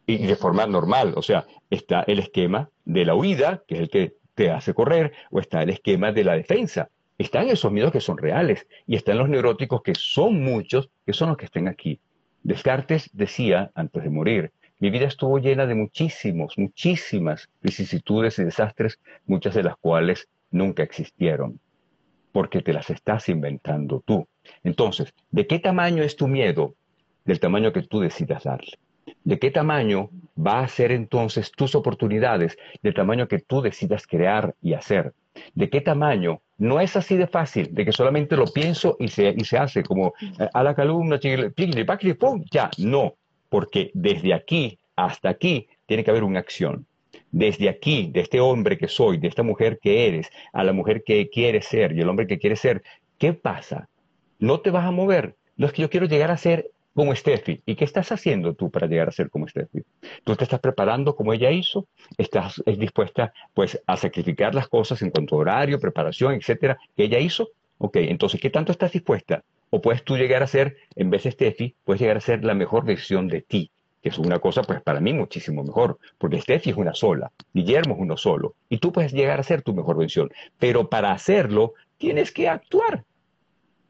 y 0.05 0.26
de 0.26 0.36
forma 0.36 0.65
normal. 0.65 1.13
O 1.15 1.22
sea, 1.22 1.45
está 1.70 2.01
el 2.01 2.20
esquema 2.20 2.70
de 2.90 3.06
la 3.06 3.14
huida, 3.14 3.64
que 3.68 3.76
es 3.76 3.82
el 3.82 3.90
que 3.90 4.14
te 4.34 4.50
hace 4.50 4.74
correr, 4.74 5.14
o 5.30 5.40
está 5.40 5.62
el 5.62 5.70
esquema 5.70 6.12
de 6.12 6.24
la 6.24 6.34
defensa. 6.34 6.90
Están 7.20 7.48
esos 7.48 7.72
miedos 7.72 7.92
que 7.92 8.02
son 8.02 8.18
reales 8.18 8.66
y 8.88 8.96
están 8.96 9.20
los 9.20 9.30
neuróticos 9.30 9.84
que 9.84 9.94
son 9.94 10.42
muchos, 10.42 10.90
que 11.06 11.14
son 11.14 11.30
los 11.30 11.38
que 11.38 11.46
estén 11.46 11.68
aquí. 11.68 12.00
Descartes 12.42 13.10
decía 13.14 13.70
antes 13.76 14.04
de 14.04 14.10
morir, 14.10 14.52
mi 14.80 14.90
vida 14.90 15.06
estuvo 15.06 15.38
llena 15.38 15.68
de 15.68 15.76
muchísimos, 15.76 16.58
muchísimas 16.58 17.50
vicisitudes 17.62 18.40
y 18.40 18.46
desastres, 18.46 19.00
muchas 19.28 19.54
de 19.54 19.64
las 19.64 19.78
cuales 19.78 20.28
nunca 20.50 20.82
existieron, 20.82 21.60
porque 22.32 22.62
te 22.62 22.74
las 22.74 22.90
estás 22.90 23.30
inventando 23.30 24.02
tú. 24.04 24.28
Entonces, 24.64 25.14
¿de 25.30 25.46
qué 25.46 25.60
tamaño 25.60 26.02
es 26.02 26.16
tu 26.16 26.28
miedo? 26.28 26.74
Del 27.24 27.40
tamaño 27.40 27.72
que 27.72 27.84
tú 27.84 28.00
decidas 28.00 28.46
darle 28.46 28.80
de 29.24 29.39
qué 29.39 29.51
tamaño 29.51 30.09
va 30.38 30.61
a 30.61 30.67
ser 30.67 30.91
entonces 30.91 31.51
tus 31.51 31.76
oportunidades, 31.76 32.57
del 32.82 32.93
tamaño 32.93 33.28
que 33.28 33.39
tú 33.39 33.61
decidas 33.61 34.07
crear 34.07 34.55
y 34.61 34.74
hacer. 34.74 35.13
De 35.53 35.70
qué 35.70 35.82
tamaño 35.82 36.41
no 36.57 36.82
es 36.82 36.95
así 36.95 37.15
de 37.15 37.28
fácil, 37.28 37.74
de 37.74 37.86
que 37.86 37.91
solamente 37.91 38.36
lo 38.36 38.45
pienso 38.45 38.97
y 38.99 39.07
se, 39.07 39.34
y 39.36 39.45
se 39.45 39.57
hace 39.57 39.84
como 39.84 40.13
a 40.53 40.63
la 40.63 40.76
columna, 40.76 41.20
pum, 42.20 42.43
ya, 42.51 42.70
no, 42.78 43.15
porque 43.49 43.91
desde 43.93 44.34
aquí 44.34 44.78
hasta 44.95 45.30
aquí 45.30 45.67
tiene 45.86 46.03
que 46.03 46.11
haber 46.11 46.24
una 46.24 46.39
acción. 46.39 46.86
Desde 47.32 47.70
aquí, 47.70 48.09
de 48.11 48.22
este 48.22 48.39
hombre 48.39 48.78
que 48.78 48.88
soy, 48.88 49.17
de 49.17 49.28
esta 49.28 49.43
mujer 49.43 49.80
que 49.82 50.07
eres, 50.07 50.30
a 50.51 50.63
la 50.63 50.74
mujer 50.74 51.03
que 51.05 51.30
quieres 51.30 51.65
ser 51.65 51.95
y 51.95 52.01
el 52.01 52.09
hombre 52.09 52.28
que 52.28 52.39
quieres 52.39 52.59
ser, 52.59 52.84
¿qué 53.17 53.34
pasa? 53.34 53.88
No 54.39 54.61
te 54.61 54.72
vas 54.72 54.86
a 54.86 54.91
mover. 54.91 55.36
No 55.55 55.67
es 55.67 55.74
que 55.74 55.82
yo 55.82 55.89
quiero 55.89 56.07
llegar 56.07 56.32
a 56.32 56.38
ser 56.38 56.72
como 56.94 57.16
Steffi. 57.16 57.62
¿Y 57.66 57.76
qué 57.76 57.86
estás 57.86 58.12
haciendo 58.12 58.54
tú 58.54 58.70
para 58.70 58.88
llegar 58.88 59.08
a 59.10 59.12
ser 59.12 59.30
como 59.30 59.48
Steffi? 59.48 59.82
¿Tú 60.24 60.36
te 60.36 60.44
estás 60.44 60.60
preparando 60.60 61.16
como 61.16 61.34
ella 61.34 61.52
hizo? 61.52 61.88
¿Estás 62.18 62.62
dispuesta 62.66 63.34
pues 63.54 63.82
a 63.86 63.98
sacrificar 63.98 64.56
las 64.56 64.68
cosas 64.68 65.02
en 65.02 65.12
cuanto 65.12 65.36
a 65.36 65.40
horario, 65.40 65.80
preparación, 65.80 66.34
etcétera, 66.34 66.78
que 66.96 67.04
ella 67.04 67.20
hizo? 67.20 67.50
Ok, 67.78 67.96
entonces, 67.98 68.42
¿qué 68.42 68.50
tanto 68.50 68.72
estás 68.72 68.92
dispuesta? 68.92 69.44
O 69.70 69.82
puedes 69.82 70.04
tú 70.04 70.18
llegar 70.18 70.44
a 70.44 70.48
ser, 70.48 70.76
en 70.96 71.10
vez 71.10 71.24
de 71.24 71.32
Steffi, 71.32 71.76
puedes 71.86 72.02
llegar 72.02 72.18
a 72.18 72.22
ser 72.22 72.44
la 72.44 72.54
mejor 72.54 72.84
versión 72.84 73.28
de 73.28 73.42
ti, 73.42 73.72
que 74.02 74.10
es 74.10 74.18
una 74.18 74.40
cosa, 74.40 74.64
pues 74.64 74.82
para 74.82 75.00
mí 75.00 75.14
muchísimo 75.14 75.64
mejor, 75.64 75.98
porque 76.18 76.42
Steffi 76.42 76.72
es 76.72 76.76
una 76.76 76.94
sola, 76.94 77.32
Guillermo 77.54 77.94
es 77.96 78.02
uno 78.02 78.18
solo, 78.18 78.56
y 78.68 78.80
tú 78.80 78.92
puedes 78.92 79.14
llegar 79.14 79.40
a 79.40 79.44
ser 79.44 79.62
tu 79.62 79.74
mejor 79.74 79.98
versión. 79.98 80.30
Pero 80.58 80.90
para 80.90 81.12
hacerlo, 81.12 81.74
tienes 81.98 82.32
que 82.32 82.50
actuar, 82.50 83.06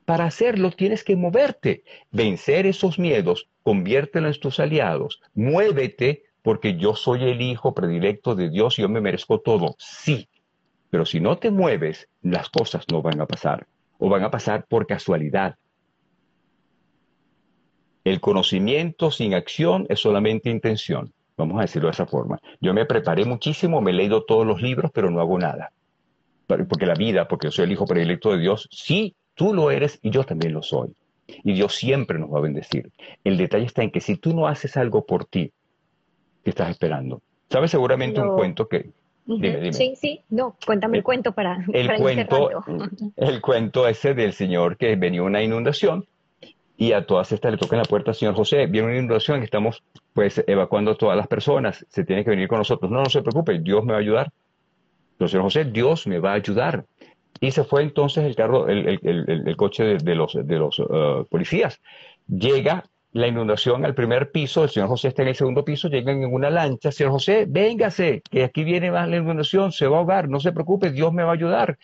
para 0.09 0.25
hacerlo 0.25 0.71
tienes 0.71 1.03
que 1.03 1.15
moverte, 1.15 1.83
vencer 2.09 2.65
esos 2.65 2.97
miedos, 2.97 3.47
conviértelo 3.61 4.27
en 4.27 4.39
tus 4.39 4.59
aliados, 4.59 5.21
muévete 5.35 6.23
porque 6.41 6.77
yo 6.77 6.95
soy 6.95 7.25
el 7.25 7.43
hijo 7.43 7.75
predilecto 7.75 8.33
de 8.33 8.49
Dios 8.49 8.79
y 8.79 8.81
yo 8.81 8.89
me 8.89 9.01
merezco 9.01 9.39
todo. 9.39 9.75
Sí, 9.77 10.27
pero 10.89 11.05
si 11.05 11.19
no 11.19 11.37
te 11.37 11.51
mueves, 11.51 12.09
las 12.23 12.49
cosas 12.49 12.85
no 12.91 13.03
van 13.03 13.21
a 13.21 13.27
pasar 13.27 13.67
o 13.99 14.09
van 14.09 14.23
a 14.23 14.31
pasar 14.31 14.65
por 14.65 14.87
casualidad. 14.87 15.57
El 18.03 18.19
conocimiento 18.19 19.11
sin 19.11 19.35
acción 19.35 19.85
es 19.89 19.99
solamente 19.99 20.49
intención. 20.49 21.13
Vamos 21.37 21.59
a 21.59 21.61
decirlo 21.61 21.87
de 21.87 21.91
esa 21.91 22.07
forma. 22.07 22.39
Yo 22.59 22.73
me 22.73 22.87
preparé 22.87 23.25
muchísimo, 23.25 23.79
me 23.79 23.91
he 23.91 23.93
leído 23.93 24.25
todos 24.25 24.47
los 24.47 24.59
libros, 24.59 24.89
pero 24.91 25.11
no 25.11 25.21
hago 25.21 25.37
nada. 25.37 25.71
Porque 26.47 26.87
la 26.87 26.95
vida, 26.95 27.27
porque 27.27 27.45
yo 27.45 27.51
soy 27.51 27.65
el 27.65 27.73
hijo 27.73 27.85
predilecto 27.85 28.31
de 28.31 28.39
Dios, 28.39 28.67
sí 28.71 29.15
Tú 29.39 29.53
lo 29.53 29.71
eres 29.71 29.99
y 30.01 30.09
yo 30.09 30.25
también 30.25 30.51
lo 30.51 30.61
soy. 30.61 30.89
Y 31.45 31.53
Dios 31.53 31.73
siempre 31.73 32.19
nos 32.19 32.29
va 32.29 32.39
a 32.39 32.41
bendecir. 32.41 32.91
El 33.23 33.37
detalle 33.37 33.63
está 33.63 33.83
en 33.83 33.89
que 33.89 34.01
si 34.01 34.17
tú 34.17 34.35
no 34.35 34.47
haces 34.47 34.75
algo 34.75 35.05
por 35.05 35.23
ti, 35.23 35.53
¿qué 36.43 36.49
estás 36.49 36.69
esperando? 36.69 37.21
¿Sabes 37.49 37.71
seguramente 37.71 38.19
un 38.19 38.35
cuento 38.35 38.67
que... 38.67 38.89
Dime, 39.25 39.61
dime. 39.61 39.71
Sí, 39.71 39.93
sí, 39.95 40.19
no, 40.29 40.57
cuéntame 40.65 40.97
el, 40.97 41.03
cuento 41.05 41.31
para... 41.31 41.63
El 41.71 41.89
cuento, 41.95 42.49
el 43.15 43.39
cuento 43.39 43.87
ese 43.87 44.13
del 44.13 44.33
señor 44.33 44.75
que 44.75 44.97
venía 44.97 45.23
una 45.23 45.41
inundación 45.41 46.05
y 46.75 46.91
a 46.91 47.05
todas 47.05 47.31
estas 47.31 47.53
le 47.53 47.57
tocan 47.57 47.79
la 47.79 47.85
puerta, 47.85 48.13
señor 48.13 48.35
José, 48.35 48.65
viene 48.65 48.89
una 48.89 48.97
inundación, 48.97 49.41
estamos 49.41 49.81
pues 50.11 50.43
evacuando 50.47 50.91
a 50.91 50.95
todas 50.95 51.15
las 51.15 51.27
personas, 51.27 51.85
se 51.87 52.03
tiene 52.03 52.25
que 52.25 52.31
venir 52.31 52.49
con 52.49 52.57
nosotros. 52.57 52.91
No, 52.91 53.01
no 53.03 53.09
se 53.09 53.21
preocupe, 53.21 53.57
Dios 53.59 53.85
me 53.85 53.93
va 53.93 53.99
a 53.99 54.01
ayudar. 54.01 54.33
Entonces, 55.13 55.31
señor 55.31 55.43
José, 55.43 55.63
Dios 55.63 56.07
me 56.07 56.19
va 56.19 56.31
a 56.31 56.35
ayudar. 56.35 56.83
Y 57.41 57.51
se 57.51 57.63
fue 57.63 57.83
entonces 57.83 58.25
el 58.25 58.35
carro, 58.35 58.67
el, 58.67 59.55
coche 59.55 59.97
de, 59.97 60.15
los, 60.15 60.33
de 60.33 60.57
los 60.57 60.79
uh, 60.79 61.25
policías. 61.29 61.81
Llega 62.27 62.83
la 63.11 63.27
inundación 63.27 63.85
al 63.85 63.95
primer 63.95 64.31
piso, 64.31 64.63
el 64.63 64.69
señor 64.69 64.89
José 64.89 65.07
está 65.07 65.23
en 65.23 65.29
el 65.29 65.35
segundo 65.35 65.65
piso, 65.65 65.87
llegan 65.87 66.21
en 66.21 66.31
una 66.31 66.49
lancha, 66.49 66.91
señor 66.91 67.13
José, 67.13 67.45
véngase, 67.47 68.21
que 68.29 68.43
aquí 68.43 68.63
viene 68.63 68.91
más 68.91 69.09
la 69.09 69.17
inundación, 69.17 69.71
se 69.71 69.87
va 69.87 69.97
a 69.97 69.99
ahogar, 70.01 70.29
no 70.29 70.39
se 70.39 70.51
preocupe, 70.51 70.91
Dios 70.91 71.11
me 71.11 71.23
va 71.23 71.31
a 71.31 71.33
ayudar. 71.33 71.79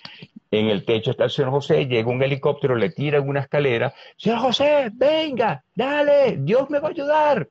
En 0.52 0.68
el 0.68 0.86
techo 0.86 1.12
está 1.12 1.24
el 1.24 1.32
señor 1.32 1.52
José, 1.52 1.88
llega 1.88 2.12
un 2.12 2.22
helicóptero, 2.22 2.76
le 2.76 2.92
tira 2.92 3.22
una 3.22 3.40
escalera. 3.40 3.94
Señor 4.18 4.40
José, 4.40 4.92
venga, 4.94 5.64
dale, 5.74 6.38
Dios 6.40 6.70
me 6.70 6.80
va 6.80 6.90
a 6.90 6.92
ayudar. 6.92 7.50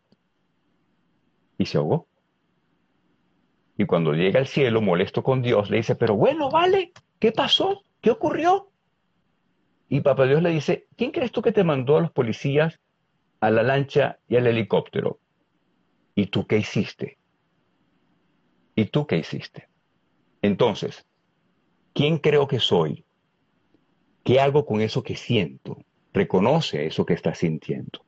Y 1.59 1.67
se 1.67 1.79
ahogó. 1.79 2.07
Y 3.77 3.87
cuando 3.87 4.13
llega 4.13 4.39
al 4.39 4.47
cielo, 4.47 4.81
molesto 4.81 5.25
con 5.25 5.43
Dios, 5.43 5.69
le 5.69 5.79
dice, 5.79 5.97
pero 5.97 6.15
bueno, 6.15 6.49
vale, 6.49 6.93
¿qué 7.25 7.33
pasó? 7.33 7.83
¿Qué 8.03 8.11
ocurrió? 8.11 8.71
Y 9.89 10.03
Papá 10.03 10.27
Dios 10.27 10.43
le 10.43 10.51
dice, 10.51 10.89
¿quién 10.95 11.11
crees 11.11 11.33
tú 11.33 11.41
que 11.41 11.53
te 11.53 11.65
mandó 11.65 11.97
a 11.97 12.03
los 12.03 12.11
policías, 12.13 12.79
a 13.41 13.51
la 13.51 13.63
lancha 13.63 14.19
y 14.29 14.37
al 14.37 14.47
helicóptero? 14.47 15.21
¿Y 16.15 16.27
tú 16.27 16.47
qué 16.47 16.59
hiciste? 16.59 17.17
¿Y 18.75 18.85
tú 18.85 19.07
qué 19.07 19.17
hiciste? 19.17 19.71
Entonces, 20.43 21.07
¿Quién 21.95 22.19
creo 22.19 22.47
que 22.47 22.61
soy? 22.61 23.07
¿Qué 24.23 24.39
hago 24.39 24.67
con 24.67 24.83
eso 24.83 25.03
que 25.03 25.17
siento? 25.17 25.79
Reconoce 26.13 26.85
eso 26.85 27.07
que 27.07 27.15
estás 27.15 27.39
sintiendo. 27.39 28.04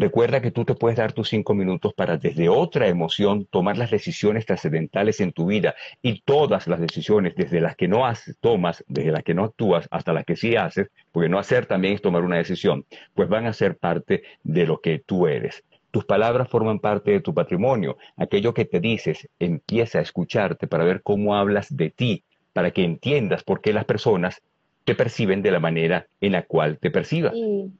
Recuerda 0.00 0.40
que 0.40 0.50
tú 0.50 0.64
te 0.64 0.74
puedes 0.74 0.96
dar 0.96 1.12
tus 1.12 1.28
cinco 1.28 1.52
minutos 1.52 1.92
para 1.92 2.16
desde 2.16 2.48
otra 2.48 2.88
emoción 2.88 3.44
tomar 3.44 3.76
las 3.76 3.90
decisiones 3.90 4.46
trascendentales 4.46 5.20
en 5.20 5.30
tu 5.30 5.44
vida 5.44 5.74
y 6.00 6.22
todas 6.22 6.66
las 6.68 6.80
decisiones, 6.80 7.34
desde 7.36 7.60
las 7.60 7.76
que 7.76 7.86
no 7.86 8.06
haces, 8.06 8.38
tomas, 8.40 8.82
desde 8.88 9.12
las 9.12 9.22
que 9.24 9.34
no 9.34 9.44
actúas 9.44 9.86
hasta 9.90 10.14
las 10.14 10.24
que 10.24 10.36
sí 10.36 10.56
haces, 10.56 10.88
porque 11.12 11.28
no 11.28 11.38
hacer 11.38 11.66
también 11.66 11.92
es 11.92 12.00
tomar 12.00 12.24
una 12.24 12.38
decisión, 12.38 12.86
pues 13.12 13.28
van 13.28 13.44
a 13.44 13.52
ser 13.52 13.76
parte 13.76 14.22
de 14.42 14.64
lo 14.64 14.80
que 14.80 15.00
tú 15.00 15.26
eres. 15.26 15.64
Tus 15.90 16.06
palabras 16.06 16.48
forman 16.48 16.78
parte 16.78 17.10
de 17.10 17.20
tu 17.20 17.34
patrimonio. 17.34 17.98
Aquello 18.16 18.54
que 18.54 18.64
te 18.64 18.80
dices 18.80 19.28
empieza 19.38 19.98
a 19.98 20.02
escucharte 20.02 20.66
para 20.66 20.84
ver 20.84 21.02
cómo 21.02 21.36
hablas 21.36 21.76
de 21.76 21.90
ti 21.90 22.24
para 22.54 22.70
que 22.70 22.84
entiendas 22.84 23.44
por 23.44 23.60
qué 23.60 23.74
las 23.74 23.84
personas 23.84 24.40
te 24.84 24.94
perciben 24.94 25.42
de 25.42 25.50
la 25.50 25.60
manera 25.60 26.06
en 26.22 26.32
la 26.32 26.44
cual 26.44 26.78
te 26.78 26.90
perciban 26.90 27.34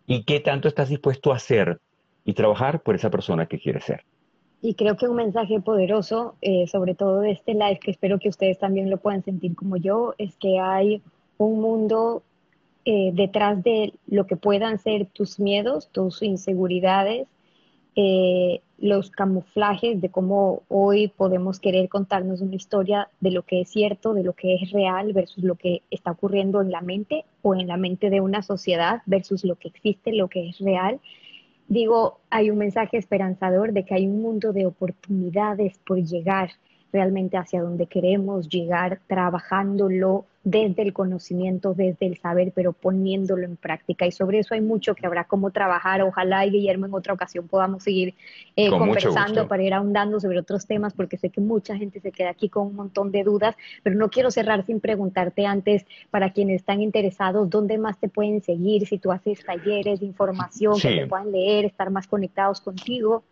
y 0.07 0.25
qué 0.25 0.41
tanto 0.41 0.69
estás 0.69 0.91
dispuesto 0.91 1.33
a 1.33 1.37
hacer 1.37 1.81
y 2.25 2.35
trabajar 2.35 2.81
por 2.81 2.95
esa 2.95 3.11
persona 3.11 3.47
que 3.47 3.59
quieres 3.59 3.85
ser. 3.85 4.05
Y 4.63 4.75
creo 4.75 4.97
que 4.97 5.09
un 5.09 5.17
mensaje 5.17 5.61
poderoso, 5.61 6.35
eh, 6.43 6.67
sobre 6.67 6.95
todo 6.95 7.21
de 7.21 7.31
este 7.31 7.55
live, 7.55 7.79
que 7.81 7.91
espero 7.91 8.19
que 8.19 8.29
ustedes 8.29 8.59
también 8.59 8.91
lo 8.91 8.99
puedan 8.99 9.25
sentir 9.25 9.55
como 9.55 9.77
yo, 9.77 10.15
es 10.19 10.37
que 10.37 10.59
hay 10.59 11.03
un 11.39 11.61
mundo 11.61 12.23
eh, 12.85 13.11
detrás 13.15 13.63
de 13.63 13.95
lo 14.07 14.27
que 14.27 14.37
puedan 14.37 14.79
ser 14.79 15.07
tus 15.07 15.41
miedos, 15.41 15.89
tus 15.93 16.23
inseguridades, 16.23 17.27
eh, 17.97 18.61
los 18.79 19.11
camuflajes 19.11 20.01
de 20.01 20.09
cómo 20.11 20.63
hoy 20.69 21.09
podemos 21.09 21.61
querer 21.61 21.89
contarnos 21.89 22.41
una 22.41 22.55
historia 22.55 23.09
de 23.21 23.31
lo 23.31 23.43
que 23.43 23.63
es 23.63 23.69
cierto, 23.69 24.15
de 24.15 24.23
lo 24.23 24.33
que 24.33 24.55
es 24.55 24.71
real 24.71 25.13
versus 25.13 25.45
lo 25.45 25.55
que 25.57 25.83
está 25.91 26.13
ocurriendo 26.13 26.63
en 26.63 26.71
la 26.71 26.81
mente 26.81 27.25
o 27.43 27.55
en 27.55 27.67
la 27.67 27.77
mente 27.77 28.09
de 28.09 28.21
una 28.21 28.43
sociedad 28.43 29.03
versus 29.05 29.45
lo 29.45 29.57
que 29.57 29.69
existe, 29.69 30.13
lo 30.13 30.29
que 30.29 30.49
es 30.49 30.59
real. 30.61 31.01
Digo, 31.71 32.19
hay 32.31 32.51
un 32.51 32.59
mensaje 32.59 32.99
esperanzador 32.99 33.73
de 33.73 33.85
que 33.85 33.95
hay 33.95 34.05
un 34.05 34.21
mundo 34.21 34.53
de 34.53 34.67
oportunidades 34.67 35.79
por 35.87 35.99
llegar 35.99 36.51
realmente 36.93 37.37
hacia 37.37 37.63
donde 37.63 37.87
queremos 37.87 38.49
llegar, 38.49 39.01
trabajándolo 39.07 40.27
desde 40.43 40.83
el 40.83 40.95
conocimiento, 40.95 41.75
desde 41.75 42.07
el 42.07 42.17
saber, 42.17 42.53
pero 42.55 42.73
poniéndolo 42.73 43.45
en 43.45 43.57
práctica. 43.57 44.07
Y 44.07 44.13
sobre 44.13 44.39
eso 44.39 44.55
hay 44.55 44.63
mucho 44.63 44.95
que 44.95 45.07
habrá 45.07 45.25
como 45.25 45.51
trabajar. 45.51 46.01
Ojalá 46.03 46.47
y 46.47 46.51
Guillermo 46.51 46.87
en 46.87 46.95
otra 46.95 47.13
ocasión 47.13 47.47
podamos 47.47 47.83
seguir 47.83 48.15
eh, 48.57 48.71
conversando 48.71 49.47
para 49.49 49.63
ir 49.63 49.75
ahondando 49.75 50.19
sobre 50.19 50.39
otros 50.39 50.67
temas, 50.67 50.95
porque 50.95 51.19
sé 51.19 51.29
que 51.29 51.43
mucha 51.43 51.77
gente 51.77 52.01
se 52.01 52.11
queda 52.11 52.31
aquí 52.31 52.49
con 52.49 52.69
un 52.69 52.75
montón 52.75 53.13
de 53.13 53.23
dudas, 53.23 53.55
pero 53.83 53.97
no 53.97 54.09
quiero 54.09 54.31
cerrar 54.31 54.65
sin 54.65 54.81
preguntarte 54.81 55.45
antes, 55.45 55.85
para 56.11 56.33
quienes 56.33 56.57
están 56.57 56.81
interesados, 56.81 57.51
¿dónde 57.51 57.77
más 57.77 57.99
te 57.99 58.09
pueden 58.09 58.43
seguir? 58.43 58.87
Si 58.87 58.99
tú 58.99 59.13
haces 59.13 59.45
talleres 59.45 60.01
de 60.01 60.07
información, 60.07 60.81
que 60.81 61.01
te 61.01 61.07
puedan 61.07 61.33
leer, 61.33 61.67
estar 61.67 61.91
más 61.91 62.07
conectados 62.07 62.61
contigo. 62.61 63.23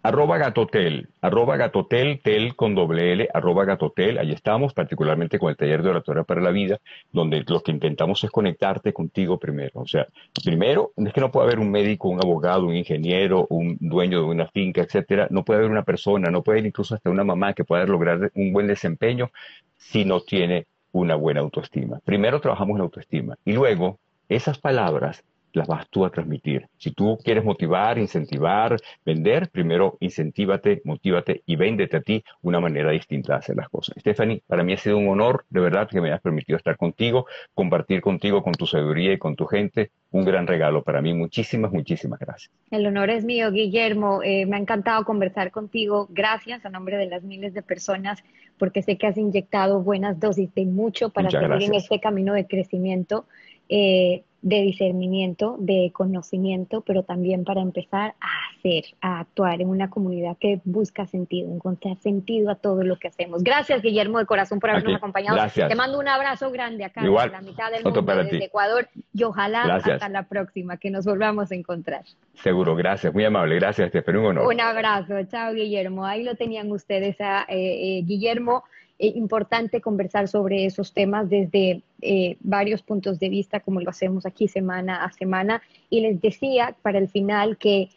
Arroba 0.00 0.38
Gatotel, 0.38 1.08
arroba 1.20 1.56
Gatotel, 1.56 2.20
tel 2.22 2.54
con 2.54 2.76
doble 2.76 3.12
L, 3.12 3.28
arroba 3.34 3.64
Gatotel, 3.64 4.18
ahí 4.18 4.30
estamos, 4.30 4.72
particularmente 4.72 5.40
con 5.40 5.50
el 5.50 5.56
taller 5.56 5.82
de 5.82 5.90
oratoria 5.90 6.22
para 6.22 6.40
la 6.40 6.52
vida, 6.52 6.78
donde 7.10 7.44
lo 7.46 7.60
que 7.62 7.72
intentamos 7.72 8.22
es 8.22 8.30
conectarte 8.30 8.92
contigo 8.92 9.38
primero. 9.38 9.80
O 9.80 9.86
sea, 9.86 10.06
primero, 10.44 10.92
es 10.96 11.12
que 11.12 11.20
no 11.20 11.32
puede 11.32 11.48
haber 11.48 11.58
un 11.58 11.72
médico, 11.72 12.08
un 12.08 12.20
abogado, 12.20 12.66
un 12.66 12.76
ingeniero, 12.76 13.48
un 13.50 13.76
dueño 13.80 14.20
de 14.20 14.26
una 14.26 14.46
finca, 14.46 14.82
etcétera, 14.82 15.26
no 15.30 15.44
puede 15.44 15.58
haber 15.58 15.70
una 15.72 15.82
persona, 15.82 16.30
no 16.30 16.42
puede 16.42 16.60
haber 16.60 16.68
incluso 16.68 16.94
hasta 16.94 17.10
una 17.10 17.24
mamá 17.24 17.52
que 17.52 17.64
pueda 17.64 17.84
lograr 17.84 18.30
un 18.34 18.52
buen 18.52 18.68
desempeño 18.68 19.32
si 19.76 20.04
no 20.04 20.20
tiene 20.20 20.66
una 20.92 21.16
buena 21.16 21.40
autoestima. 21.40 21.98
Primero 22.04 22.40
trabajamos 22.40 22.78
la 22.78 22.84
autoestima 22.84 23.36
y 23.44 23.52
luego 23.52 23.98
esas 24.28 24.58
palabras 24.58 25.24
las 25.52 25.66
vas 25.66 25.88
tú 25.88 26.04
a 26.04 26.10
transmitir. 26.10 26.68
Si 26.78 26.92
tú 26.92 27.18
quieres 27.24 27.44
motivar, 27.44 27.98
incentivar, 27.98 28.76
vender, 29.04 29.48
primero 29.50 29.96
incentívate, 30.00 30.80
motívate 30.84 31.42
y 31.46 31.56
véndete 31.56 31.96
a 31.96 32.00
ti 32.00 32.24
una 32.42 32.60
manera 32.60 32.90
distinta 32.90 33.34
de 33.34 33.38
hacer 33.38 33.56
las 33.56 33.68
cosas. 33.68 33.96
Stephanie, 33.98 34.42
para 34.46 34.62
mí 34.62 34.72
ha 34.72 34.76
sido 34.76 34.98
un 34.98 35.08
honor, 35.08 35.44
de 35.50 35.60
verdad, 35.60 35.88
que 35.88 36.00
me 36.00 36.08
hayas 36.08 36.20
permitido 36.20 36.56
estar 36.56 36.76
contigo, 36.76 37.26
compartir 37.54 38.00
contigo, 38.00 38.42
con 38.42 38.54
tu 38.54 38.66
sabiduría 38.66 39.12
y 39.12 39.18
con 39.18 39.36
tu 39.36 39.46
gente. 39.46 39.90
Un 40.10 40.24
gran 40.24 40.46
regalo 40.46 40.82
para 40.82 41.02
mí. 41.02 41.12
Muchísimas, 41.12 41.70
muchísimas 41.70 42.18
gracias. 42.18 42.50
El 42.70 42.86
honor 42.86 43.10
es 43.10 43.24
mío, 43.24 43.50
Guillermo. 43.50 44.22
Eh, 44.22 44.46
me 44.46 44.56
ha 44.56 44.58
encantado 44.58 45.04
conversar 45.04 45.50
contigo. 45.50 46.06
Gracias 46.10 46.64
a 46.64 46.70
nombre 46.70 46.96
de 46.96 47.06
las 47.06 47.22
miles 47.22 47.52
de 47.52 47.62
personas, 47.62 48.22
porque 48.58 48.82
sé 48.82 48.96
que 48.96 49.06
has 49.06 49.18
inyectado 49.18 49.82
buenas 49.82 50.18
dosis 50.18 50.52
de 50.54 50.64
mucho 50.64 51.10
para 51.10 51.30
seguir 51.30 51.62
en 51.62 51.74
este 51.74 52.00
camino 52.00 52.32
de 52.32 52.46
crecimiento. 52.46 53.26
Eh, 53.68 54.22
de 54.42 54.62
discernimiento, 54.62 55.56
de 55.58 55.90
conocimiento, 55.92 56.82
pero 56.82 57.02
también 57.02 57.44
para 57.44 57.60
empezar 57.60 58.14
a 58.20 58.56
hacer, 58.56 58.84
a 59.00 59.20
actuar 59.20 59.60
en 59.60 59.68
una 59.68 59.90
comunidad 59.90 60.36
que 60.38 60.60
busca 60.64 61.06
sentido, 61.06 61.52
encontrar 61.52 61.96
sentido 61.98 62.50
a 62.50 62.54
todo 62.54 62.84
lo 62.84 62.98
que 62.98 63.08
hacemos. 63.08 63.42
Gracias, 63.42 63.82
Guillermo, 63.82 64.18
de 64.18 64.26
corazón, 64.26 64.60
por 64.60 64.70
habernos 64.70 64.94
acompañado. 64.94 65.38
Te 65.52 65.74
mando 65.74 65.98
un 65.98 66.08
abrazo 66.08 66.50
grande 66.52 66.84
acá 66.84 67.00
en 67.02 67.12
la 67.14 67.40
mitad 67.40 67.70
del 67.72 67.82
mundo, 67.82 68.02
desde 68.02 68.44
Ecuador, 68.44 68.88
y 69.12 69.24
ojalá 69.24 69.62
hasta 69.74 70.08
la 70.08 70.22
próxima, 70.24 70.76
que 70.76 70.90
nos 70.90 71.04
volvamos 71.04 71.50
a 71.50 71.54
encontrar. 71.56 72.04
Seguro, 72.34 72.76
gracias, 72.76 73.12
muy 73.12 73.24
amable, 73.24 73.56
gracias, 73.56 73.90
te 73.90 73.98
espero 73.98 74.20
un 74.20 74.26
honor. 74.26 74.46
Un 74.46 74.60
abrazo, 74.60 75.14
chao, 75.24 75.52
Guillermo. 75.52 76.06
Ahí 76.06 76.22
lo 76.22 76.36
tenían 76.36 76.70
ustedes, 76.70 77.20
a 77.20 77.42
eh, 77.48 77.98
eh, 77.98 78.02
Guillermo 78.04 78.62
es 78.98 79.14
importante 79.14 79.80
conversar 79.80 80.28
sobre 80.28 80.66
esos 80.66 80.92
temas 80.92 81.30
desde 81.30 81.82
eh, 82.02 82.36
varios 82.40 82.82
puntos 82.82 83.18
de 83.20 83.28
vista, 83.28 83.60
como 83.60 83.80
lo 83.80 83.90
hacemos 83.90 84.26
aquí 84.26 84.48
semana 84.48 85.04
a 85.04 85.12
semana. 85.12 85.62
Y 85.88 86.00
les 86.00 86.20
decía 86.20 86.76
para 86.82 86.98
el 86.98 87.08
final 87.08 87.58
que 87.58 87.90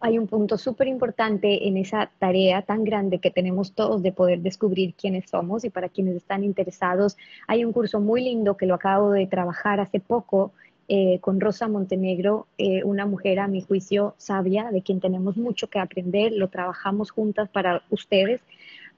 hay 0.00 0.18
un 0.18 0.26
punto 0.26 0.56
súper 0.56 0.88
importante 0.88 1.68
en 1.68 1.76
esa 1.76 2.10
tarea 2.18 2.62
tan 2.62 2.84
grande 2.84 3.18
que 3.18 3.30
tenemos 3.30 3.72
todos 3.72 4.02
de 4.02 4.12
poder 4.12 4.40
descubrir 4.40 4.94
quiénes 4.94 5.28
somos. 5.28 5.64
Y 5.64 5.70
para 5.70 5.90
quienes 5.90 6.16
están 6.16 6.42
interesados, 6.42 7.16
hay 7.46 7.64
un 7.64 7.72
curso 7.72 8.00
muy 8.00 8.22
lindo 8.22 8.56
que 8.56 8.66
lo 8.66 8.74
acabo 8.74 9.10
de 9.10 9.26
trabajar 9.26 9.80
hace 9.80 10.00
poco 10.00 10.52
eh, 10.88 11.18
con 11.20 11.40
Rosa 11.40 11.66
Montenegro, 11.66 12.46
eh, 12.58 12.84
una 12.84 13.06
mujer 13.06 13.40
a 13.40 13.48
mi 13.48 13.60
juicio 13.60 14.14
sabia, 14.18 14.70
de 14.70 14.82
quien 14.82 15.00
tenemos 15.00 15.36
mucho 15.36 15.68
que 15.68 15.80
aprender, 15.80 16.32
lo 16.32 16.48
trabajamos 16.48 17.10
juntas 17.10 17.48
para 17.48 17.82
ustedes 17.90 18.40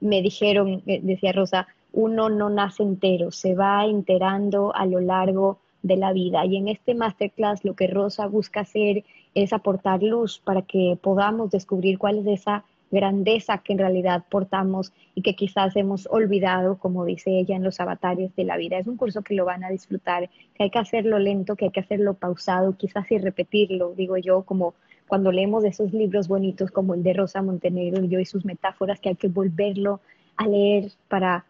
me 0.00 0.22
dijeron, 0.22 0.82
eh, 0.86 1.00
decía 1.02 1.32
Rosa, 1.32 1.68
uno 1.92 2.28
no 2.28 2.50
nace 2.50 2.82
entero, 2.82 3.30
se 3.30 3.54
va 3.54 3.86
enterando 3.86 4.74
a 4.74 4.86
lo 4.86 5.00
largo 5.00 5.58
de 5.82 5.96
la 5.96 6.12
vida. 6.12 6.44
Y 6.44 6.56
en 6.56 6.68
este 6.68 6.94
masterclass 6.94 7.64
lo 7.64 7.74
que 7.74 7.86
Rosa 7.86 8.26
busca 8.26 8.60
hacer 8.60 9.04
es 9.34 9.52
aportar 9.52 10.02
luz 10.02 10.40
para 10.44 10.62
que 10.62 10.98
podamos 11.00 11.50
descubrir 11.50 11.98
cuál 11.98 12.18
es 12.18 12.40
esa 12.40 12.64
grandeza 12.90 13.58
que 13.58 13.72
en 13.72 13.78
realidad 13.78 14.24
portamos 14.30 14.92
y 15.14 15.22
que 15.22 15.34
quizás 15.34 15.74
hemos 15.76 16.06
olvidado, 16.10 16.78
como 16.78 17.04
dice 17.04 17.38
ella, 17.38 17.56
en 17.56 17.64
los 17.64 17.80
avatares 17.80 18.34
de 18.36 18.44
la 18.44 18.56
vida. 18.56 18.78
Es 18.78 18.86
un 18.86 18.96
curso 18.96 19.22
que 19.22 19.34
lo 19.34 19.44
van 19.44 19.64
a 19.64 19.70
disfrutar, 19.70 20.30
que 20.54 20.64
hay 20.64 20.70
que 20.70 20.78
hacerlo 20.78 21.18
lento, 21.18 21.56
que 21.56 21.66
hay 21.66 21.70
que 21.70 21.80
hacerlo 21.80 22.14
pausado, 22.14 22.76
quizás 22.76 23.10
y 23.10 23.18
repetirlo, 23.18 23.92
digo 23.94 24.16
yo, 24.16 24.42
como 24.42 24.74
cuando 25.08 25.30
leemos 25.32 25.64
esos 25.64 25.92
libros 25.92 26.28
bonitos 26.28 26.70
como 26.70 26.94
el 26.94 27.02
de 27.02 27.12
Rosa 27.12 27.42
Montenegro 27.42 28.04
y 28.04 28.08
yo 28.08 28.18
y 28.18 28.24
sus 28.24 28.44
metáforas, 28.44 29.00
que 29.00 29.10
hay 29.10 29.16
que 29.16 29.28
volverlo 29.28 30.00
a 30.36 30.46
leer 30.46 30.90
para, 31.08 31.44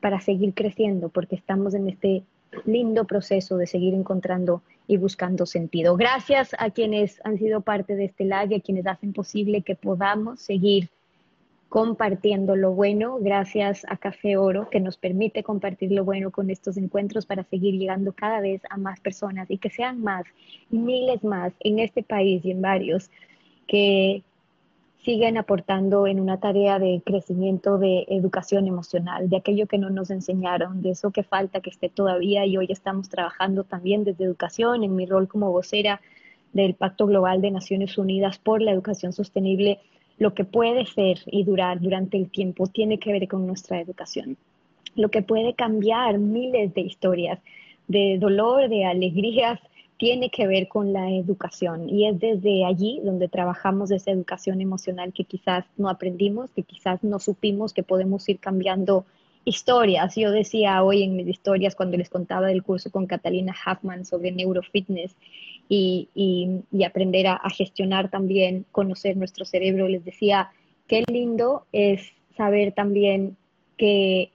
para 0.00 0.20
seguir 0.20 0.54
creciendo, 0.54 1.08
porque 1.08 1.34
estamos 1.34 1.74
en 1.74 1.88
este 1.88 2.22
lindo 2.64 3.04
proceso 3.04 3.56
de 3.56 3.66
seguir 3.66 3.94
encontrando 3.94 4.62
y 4.88 4.96
buscando 4.96 5.46
sentido. 5.46 5.96
Gracias 5.96 6.56
a 6.58 6.70
quienes 6.70 7.20
han 7.22 7.38
sido 7.38 7.60
parte 7.60 7.94
de 7.94 8.06
este 8.06 8.24
live 8.24 8.48
y 8.50 8.54
a 8.54 8.60
quienes 8.60 8.86
hacen 8.86 9.12
posible 9.12 9.62
que 9.62 9.76
podamos 9.76 10.40
seguir 10.40 10.88
compartiendo 11.68 12.56
lo 12.56 12.72
bueno, 12.72 13.18
gracias 13.20 13.84
a 13.88 13.98
Café 13.98 14.38
Oro, 14.38 14.70
que 14.70 14.80
nos 14.80 14.96
permite 14.96 15.42
compartir 15.42 15.92
lo 15.92 16.02
bueno 16.02 16.30
con 16.30 16.48
estos 16.48 16.78
encuentros 16.78 17.26
para 17.26 17.44
seguir 17.44 17.74
llegando 17.74 18.14
cada 18.14 18.40
vez 18.40 18.62
a 18.70 18.78
más 18.78 18.98
personas 19.00 19.50
y 19.50 19.58
que 19.58 19.68
sean 19.68 20.00
más, 20.00 20.24
miles 20.70 21.22
más 21.22 21.52
en 21.60 21.78
este 21.78 22.02
país 22.02 22.42
y 22.44 22.52
en 22.52 22.62
varios, 22.62 23.10
que 23.66 24.22
siguen 25.04 25.38
aportando 25.38 26.06
en 26.06 26.20
una 26.20 26.38
tarea 26.38 26.78
de 26.78 27.00
crecimiento 27.04 27.78
de 27.78 28.04
educación 28.08 28.66
emocional, 28.66 29.28
de 29.28 29.36
aquello 29.36 29.66
que 29.66 29.78
no 29.78 29.90
nos 29.90 30.10
enseñaron, 30.10 30.82
de 30.82 30.90
eso 30.90 31.10
que 31.10 31.22
falta 31.22 31.60
que 31.60 31.70
esté 31.70 31.88
todavía 31.88 32.44
y 32.46 32.56
hoy 32.56 32.66
estamos 32.70 33.08
trabajando 33.08 33.64
también 33.64 34.04
desde 34.04 34.24
educación, 34.24 34.84
en 34.84 34.96
mi 34.96 35.06
rol 35.06 35.28
como 35.28 35.52
vocera 35.52 36.00
del 36.52 36.74
Pacto 36.74 37.06
Global 37.06 37.40
de 37.40 37.50
Naciones 37.50 37.96
Unidas 37.96 38.38
por 38.38 38.60
la 38.60 38.72
Educación 38.72 39.12
Sostenible, 39.12 39.78
lo 40.18 40.34
que 40.34 40.44
puede 40.44 40.84
ser 40.86 41.18
y 41.26 41.44
durar 41.44 41.80
durante 41.80 42.16
el 42.16 42.30
tiempo 42.30 42.66
tiene 42.66 42.98
que 42.98 43.12
ver 43.12 43.28
con 43.28 43.46
nuestra 43.46 43.80
educación. 43.80 44.36
Lo 44.96 45.10
que 45.10 45.22
puede 45.22 45.54
cambiar 45.54 46.18
miles 46.18 46.74
de 46.74 46.80
historias 46.80 47.38
de 47.86 48.18
dolor, 48.18 48.68
de 48.68 48.84
alegrías, 48.84 49.58
tiene 49.98 50.30
que 50.30 50.46
ver 50.46 50.68
con 50.68 50.92
la 50.92 51.10
educación 51.10 51.88
y 51.90 52.06
es 52.06 52.18
desde 52.18 52.64
allí 52.64 53.00
donde 53.04 53.28
trabajamos 53.28 53.90
esa 53.90 54.12
educación 54.12 54.60
emocional 54.60 55.12
que 55.12 55.24
quizás 55.24 55.64
no 55.76 55.88
aprendimos, 55.88 56.50
que 56.52 56.62
quizás 56.62 57.02
no 57.02 57.18
supimos 57.18 57.74
que 57.74 57.82
podemos 57.82 58.28
ir 58.28 58.38
cambiando 58.38 59.04
historias. 59.44 60.14
Yo 60.14 60.30
decía 60.30 60.82
hoy 60.84 61.02
en 61.02 61.16
mis 61.16 61.26
historias 61.26 61.74
cuando 61.74 61.96
les 61.96 62.08
contaba 62.08 62.46
del 62.46 62.62
curso 62.62 62.90
con 62.90 63.06
Catalina 63.06 63.54
Huffman 63.66 64.04
sobre 64.04 64.30
neurofitness 64.30 65.16
y, 65.68 66.08
aprender 66.86 67.26
a 67.26 67.50
gestionar 67.50 68.08
también, 68.08 68.64
conocer 68.70 69.16
nuestro 69.16 69.44
cerebro, 69.44 69.88
les 69.88 70.04
decía, 70.04 70.50
qué 70.86 71.02
lindo 71.10 71.66
es 71.72 72.12
saber 72.36 72.72
también 72.72 73.36
que 73.76 74.30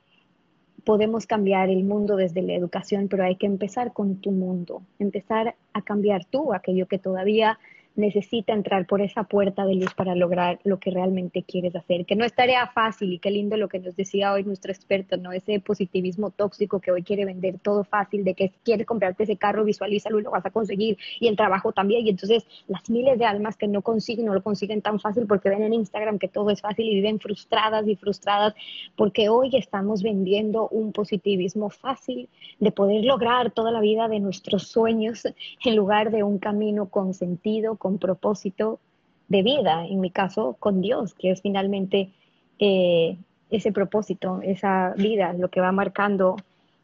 podemos 0.84 1.26
cambiar 1.26 1.70
el 1.70 1.84
mundo 1.84 2.16
desde 2.16 2.42
la 2.42 2.54
educación, 2.54 3.08
pero 3.08 3.24
hay 3.24 3.36
que 3.36 3.46
empezar 3.46 3.94
con 3.94 4.18
tu 4.18 4.32
mundo, 4.32 4.82
empezar 5.00 5.56
a 5.74 5.82
cambiar 5.82 6.26
tú 6.26 6.54
aquello 6.54 6.88
que 6.88 7.00
todavía 7.00 7.60
necesita 7.96 8.54
entrar 8.54 8.86
por 8.88 9.02
esa 9.02 9.24
puerta 9.24 9.66
de 9.66 9.76
luz 9.76 9.94
para 9.94 10.16
lograr 10.16 10.60
lo 10.64 10.80
que 10.80 10.92
realmente 10.92 11.44
quieres 11.44 11.76
hacer, 11.76 12.06
que 12.06 12.16
no 12.16 12.26
es 12.26 12.34
tarea 12.34 12.68
fácil 12.68 13.14
y 13.14 13.20
qué 13.20 13.30
lindo 13.32 13.58
lo 13.58 13.68
que 13.68 13.80
nos 13.80 13.96
decía 13.96 14.34
hoy 14.34 14.44
nuestro 14.44 14.72
experto, 14.72 15.18
¿no? 15.18 15.32
Ese 15.32 15.60
positivismo 15.60 16.32
tóxico 16.32 16.80
que 16.80 16.92
hoy 16.92 17.04
quiere 17.04 17.26
vender 17.26 17.60
todo 17.60 17.84
fácil, 17.84 18.24
de 18.24 18.34
que 18.34 18.52
quieres 18.64 18.88
comprarte 18.88 19.24
ese 19.24 19.38
carro, 19.38 19.64
visualízalo 19.64 20.20
y 20.20 20.24
lo 20.24 20.32
vas 20.32 20.46
a 20.46 20.52
conseguir, 20.52 20.98
y 21.20 21.28
el 21.28 21.36
trabajo 21.36 21.72
también, 21.72 22.06
y 22.06 22.10
entonces 22.10 22.46
las 22.68 22.90
miles 22.90 23.20
de 23.20 23.26
almas 23.26 23.58
que 23.58 23.68
no 23.68 23.82
consiguen, 23.82 24.26
no 24.26 24.34
lo 24.34 24.42
consiguen 24.42 24.82
tan 24.82 25.00
fácil 25.00 25.28
porque 25.28 25.50
ven 25.50 25.64
en 25.64 25.74
Instagram 25.74 26.18
que 26.18 26.28
todo 26.28 26.50
es 26.50 26.62
fácil 26.62 26.88
y 26.88 26.96
viven 26.96 27.20
frustradas 27.20 27.88
y 27.88 27.96
frustradas 27.96 28.54
porque 28.96 29.30
hoy 29.30 29.52
estamos 29.54 30.04
vendiendo 30.04 30.68
un 30.70 30.92
positivismo 30.92 31.70
fácil 31.70 32.30
de 32.60 32.72
poder 32.72 33.04
lograr 33.06 33.52
toda 33.52 33.72
la 33.72 33.82
vida 33.82 34.08
de 34.08 34.20
nuestros 34.20 34.68
sueños 34.68 35.24
en 35.64 35.76
lugar 35.76 36.12
de 36.12 36.24
un 36.24 36.40
camino 36.40 36.88
con 36.88 37.14
sentido, 37.14 37.76
con 37.84 37.98
propósito 37.98 38.80
de 39.28 39.44
vida, 39.44 39.86
en 39.86 40.00
mi 40.00 40.10
caso 40.10 40.56
con 40.58 40.80
Dios, 40.80 41.14
que 41.16 41.32
es 41.32 41.42
finalmente 41.42 42.12
eh, 42.60 43.18
ese 43.50 43.74
propósito, 43.74 44.40
esa 44.42 44.94
vida, 44.96 45.34
lo 45.34 45.50
que 45.50 45.60
va 45.60 45.74
marcando 45.74 46.38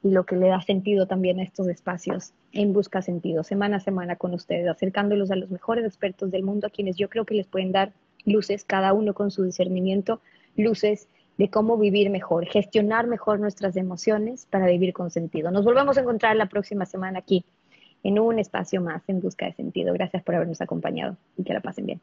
y 0.03 0.11
lo 0.11 0.25
que 0.25 0.35
le 0.35 0.49
da 0.49 0.59
sentido 0.59 1.07
también 1.07 1.39
a 1.39 1.43
estos 1.43 1.69
espacios 1.69 2.33
en 2.51 2.73
Busca 2.73 3.01
Sentido, 3.01 3.45
semana 3.45 3.77
a 3.77 3.79
semana 3.79 4.17
con 4.17 4.33
ustedes, 4.33 4.67
acercándolos 4.67 5.31
a 5.31 5.37
los 5.37 5.49
mejores 5.49 5.85
expertos 5.85 6.31
del 6.31 6.43
mundo, 6.43 6.67
a 6.67 6.69
quienes 6.69 6.97
yo 6.97 7.07
creo 7.07 7.23
que 7.23 7.35
les 7.35 7.47
pueden 7.47 7.71
dar 7.71 7.93
luces, 8.25 8.65
cada 8.65 8.91
uno 8.91 9.13
con 9.13 9.31
su 9.31 9.43
discernimiento, 9.43 10.19
luces 10.57 11.07
de 11.37 11.49
cómo 11.49 11.77
vivir 11.77 12.09
mejor, 12.09 12.45
gestionar 12.45 13.07
mejor 13.07 13.39
nuestras 13.39 13.77
emociones 13.77 14.45
para 14.49 14.67
vivir 14.67 14.91
con 14.91 15.11
sentido. 15.11 15.49
Nos 15.49 15.63
volvemos 15.63 15.97
a 15.97 16.01
encontrar 16.01 16.35
la 16.35 16.47
próxima 16.47 16.85
semana 16.85 17.19
aquí 17.19 17.45
en 18.03 18.19
un 18.19 18.39
espacio 18.39 18.81
más 18.81 19.01
en 19.07 19.19
busca 19.19 19.45
de 19.45 19.53
sentido. 19.53 19.93
Gracias 19.93 20.23
por 20.23 20.35
habernos 20.35 20.61
acompañado 20.61 21.17
y 21.37 21.43
que 21.43 21.53
la 21.53 21.61
pasen 21.61 21.85
bien. 21.85 22.01